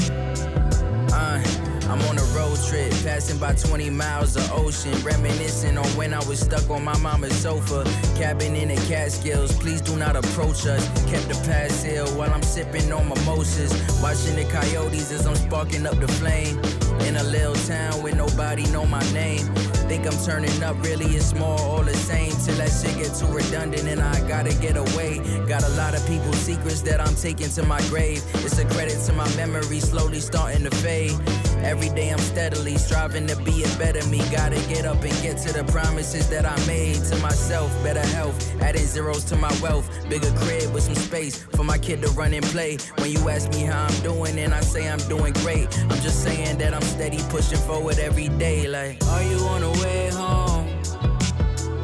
Uh, 1.11 1.43
I'm 1.89 2.01
on 2.03 2.17
a 2.17 2.23
road 2.35 2.57
trip, 2.67 2.91
passing 3.03 3.37
by 3.37 3.53
20 3.53 3.89
miles 3.89 4.35
of 4.35 4.51
ocean, 4.53 4.93
reminiscing 5.03 5.77
on 5.77 5.85
when 5.97 6.13
I 6.13 6.23
was 6.25 6.39
stuck 6.39 6.69
on 6.69 6.83
my 6.83 6.97
mama's 6.99 7.35
sofa, 7.35 7.83
cabin 8.15 8.55
in 8.55 8.69
the 8.69 8.75
Catskills. 8.87 9.55
Please 9.57 9.81
do 9.81 9.95
not 9.97 10.15
approach 10.15 10.65
us. 10.65 10.85
Kept 11.09 11.27
the 11.27 11.39
past 11.45 11.85
ill 11.85 12.07
while 12.17 12.33
I'm 12.33 12.41
sipping 12.41 12.91
on 12.91 13.09
mimosas, 13.09 13.71
watching 14.01 14.35
the 14.35 14.45
coyotes 14.51 15.11
as 15.11 15.27
I'm 15.27 15.35
sparking 15.35 15.85
up 15.85 15.99
the 15.99 16.07
flame. 16.07 16.59
In 17.01 17.17
a 17.17 17.23
little 17.23 17.55
town 17.67 18.01
where 18.01 18.15
nobody 18.15 18.65
know 18.71 18.85
my 18.85 19.03
name. 19.11 19.45
Think 19.89 20.05
I'm 20.07 20.17
turning 20.25 20.63
up, 20.63 20.81
really 20.83 21.05
it's 21.05 21.33
more 21.33 21.59
all 21.59 21.83
the 21.83 21.95
same. 21.95 22.31
Till 22.45 22.55
that 22.55 22.69
shit 22.69 22.95
get 22.95 23.13
too 23.15 23.27
redundant 23.27 23.87
and 23.87 24.01
I 24.01 24.25
gotta 24.27 24.53
get 24.55 24.77
away. 24.77 25.19
Got 25.47 25.63
a 25.63 25.69
lot 25.69 25.95
of 25.95 26.05
people's 26.07 26.37
secrets 26.37 26.81
that 26.81 27.01
I'm 27.01 27.15
taking 27.15 27.49
to 27.49 27.63
my 27.63 27.81
grave. 27.89 28.23
It's 28.35 28.57
a 28.57 28.65
credit 28.65 28.99
to 29.07 29.13
my 29.13 29.27
memory, 29.35 29.79
slowly 29.79 30.21
starting 30.21 30.63
to 30.63 30.71
fade. 30.77 31.19
Every 31.63 31.89
day 31.89 32.09
I'm 32.09 32.19
steadily 32.19 32.77
striving 32.77 33.25
to 33.27 33.35
be 33.37 33.63
a 33.63 33.77
better 33.77 34.05
me. 34.07 34.19
Gotta 34.31 34.59
get 34.67 34.85
up 34.85 35.01
and 35.03 35.21
get 35.21 35.37
to 35.39 35.53
the 35.53 35.63
promises 35.71 36.29
that 36.29 36.45
I 36.45 36.55
made 36.67 37.03
to 37.05 37.15
myself. 37.17 37.71
Better 37.83 38.05
health, 38.07 38.37
adding 38.61 38.85
zeros 38.85 39.23
to 39.25 39.35
my 39.37 39.51
wealth. 39.61 39.89
Bigger 40.09 40.31
crib 40.31 40.73
with 40.73 40.83
some 40.83 40.95
space 40.95 41.43
for 41.55 41.63
my 41.63 41.77
kid 41.77 42.01
to 42.01 42.09
run 42.11 42.33
and 42.33 42.45
play. 42.45 42.77
When 42.97 43.11
you 43.11 43.29
ask 43.29 43.49
me 43.51 43.61
how 43.61 43.85
I'm 43.85 44.03
doing, 44.03 44.37
and 44.39 44.53
I 44.53 44.61
say 44.61 44.89
I'm 44.89 44.99
doing 45.07 45.33
great. 45.33 45.67
I'm 45.89 46.01
just 46.01 46.21
saying 46.23 46.57
that 46.57 46.73
I'm 46.73 46.81
steady 46.81 47.19
pushing 47.29 47.59
forward 47.59 47.97
every 47.97 48.27
day. 48.27 48.67
Like, 48.67 49.01
are 49.07 49.23
you 49.23 49.37
on 49.45 49.61
the 49.61 49.71
way 49.81 50.09
home? 50.11 50.67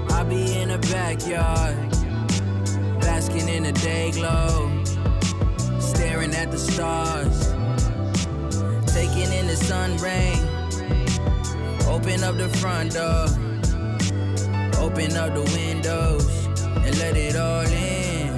I'll 0.10 0.26
be 0.26 0.58
in 0.58 0.70
the 0.70 0.78
backyard, 0.92 1.78
basking 3.00 3.48
in 3.48 3.64
the 3.64 3.72
day 3.72 4.12
glow, 4.12 4.84
staring 5.80 6.34
at 6.36 6.52
the 6.52 6.58
stars, 6.58 7.49
the 9.50 9.56
sun 9.56 9.98
rain. 9.98 10.38
Open 11.88 12.24
up 12.24 12.38
the 12.38 12.50
front 12.60 12.94
door. 12.94 13.26
Open 14.80 15.16
up 15.18 15.34
the 15.34 15.44
windows 15.58 16.46
and 16.86 16.98
let 17.00 17.18
it 17.18 17.36
all 17.36 17.66
in. 17.66 18.30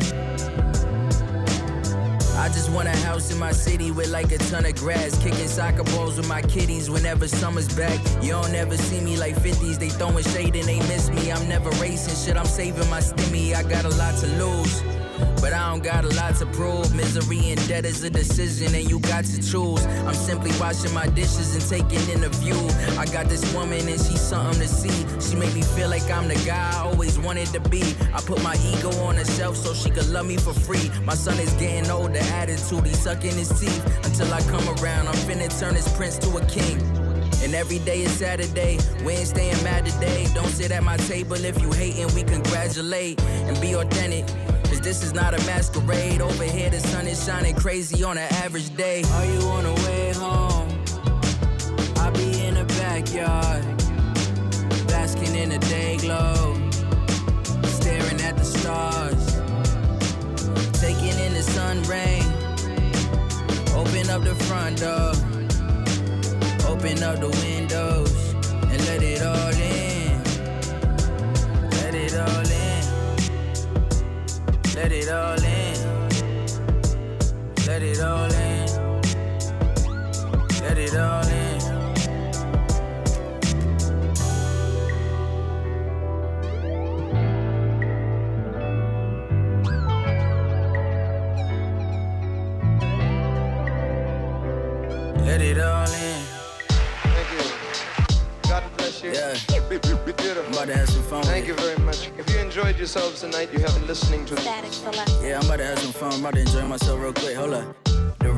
I 2.37 2.47
just 2.47 2.71
want 2.71 2.87
a 2.87 2.95
house 3.05 3.29
in 3.29 3.37
my 3.37 3.51
city 3.51 3.91
with 3.91 4.07
like 4.07 4.31
a 4.31 4.37
ton 4.37 4.65
of 4.65 4.75
grass. 4.75 5.21
Kicking 5.21 5.49
soccer 5.49 5.83
balls 5.83 6.15
with 6.15 6.29
my 6.29 6.41
kiddies 6.41 6.89
whenever 6.89 7.27
summer's 7.27 7.67
back. 7.75 7.99
You 8.23 8.31
don't 8.31 8.55
ever 8.55 8.77
see 8.77 9.01
me 9.01 9.17
like 9.17 9.35
50s. 9.35 9.79
They 9.79 9.89
throwing 9.89 10.23
shade 10.23 10.55
and 10.55 10.65
they 10.65 10.79
miss 10.87 11.09
me. 11.09 11.29
I'm 11.29 11.47
never 11.49 11.69
racing 11.71 12.15
shit. 12.15 12.37
I'm 12.39 12.45
saving 12.45 12.89
my 12.89 12.99
stimmy. 12.99 13.53
I 13.53 13.63
got 13.63 13.83
a 13.83 13.89
lot 13.89 14.17
to 14.19 14.27
lose. 14.27 15.00
But 15.41 15.53
I 15.53 15.69
don't 15.69 15.83
got 15.83 16.05
a 16.05 16.09
lot 16.09 16.35
to 16.35 16.45
prove. 16.47 16.93
Misery 16.93 17.51
and 17.51 17.67
debt 17.67 17.85
is 17.85 18.03
a 18.03 18.09
decision, 18.09 18.73
and 18.75 18.89
you 18.89 18.99
got 18.99 19.25
to 19.25 19.37
choose. 19.37 19.85
I'm 20.05 20.13
simply 20.13 20.51
washing 20.59 20.93
my 20.93 21.07
dishes 21.07 21.55
and 21.55 21.65
taking 21.67 22.09
in 22.09 22.21
the 22.21 22.29
view. 22.29 22.59
I 22.97 23.05
got 23.05 23.27
this 23.27 23.43
woman, 23.53 23.79
and 23.87 23.99
she's 23.99 24.21
something 24.21 24.59
to 24.61 24.67
see. 24.67 25.05
She 25.19 25.35
make 25.35 25.53
me 25.53 25.61
feel 25.61 25.89
like 25.89 26.09
I'm 26.09 26.27
the 26.27 26.35
guy 26.45 26.71
I 26.75 26.81
always 26.81 27.17
wanted 27.19 27.47
to 27.47 27.59
be. 27.69 27.83
I 28.13 28.21
put 28.21 28.41
my 28.43 28.55
ego 28.71 28.91
on 29.03 29.15
the 29.15 29.25
shelf 29.25 29.55
so 29.57 29.73
she 29.73 29.89
could 29.89 30.09
love 30.09 30.25
me 30.25 30.37
for 30.37 30.53
free. 30.53 30.91
My 31.05 31.15
son 31.15 31.39
is 31.39 31.53
getting 31.53 31.89
older, 31.89 32.19
attitude, 32.19 32.85
he's 32.85 32.99
sucking 32.99 33.35
his 33.35 33.49
teeth. 33.59 34.05
Until 34.05 34.33
I 34.33 34.41
come 34.41 34.67
around, 34.79 35.07
I'm 35.07 35.15
finna 35.27 35.47
turn 35.59 35.73
this 35.73 35.91
prince 35.95 36.17
to 36.19 36.37
a 36.37 36.45
king. 36.45 36.79
And 37.43 37.55
every 37.55 37.79
day 37.79 38.03
is 38.03 38.11
Saturday. 38.11 38.77
We 39.03 39.13
ain't 39.13 39.27
staying 39.27 39.63
mad 39.63 39.85
today. 39.85 40.27
Don't 40.35 40.47
sit 40.49 40.71
at 40.71 40.83
my 40.83 40.97
table 40.97 41.43
if 41.43 41.59
you 41.59 41.71
hating. 41.71 42.13
We 42.13 42.23
congratulate 42.23 43.19
and 43.21 43.59
be 43.59 43.73
authentic. 43.75 44.25
This 44.81 45.03
is 45.03 45.13
not 45.13 45.33
a 45.33 45.37
masquerade. 45.45 46.21
Over 46.21 46.43
here, 46.43 46.69
the 46.69 46.79
sun 46.79 47.07
is 47.07 47.23
shining 47.23 47.55
crazy 47.55 48.03
on 48.03 48.17
an 48.17 48.33
average 48.43 48.75
day. 48.75 49.03
Are 49.03 49.25
you 49.25 49.39
on 49.41 49.63
the 49.63 49.73
way 49.85 50.11
home? 50.13 50.69
I'll 51.97 52.11
be 52.11 52.41
in 52.45 52.55
the 52.55 52.65
backyard, 52.65 53.63
basking 54.87 55.35
in 55.35 55.49
the 55.49 55.59
day 55.59 55.97
glow, 55.97 56.55
staring 57.63 58.19
at 58.21 58.37
the 58.37 58.43
stars, 58.43 59.23
taking 60.81 61.17
in 61.25 61.33
the 61.33 61.43
sun 61.43 61.83
rain. 61.83 62.23
Open 63.77 64.09
up 64.09 64.23
the 64.23 64.35
front 64.45 64.79
door. 64.79 65.13
Open 66.67 67.03
up 67.03 67.19
the 67.19 67.29
windows 67.43 68.33
and 68.71 68.85
let 68.87 69.03
it 69.03 69.21
all 69.21 69.50
Let 74.81 74.91
it 74.93 75.09
all 75.11 75.43
in. 75.43 75.77
Let 77.67 77.83
it 77.83 78.01
all 78.01 78.31
in. 78.33 78.67
Let 80.63 80.77
it 80.79 80.95
all 80.95 81.27
in. 81.27 81.59
Let 95.23 95.41
it 95.41 95.59
all 95.59 95.83
in. 95.83 96.25
Thank 97.03 97.31
you. 97.31 98.49
God 98.49 98.63
bless 98.77 99.03
you. 99.03 99.11
Yeah. 99.11 99.37
Beautiful. 99.69 100.45
I'm 100.47 100.53
about 100.53 100.67
to 100.67 100.77
have 100.77 100.89
yourselves 102.81 103.21
tonight, 103.21 103.47
you 103.53 103.59
have 103.59 103.75
been 103.75 103.85
listening 103.85 104.25
to 104.25 104.33
Yeah, 105.21 105.37
I'm 105.37 105.45
about 105.45 105.57
to 105.57 105.65
have 105.65 105.77
some 105.77 105.91
fun. 105.91 106.13
I'm 106.13 106.19
about 106.21 106.33
to 106.33 106.39
enjoy 106.41 106.65
myself 106.65 106.99
real 106.99 107.13
quick. 107.13 107.35
Hold 107.35 107.53
up. 107.53 107.90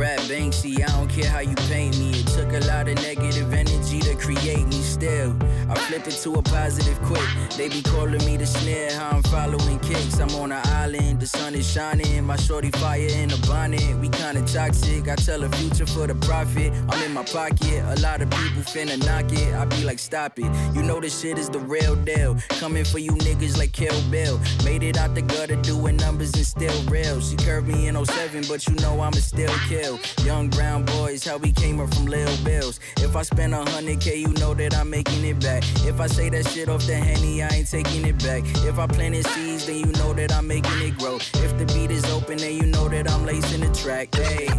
Rap 0.04 0.20
Banksy, 0.28 0.84
I 0.84 0.92
don't 0.98 1.08
care 1.08 1.30
how 1.32 1.40
you 1.40 1.56
paint 1.72 1.98
me. 1.98 2.12
It 2.12 2.28
took 2.28 2.52
a 2.52 2.60
lot 2.68 2.90
of 2.90 2.96
negative 2.96 3.54
energy 3.54 4.02
to 4.02 4.16
create 4.16 4.68
me 4.68 4.82
still. 4.82 5.34
I 5.70 5.76
flip 5.76 6.06
it 6.06 6.16
to 6.24 6.34
a 6.34 6.42
positive 6.42 7.02
quick. 7.04 7.24
They 7.56 7.70
be 7.70 7.82
calling 7.82 8.24
me 8.26 8.36
the 8.36 8.46
snare, 8.46 8.92
how 8.92 9.12
I'm 9.12 9.24
following 9.24 9.80
kicks. 9.80 10.20
I'm 10.20 10.30
on 10.36 10.52
an 10.52 10.60
island, 10.66 11.22
the 11.22 11.26
sun 11.26 11.56
is 11.56 11.72
shining. 11.72 12.26
My 12.26 12.36
shorty 12.36 12.70
fire 12.72 13.00
in 13.00 13.32
a 13.32 13.38
bonnet. 13.48 13.98
We 14.02 14.10
kinda 14.10 14.42
toxic. 14.42 15.08
I 15.08 15.16
tell 15.16 15.42
a 15.42 15.50
future 15.52 15.86
for 15.86 16.06
the 16.06 16.16
profit. 16.16 16.74
I'm 16.90 17.02
in 17.04 17.14
my 17.14 17.24
pocket. 17.24 17.82
A 17.96 18.02
lot 18.02 18.22
of 18.22 18.30
people 18.30 18.64
finna 18.64 18.98
knock 19.06 19.32
it. 19.32 19.54
I 19.54 19.64
be 19.64 19.86
like, 19.86 20.00
stop 20.00 20.38
it. 20.38 20.52
You 20.76 20.84
know 20.84 21.00
this 21.00 21.22
shit 21.22 21.38
is 21.38 21.48
the 21.48 21.60
real 21.60 21.96
deal. 21.96 22.36
Coming 22.60 22.84
for 22.84 23.00
you 23.00 23.12
niggas 23.12 23.58
like 23.58 23.72
Kill 23.72 24.02
Bill. 24.12 24.38
Made 24.66 24.84
it 24.84 24.98
out 24.98 25.16
the 25.16 25.22
gutter 25.22 25.56
doing 25.62 25.96
numbers 25.96 26.34
and 26.34 26.46
still 26.46 26.78
real. 26.92 27.22
She 27.22 27.38
curved 27.38 27.70
me 27.70 27.88
in 27.88 27.96
07, 27.96 28.44
but 28.50 28.68
you 28.68 28.76
know 28.84 29.00
I'ma 29.00 29.22
still 29.32 29.56
kill. 29.70 29.93
Young 30.24 30.50
brown 30.50 30.86
boys, 30.86 31.24
how 31.26 31.38
we 31.38 31.52
came 31.52 31.80
up 31.80 31.94
from 31.94 32.06
Lil 32.06 32.36
Bills. 32.44 32.80
If 32.98 33.16
I 33.16 33.24
spend 33.24 33.54
a 33.54 33.64
hundred 33.70 34.00
K, 34.02 34.18
you 34.18 34.30
know 34.40 34.54
that 34.54 34.76
I'm 34.76 34.90
making 34.90 35.24
it 35.26 35.40
back. 35.40 35.64
If 35.86 36.00
I 36.00 36.08
say 36.08 36.30
that 36.30 36.48
shit 36.48 36.70
off 36.70 36.86
the 36.86 36.96
henny, 36.96 37.44
I 37.44 37.50
ain't 37.50 37.70
taking 37.70 38.06
it 38.06 38.18
back. 38.24 38.44
If 38.66 38.80
I 38.80 38.88
planted 38.88 39.26
seeds, 39.28 39.66
then 39.66 39.78
you 39.78 39.92
know 40.00 40.14
that 40.14 40.34
I'm 40.34 40.48
making 40.48 40.82
it 40.82 40.98
grow. 40.98 41.16
If 41.16 41.58
the 41.58 41.66
beat 41.74 41.92
is 41.92 42.06
open, 42.12 42.38
then 42.38 42.56
you 42.56 42.66
know 42.66 42.88
that 42.90 43.10
I'm 43.10 43.26
lacing 43.26 43.62
the 43.62 43.74
track. 43.74 44.14
Hey, 44.16 44.50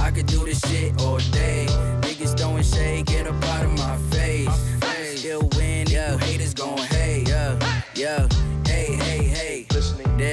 I 0.00 0.10
could 0.10 0.26
do 0.26 0.44
this 0.44 0.60
shit 0.60 1.00
all 1.02 1.18
day. 1.32 1.66
Niggas 2.02 2.38
throwing 2.38 2.62
shade, 2.62 3.06
get 3.06 3.26
up 3.26 3.42
out 3.44 3.64
of 3.64 3.72
my 3.78 3.96
face. 4.10 4.74
Still 5.18 5.48
win, 5.56 5.86
yeah. 5.88 6.18
Haters 6.18 6.54
gon' 6.54 6.76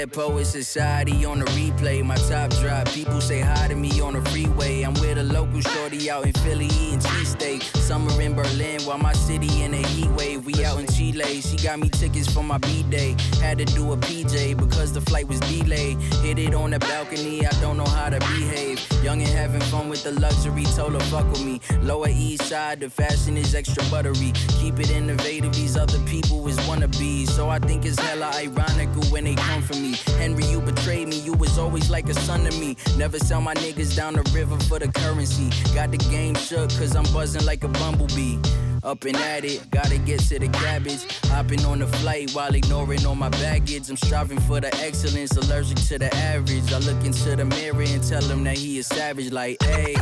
Dead 0.01 0.11
Poet 0.13 0.45
Society 0.45 1.25
on 1.25 1.37
the 1.37 1.45
replay. 1.57 2.03
My 2.03 2.15
top 2.15 2.49
drop. 2.59 2.87
People 2.87 3.21
say 3.21 3.39
hi 3.41 3.67
to 3.67 3.75
me 3.75 4.01
on 4.01 4.13
the 4.13 4.29
freeway. 4.31 4.81
I'm 4.81 4.95
with 4.95 5.19
a 5.19 5.23
local 5.23 5.61
shorty 5.61 6.09
out 6.09 6.25
in 6.25 6.33
Philly 6.33 6.65
eating 6.65 6.97
cheesesteak. 6.97 7.61
Summer 7.77 8.19
in 8.19 8.33
Berlin 8.33 8.81
while 8.81 8.97
my 8.97 9.13
city 9.13 9.61
in 9.61 9.75
a 9.75 9.83
heat 9.89 10.09
wave. 10.17 10.43
We 10.43 10.65
out 10.65 10.79
in 10.79 10.87
Chile. 10.87 11.41
She 11.41 11.55
got 11.57 11.77
me 11.77 11.89
tickets 11.89 12.33
for 12.33 12.41
my 12.41 12.57
B 12.57 12.81
day. 12.89 13.15
Had 13.41 13.59
to 13.59 13.65
do 13.65 13.91
a 13.91 13.97
PJ 13.97 14.57
because 14.57 14.91
the 14.91 15.01
flight 15.01 15.27
was 15.27 15.39
delayed. 15.41 15.97
Hit 16.23 16.39
it 16.39 16.55
on 16.55 16.71
the 16.71 16.79
balcony. 16.79 17.45
I 17.45 17.51
don't 17.61 17.77
know 17.77 17.85
how 17.85 18.09
to 18.09 18.17
behave. 18.17 18.81
Young 19.03 19.21
and 19.21 19.29
having 19.29 19.61
fun 19.61 19.87
with 19.87 20.03
the 20.03 20.13
luxury. 20.13 20.63
Told 20.75 20.93
her 20.93 20.99
fuck 21.11 21.29
with 21.29 21.45
me. 21.45 21.61
Lower 21.83 22.09
East 22.09 22.49
Side. 22.49 22.79
The 22.79 22.89
fashion 22.89 23.37
is 23.37 23.53
extra 23.53 23.83
buttery. 23.91 24.33
Keep 24.59 24.79
it 24.79 24.89
innovative. 24.89 25.53
These 25.53 25.77
other 25.77 25.99
people 26.07 26.47
is 26.47 26.57
wannabes. 26.61 27.29
So 27.29 27.49
I 27.49 27.59
think 27.59 27.85
it's 27.85 27.99
hella 27.99 28.31
ironical 28.33 29.03
when 29.11 29.25
they 29.25 29.35
come 29.35 29.61
for 29.61 29.75
me. 29.75 29.90
Henry, 30.17 30.45
you 30.45 30.61
betrayed 30.61 31.07
me. 31.07 31.19
You 31.19 31.33
was 31.33 31.57
always 31.57 31.89
like 31.89 32.09
a 32.09 32.13
son 32.13 32.43
to 32.45 32.59
me. 32.59 32.75
Never 32.97 33.19
sell 33.19 33.41
my 33.41 33.53
niggas 33.55 33.95
down 33.95 34.13
the 34.13 34.23
river 34.33 34.57
for 34.65 34.79
the 34.79 34.87
currency. 34.87 35.49
Got 35.73 35.91
the 35.91 35.97
game 35.97 36.35
shook 36.35 36.69
cause 36.71 36.95
I'm 36.95 37.05
buzzing 37.13 37.45
like 37.45 37.63
a 37.63 37.67
bumblebee. 37.67 38.37
Up 38.83 39.03
and 39.05 39.15
at 39.15 39.45
it, 39.45 39.69
gotta 39.69 39.99
get 39.99 40.19
to 40.21 40.39
the 40.39 40.47
cabbage. 40.47 41.05
Hopping 41.25 41.63
on 41.65 41.79
the 41.79 41.87
flight 41.87 42.31
while 42.31 42.53
ignoring 42.53 43.05
all 43.05 43.15
my 43.15 43.29
baggage. 43.29 43.89
I'm 43.89 43.97
striving 43.97 44.39
for 44.41 44.59
the 44.59 44.73
excellence, 44.77 45.37
allergic 45.37 45.77
to 45.87 45.99
the 45.99 46.13
average. 46.15 46.73
I 46.73 46.79
look 46.79 47.03
into 47.05 47.35
the 47.35 47.45
mirror 47.45 47.83
and 47.83 48.03
tell 48.03 48.23
him 48.23 48.43
that 48.45 48.57
he 48.57 48.79
is 48.79 48.87
savage, 48.87 49.31
like, 49.31 49.61
hey, 49.63 49.95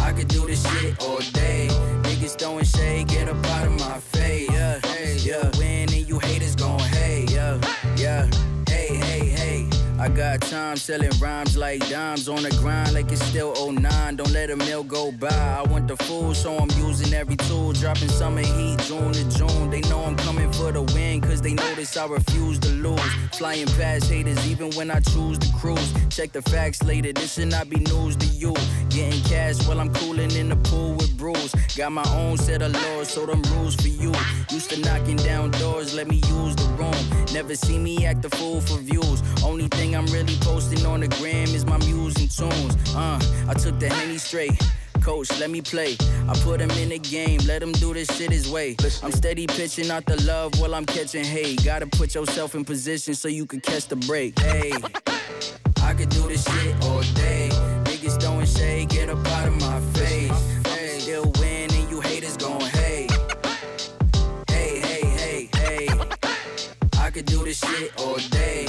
I 0.00 0.12
could 0.12 0.28
do 0.28 0.46
this 0.46 0.62
shit 0.72 1.02
all 1.02 1.18
day. 1.32 1.68
Niggas 2.02 2.38
throwing 2.38 2.64
shade, 2.64 3.08
get 3.08 3.28
up 3.28 3.44
out 3.46 3.66
of 3.66 3.78
my 3.78 3.98
face. 3.98 4.50
Yeah, 4.50 4.80
yeah. 5.18 5.55
I 10.06 10.08
got 10.10 10.40
time 10.40 10.76
selling 10.76 11.10
rhymes 11.18 11.56
like 11.56 11.80
dimes 11.88 12.28
on 12.28 12.44
the 12.44 12.50
grind 12.60 12.94
like 12.94 13.10
it's 13.10 13.24
still 13.24 13.72
09. 13.72 14.14
Don't 14.14 14.30
let 14.30 14.50
a 14.50 14.56
mill 14.56 14.84
go 14.84 15.10
by. 15.10 15.26
I 15.26 15.64
want 15.68 15.88
the 15.88 15.96
full, 15.96 16.32
so 16.32 16.56
I'm 16.56 16.70
using 16.78 17.12
every 17.12 17.34
tool. 17.34 17.72
Dropping 17.72 18.10
summer 18.10 18.42
heat, 18.42 18.78
June 18.82 19.10
to 19.10 19.28
June. 19.36 19.68
They 19.68 19.80
know 19.80 20.04
I'm 20.04 20.16
coming 20.18 20.52
for 20.52 20.70
the 20.70 20.82
win, 20.94 21.22
cause 21.22 21.40
they 21.40 21.54
notice 21.54 21.96
I 21.96 22.06
refuse 22.06 22.60
to 22.60 22.68
lose. 22.68 23.00
Flying 23.32 23.66
past 23.66 24.08
haters 24.08 24.48
even 24.48 24.70
when 24.76 24.92
I 24.92 25.00
choose 25.00 25.38
to 25.38 25.52
cruise. 25.58 25.92
Check 26.08 26.30
the 26.30 26.42
facts 26.42 26.84
later, 26.84 27.12
this 27.12 27.34
should 27.34 27.48
not 27.48 27.68
be 27.68 27.80
news 27.80 28.14
to 28.14 28.26
you. 28.26 28.54
Getting 28.90 29.20
cash 29.24 29.66
while 29.66 29.80
I'm 29.80 29.92
cooling 29.92 30.30
in 30.30 30.50
the 30.50 30.56
pool 30.70 30.94
with 30.94 31.18
brews. 31.18 31.52
Got 31.76 31.90
my 31.90 32.08
own 32.14 32.38
set 32.38 32.62
of 32.62 32.72
laws, 32.72 33.08
so 33.08 33.26
them 33.26 33.42
rules 33.56 33.74
for 33.74 33.88
you. 33.88 34.12
Used 34.50 34.70
to 34.70 34.80
knocking 34.82 35.16
down 35.16 35.50
doors, 35.50 35.94
let 35.96 36.06
me 36.06 36.22
use 36.28 36.54
the 36.54 36.68
room. 36.78 36.94
Never 37.34 37.56
see 37.56 37.78
me 37.78 38.06
act 38.06 38.24
a 38.24 38.30
fool 38.30 38.60
for 38.60 38.78
views. 38.78 39.20
Only 39.44 39.66
thing 39.66 39.95
I'm 39.96 40.06
really 40.06 40.36
posting 40.42 40.84
on 40.84 41.00
the 41.00 41.08
gram 41.08 41.48
is 41.48 41.64
my 41.64 41.78
muse 41.78 42.16
and 42.20 42.30
tunes. 42.30 42.76
Uh, 42.94 43.18
I 43.48 43.54
took 43.54 43.80
the 43.80 43.88
henny 43.88 44.18
straight. 44.18 44.52
Coach, 45.00 45.30
let 45.40 45.48
me 45.48 45.62
play. 45.62 45.96
I 46.28 46.34
put 46.40 46.60
him 46.60 46.70
in 46.72 46.90
the 46.90 46.98
game, 46.98 47.40
let 47.46 47.62
him 47.62 47.72
do 47.72 47.94
this 47.94 48.14
shit 48.14 48.30
his 48.30 48.50
way. 48.50 48.76
I'm 49.02 49.10
steady 49.12 49.46
pitching 49.46 49.90
out 49.90 50.04
the 50.04 50.20
love 50.24 50.60
while 50.60 50.74
I'm 50.74 50.84
catching 50.84 51.24
hate. 51.24 51.64
Gotta 51.64 51.86
put 51.86 52.14
yourself 52.14 52.54
in 52.54 52.62
position 52.64 53.14
so 53.14 53.28
you 53.28 53.46
can 53.46 53.60
catch 53.60 53.86
the 53.86 53.96
break. 53.96 54.38
Hey, 54.38 54.72
I 55.82 55.94
could 55.94 56.10
do 56.10 56.28
this 56.28 56.44
shit 56.44 56.84
all 56.84 57.00
day. 57.14 57.48
Niggas 57.84 58.20
throwing 58.20 58.46
shade, 58.46 58.90
get 58.90 59.08
up 59.08 59.26
out 59.26 59.48
of 59.48 59.58
my 59.58 59.80
face. 59.98 60.30
Hey, 60.66 60.98
still 60.98 61.32
win 61.40 61.72
and 61.72 61.90
you 61.90 62.02
haters 62.02 62.36
gon' 62.36 62.60
hate. 62.60 63.10
Hey, 64.50 64.78
hey, 64.78 65.04
hey, 65.06 65.48
hey. 65.54 65.88
I 66.98 67.10
could 67.10 67.24
do 67.24 67.44
this 67.44 67.60
shit 67.60 67.98
all 67.98 68.16
day. 68.30 68.66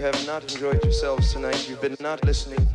you 0.00 0.06
have 0.06 0.26
not 0.26 0.42
enjoyed 0.50 0.82
yourselves 0.82 1.30
tonight, 1.30 1.68
you've 1.68 1.82
been 1.82 1.94
not 2.00 2.24
listening. 2.24 2.66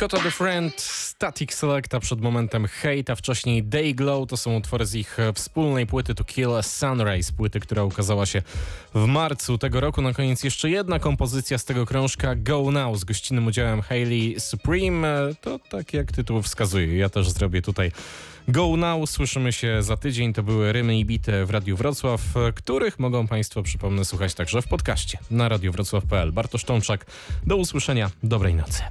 Kota 0.00 0.18
the 0.18 0.30
Friend, 0.30 0.80
Static 0.80 1.54
Selecta 1.54 2.00
przed 2.00 2.20
momentem 2.20 2.66
Hate, 2.66 3.12
a 3.12 3.14
wcześniej 3.14 3.62
Dayglow 3.62 4.28
to 4.28 4.36
są 4.36 4.56
utwory 4.56 4.86
z 4.86 4.94
ich 4.94 5.18
e, 5.18 5.32
wspólnej 5.32 5.86
płyty 5.86 6.14
To 6.14 6.24
Kill 6.24 6.56
a 6.56 6.62
Sunrise, 6.62 7.32
płyty, 7.32 7.60
która 7.60 7.84
ukazała 7.84 8.26
się 8.26 8.42
w 8.94 9.06
marcu 9.06 9.58
tego 9.58 9.80
roku. 9.80 10.02
Na 10.02 10.12
koniec 10.12 10.44
jeszcze 10.44 10.70
jedna 10.70 10.98
kompozycja 10.98 11.58
z 11.58 11.64
tego 11.64 11.86
krążka 11.86 12.34
Go 12.34 12.70
Now 12.70 12.96
z 12.98 13.04
gościnnym 13.04 13.46
udziałem 13.46 13.82
Hailey 13.82 14.40
Supreme. 14.40 15.08
E, 15.08 15.34
To 15.34 15.58
tak 15.58 15.92
jak 15.92 16.12
tytuł 16.12 16.42
wskazuje, 16.42 16.96
ja 16.96 17.08
też 17.08 17.30
zrobię 17.30 17.62
tutaj 17.62 17.92
Go 18.48 18.76
Now. 18.76 19.10
Słyszymy 19.10 19.52
się 19.52 19.82
za 19.82 19.96
tydzień. 19.96 20.32
To 20.32 20.42
były 20.42 20.72
Rymy 20.72 20.98
i 20.98 21.04
Bity 21.04 21.46
w 21.46 21.50
Radiu 21.50 21.76
Wrocław, 21.76 22.36
e, 22.36 22.52
których 22.52 22.98
mogą 22.98 23.26
Państwo, 23.26 23.62
przypomnę, 23.62 24.04
słuchać 24.04 24.34
także 24.34 24.62
w 24.62 24.68
podcaście 24.68 25.18
na 25.30 25.48
radiowrocław.pl. 25.48 26.32
Bartosz 26.32 26.64
Tomczak, 26.64 27.06
do 27.46 27.56
usłyszenia, 27.56 28.10
dobrej 28.22 28.54
nocy. 28.54 28.82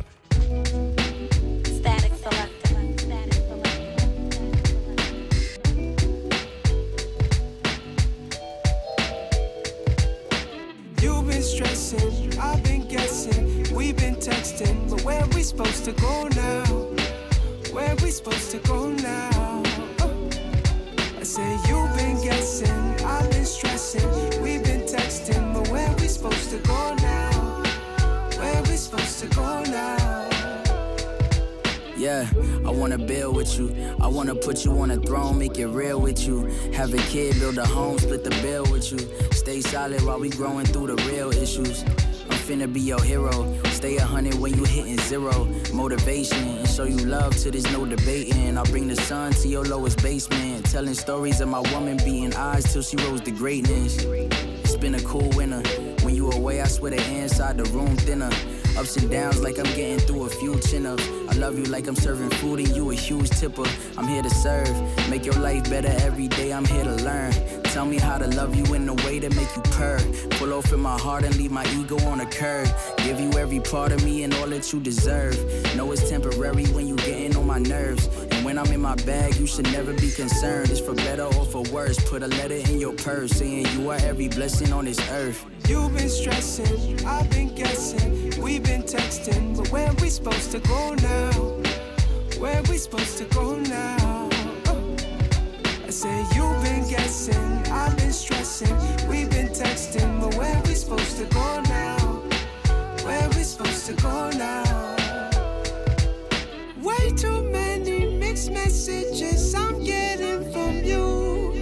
But 14.89 15.01
where 15.03 15.25
we 15.35 15.43
supposed 15.43 15.85
to 15.85 15.91
go 15.93 16.27
now? 16.29 16.65
Where 17.71 17.95
we 18.03 18.11
supposed 18.11 18.51
to 18.51 18.59
go 18.59 18.89
now? 18.89 19.63
Oh. 19.99 20.29
I 21.19 21.23
say 21.23 21.57
you've 21.67 21.95
been 21.97 22.21
guessing, 22.23 22.69
I've 23.05 23.29
been 23.31 23.45
stressing, 23.45 24.41
we've 24.41 24.63
been 24.63 24.81
texting, 24.81 25.53
but 25.53 25.69
where 25.69 25.91
we 25.99 26.07
supposed 26.07 26.49
to 26.51 26.57
go 26.59 26.95
now? 26.95 27.63
Where 28.37 28.61
we 28.63 28.75
supposed 28.75 29.19
to 29.19 29.27
go 29.35 29.63
now? 29.63 30.29
Yeah, 31.97 32.27
I 32.65 32.69
wanna 32.69 32.97
build 32.97 33.35
with 33.35 33.57
you. 33.57 33.73
I 34.01 34.07
wanna 34.07 34.35
put 34.35 34.65
you 34.65 34.77
on 34.79 34.91
a 34.91 34.97
throne, 34.97 35.37
make 35.37 35.57
it 35.57 35.67
real 35.67 36.01
with 36.01 36.27
you. 36.27 36.47
Have 36.73 36.93
a 36.93 36.97
kid, 36.97 37.39
build 37.39 37.57
a 37.57 37.65
home, 37.65 37.97
split 37.97 38.23
the 38.23 38.31
bill 38.41 38.65
with 38.71 38.91
you. 38.91 38.99
Stay 39.31 39.61
solid 39.61 40.01
while 40.03 40.19
we 40.19 40.29
growing 40.29 40.65
through 40.65 40.95
the 40.95 41.01
real 41.09 41.31
issues. 41.31 41.83
I'm 42.29 42.39
finna 42.39 42.71
be 42.71 42.81
your 42.81 43.01
hero. 43.01 43.43
Stay 43.83 43.97
a 43.97 44.05
hundred 44.05 44.35
when 44.35 44.53
you 44.53 44.63
hitting 44.63 44.97
zero. 44.97 45.43
Motivation 45.73 46.37
and 46.37 46.69
show 46.69 46.85
you 46.85 46.99
love 46.99 47.35
till 47.35 47.51
there's 47.51 47.69
no 47.69 47.85
debating. 47.85 48.57
I'll 48.57 48.63
bring 48.63 48.87
the 48.87 48.95
sun 48.95 49.33
to 49.33 49.47
your 49.49 49.65
lowest 49.65 50.01
basement. 50.01 50.71
Telling 50.71 50.93
stories 50.93 51.41
of 51.41 51.49
my 51.49 51.59
woman 51.73 51.97
beating 51.97 52.33
eyes 52.33 52.71
till 52.71 52.81
she 52.81 52.95
rose 52.95 53.19
to 53.19 53.31
greatness. 53.31 53.97
It's 54.01 54.77
been 54.77 54.95
a 54.95 55.01
cool 55.01 55.29
winter. 55.31 55.61
When 56.01 56.15
you 56.15 56.31
away, 56.31 56.61
I 56.61 56.67
swear 56.67 56.91
the 56.91 57.03
inside 57.11 57.57
the 57.57 57.65
room 57.71 57.97
thinner. 57.97 58.31
Ups 58.75 58.97
and 58.97 59.09
downs 59.11 59.39
like 59.41 59.59
I'm 59.59 59.71
getting 59.75 59.99
through 59.99 60.25
a 60.25 60.29
few 60.29 60.59
chin 60.59 60.87
ups. 60.87 61.07
I 61.29 61.33
love 61.33 61.59
you 61.59 61.65
like 61.65 61.87
I'm 61.87 61.95
serving 61.95 62.31
food 62.31 62.59
and 62.59 62.75
you 62.75 62.89
a 62.89 62.95
huge 62.95 63.29
tipper. 63.29 63.65
I'm 63.97 64.07
here 64.07 64.23
to 64.23 64.29
serve, 64.29 64.73
make 65.09 65.25
your 65.25 65.35
life 65.35 65.69
better 65.69 65.93
every 66.01 66.27
day. 66.27 66.51
I'm 66.51 66.65
here 66.65 66.83
to 66.83 66.95
learn. 66.95 67.33
Tell 67.65 67.85
me 67.85 67.97
how 67.97 68.17
to 68.17 68.27
love 68.27 68.55
you 68.55 68.73
in 68.73 68.89
a 68.89 68.95
way 69.05 69.19
that 69.19 69.35
make 69.35 69.55
you 69.55 69.61
purr. 69.73 69.99
Pull 70.31 70.53
off 70.53 70.73
in 70.73 70.79
my 70.79 70.97
heart 70.99 71.23
and 71.23 71.35
leave 71.37 71.51
my 71.51 71.65
ego 71.75 71.99
on 72.07 72.21
a 72.21 72.25
curb. 72.25 72.67
Give 72.97 73.19
you 73.19 73.31
every 73.33 73.59
part 73.59 73.91
of 73.91 74.03
me 74.03 74.23
and 74.23 74.33
all 74.35 74.47
that 74.47 74.73
you 74.73 74.79
deserve. 74.79 75.37
Know 75.75 75.91
it's 75.91 76.09
temporary 76.09 76.65
when 76.67 76.87
you 76.87 76.95
getting 76.95 77.35
on 77.35 77.45
my 77.45 77.59
nerves. 77.59 78.09
When 78.53 78.67
I'm 78.67 78.71
in 78.71 78.81
my 78.81 78.93
bag, 78.97 79.35
you 79.37 79.47
should 79.47 79.65
never 79.71 79.93
be 79.93 80.11
concerned. 80.11 80.69
It's 80.69 80.79
for 80.79 80.93
better 80.93 81.23
or 81.23 81.43
for 81.43 81.63
worse. 81.73 81.97
Put 82.07 82.21
a 82.21 82.27
letter 82.27 82.53
in 82.53 82.79
your 82.79 82.93
purse 82.93 83.31
saying 83.31 83.65
you 83.73 83.89
are 83.89 83.97
every 84.03 84.27
blessing 84.27 84.71
on 84.71 84.85
this 84.85 84.99
earth. 85.09 85.43
You've 85.67 85.91
been 85.97 86.07
stressing, 86.07 87.03
I've 87.03 87.27
been 87.31 87.55
guessing, 87.55 88.39
we've 88.39 88.61
been 88.61 88.83
texting, 88.83 89.57
but 89.57 89.71
where 89.71 89.91
we 89.93 90.07
supposed 90.07 90.51
to 90.51 90.59
go 90.59 90.93
now? 90.93 91.31
Where 92.37 92.61
we 92.69 92.77
supposed 92.77 93.17
to 93.17 93.25
go 93.33 93.57
now? 93.57 94.29
I 94.67 95.89
say 95.89 96.15
you've 96.35 96.61
been 96.61 96.87
guessing, 96.87 97.71
I've 97.71 97.97
been 97.97 98.13
stressing, 98.13 98.77
we've 99.09 99.31
been 99.31 99.47
texting, 99.47 100.21
but 100.21 100.35
where 100.35 100.61
we 100.67 100.75
supposed 100.75 101.17
to 101.17 101.25
go 101.25 101.59
now? 101.61 101.97
Where 103.03 103.29
we 103.29 103.41
supposed 103.41 103.87
to 103.87 103.93
go 103.93 104.29
now? 104.29 104.93
Way 106.83 107.09
too 107.17 107.52
mixed 108.33 108.51
messages 108.51 109.53
I'm 109.53 109.83
getting 109.83 110.51
from 110.51 110.83
you. 110.83 111.61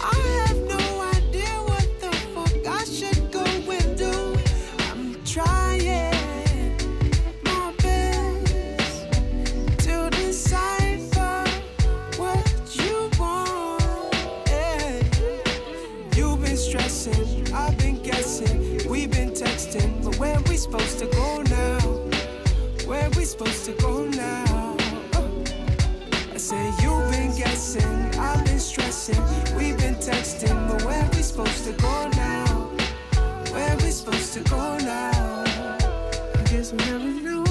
I 0.00 0.46
have 0.46 0.58
no 0.58 0.84
idea 1.16 1.54
what 1.70 1.88
the 2.00 2.12
fuck 2.32 2.66
I 2.68 2.84
should 2.84 3.32
go 3.32 3.42
and 3.42 3.98
do. 3.98 4.36
I'm 4.90 5.24
trying 5.24 6.76
my 7.42 7.72
best 7.82 9.10
to 9.86 10.08
decipher 10.10 11.50
what 12.16 12.46
you 12.76 13.10
want. 13.18 13.82
Yeah. 14.46 15.02
You've 16.14 16.40
been 16.42 16.56
stressing, 16.56 17.52
I've 17.52 17.76
been 17.78 18.00
guessing, 18.04 18.88
we've 18.88 19.10
been 19.10 19.30
texting, 19.30 20.04
but 20.04 20.16
where 20.20 20.38
we 20.48 20.56
supposed 20.58 21.00
to 21.00 21.06
go 21.06 21.42
now? 21.42 21.80
Where 22.86 23.10
we 23.16 23.24
supposed 23.24 23.64
to 23.64 23.72
go 23.72 24.04
now? 24.04 24.43
We've 29.08 29.76
been 29.76 29.96
texting, 29.96 30.68
but 30.68 30.82
where 30.84 31.08
we 31.12 31.22
supposed 31.22 31.64
to 31.64 31.72
go 31.72 32.08
now? 32.08 32.70
Where 33.52 33.76
we 33.76 33.90
supposed 33.90 34.32
to 34.34 34.40
go 34.40 34.78
now? 34.78 35.44
I 35.46 36.42
guess 36.48 36.72
we 36.72 36.78
never. 36.78 37.43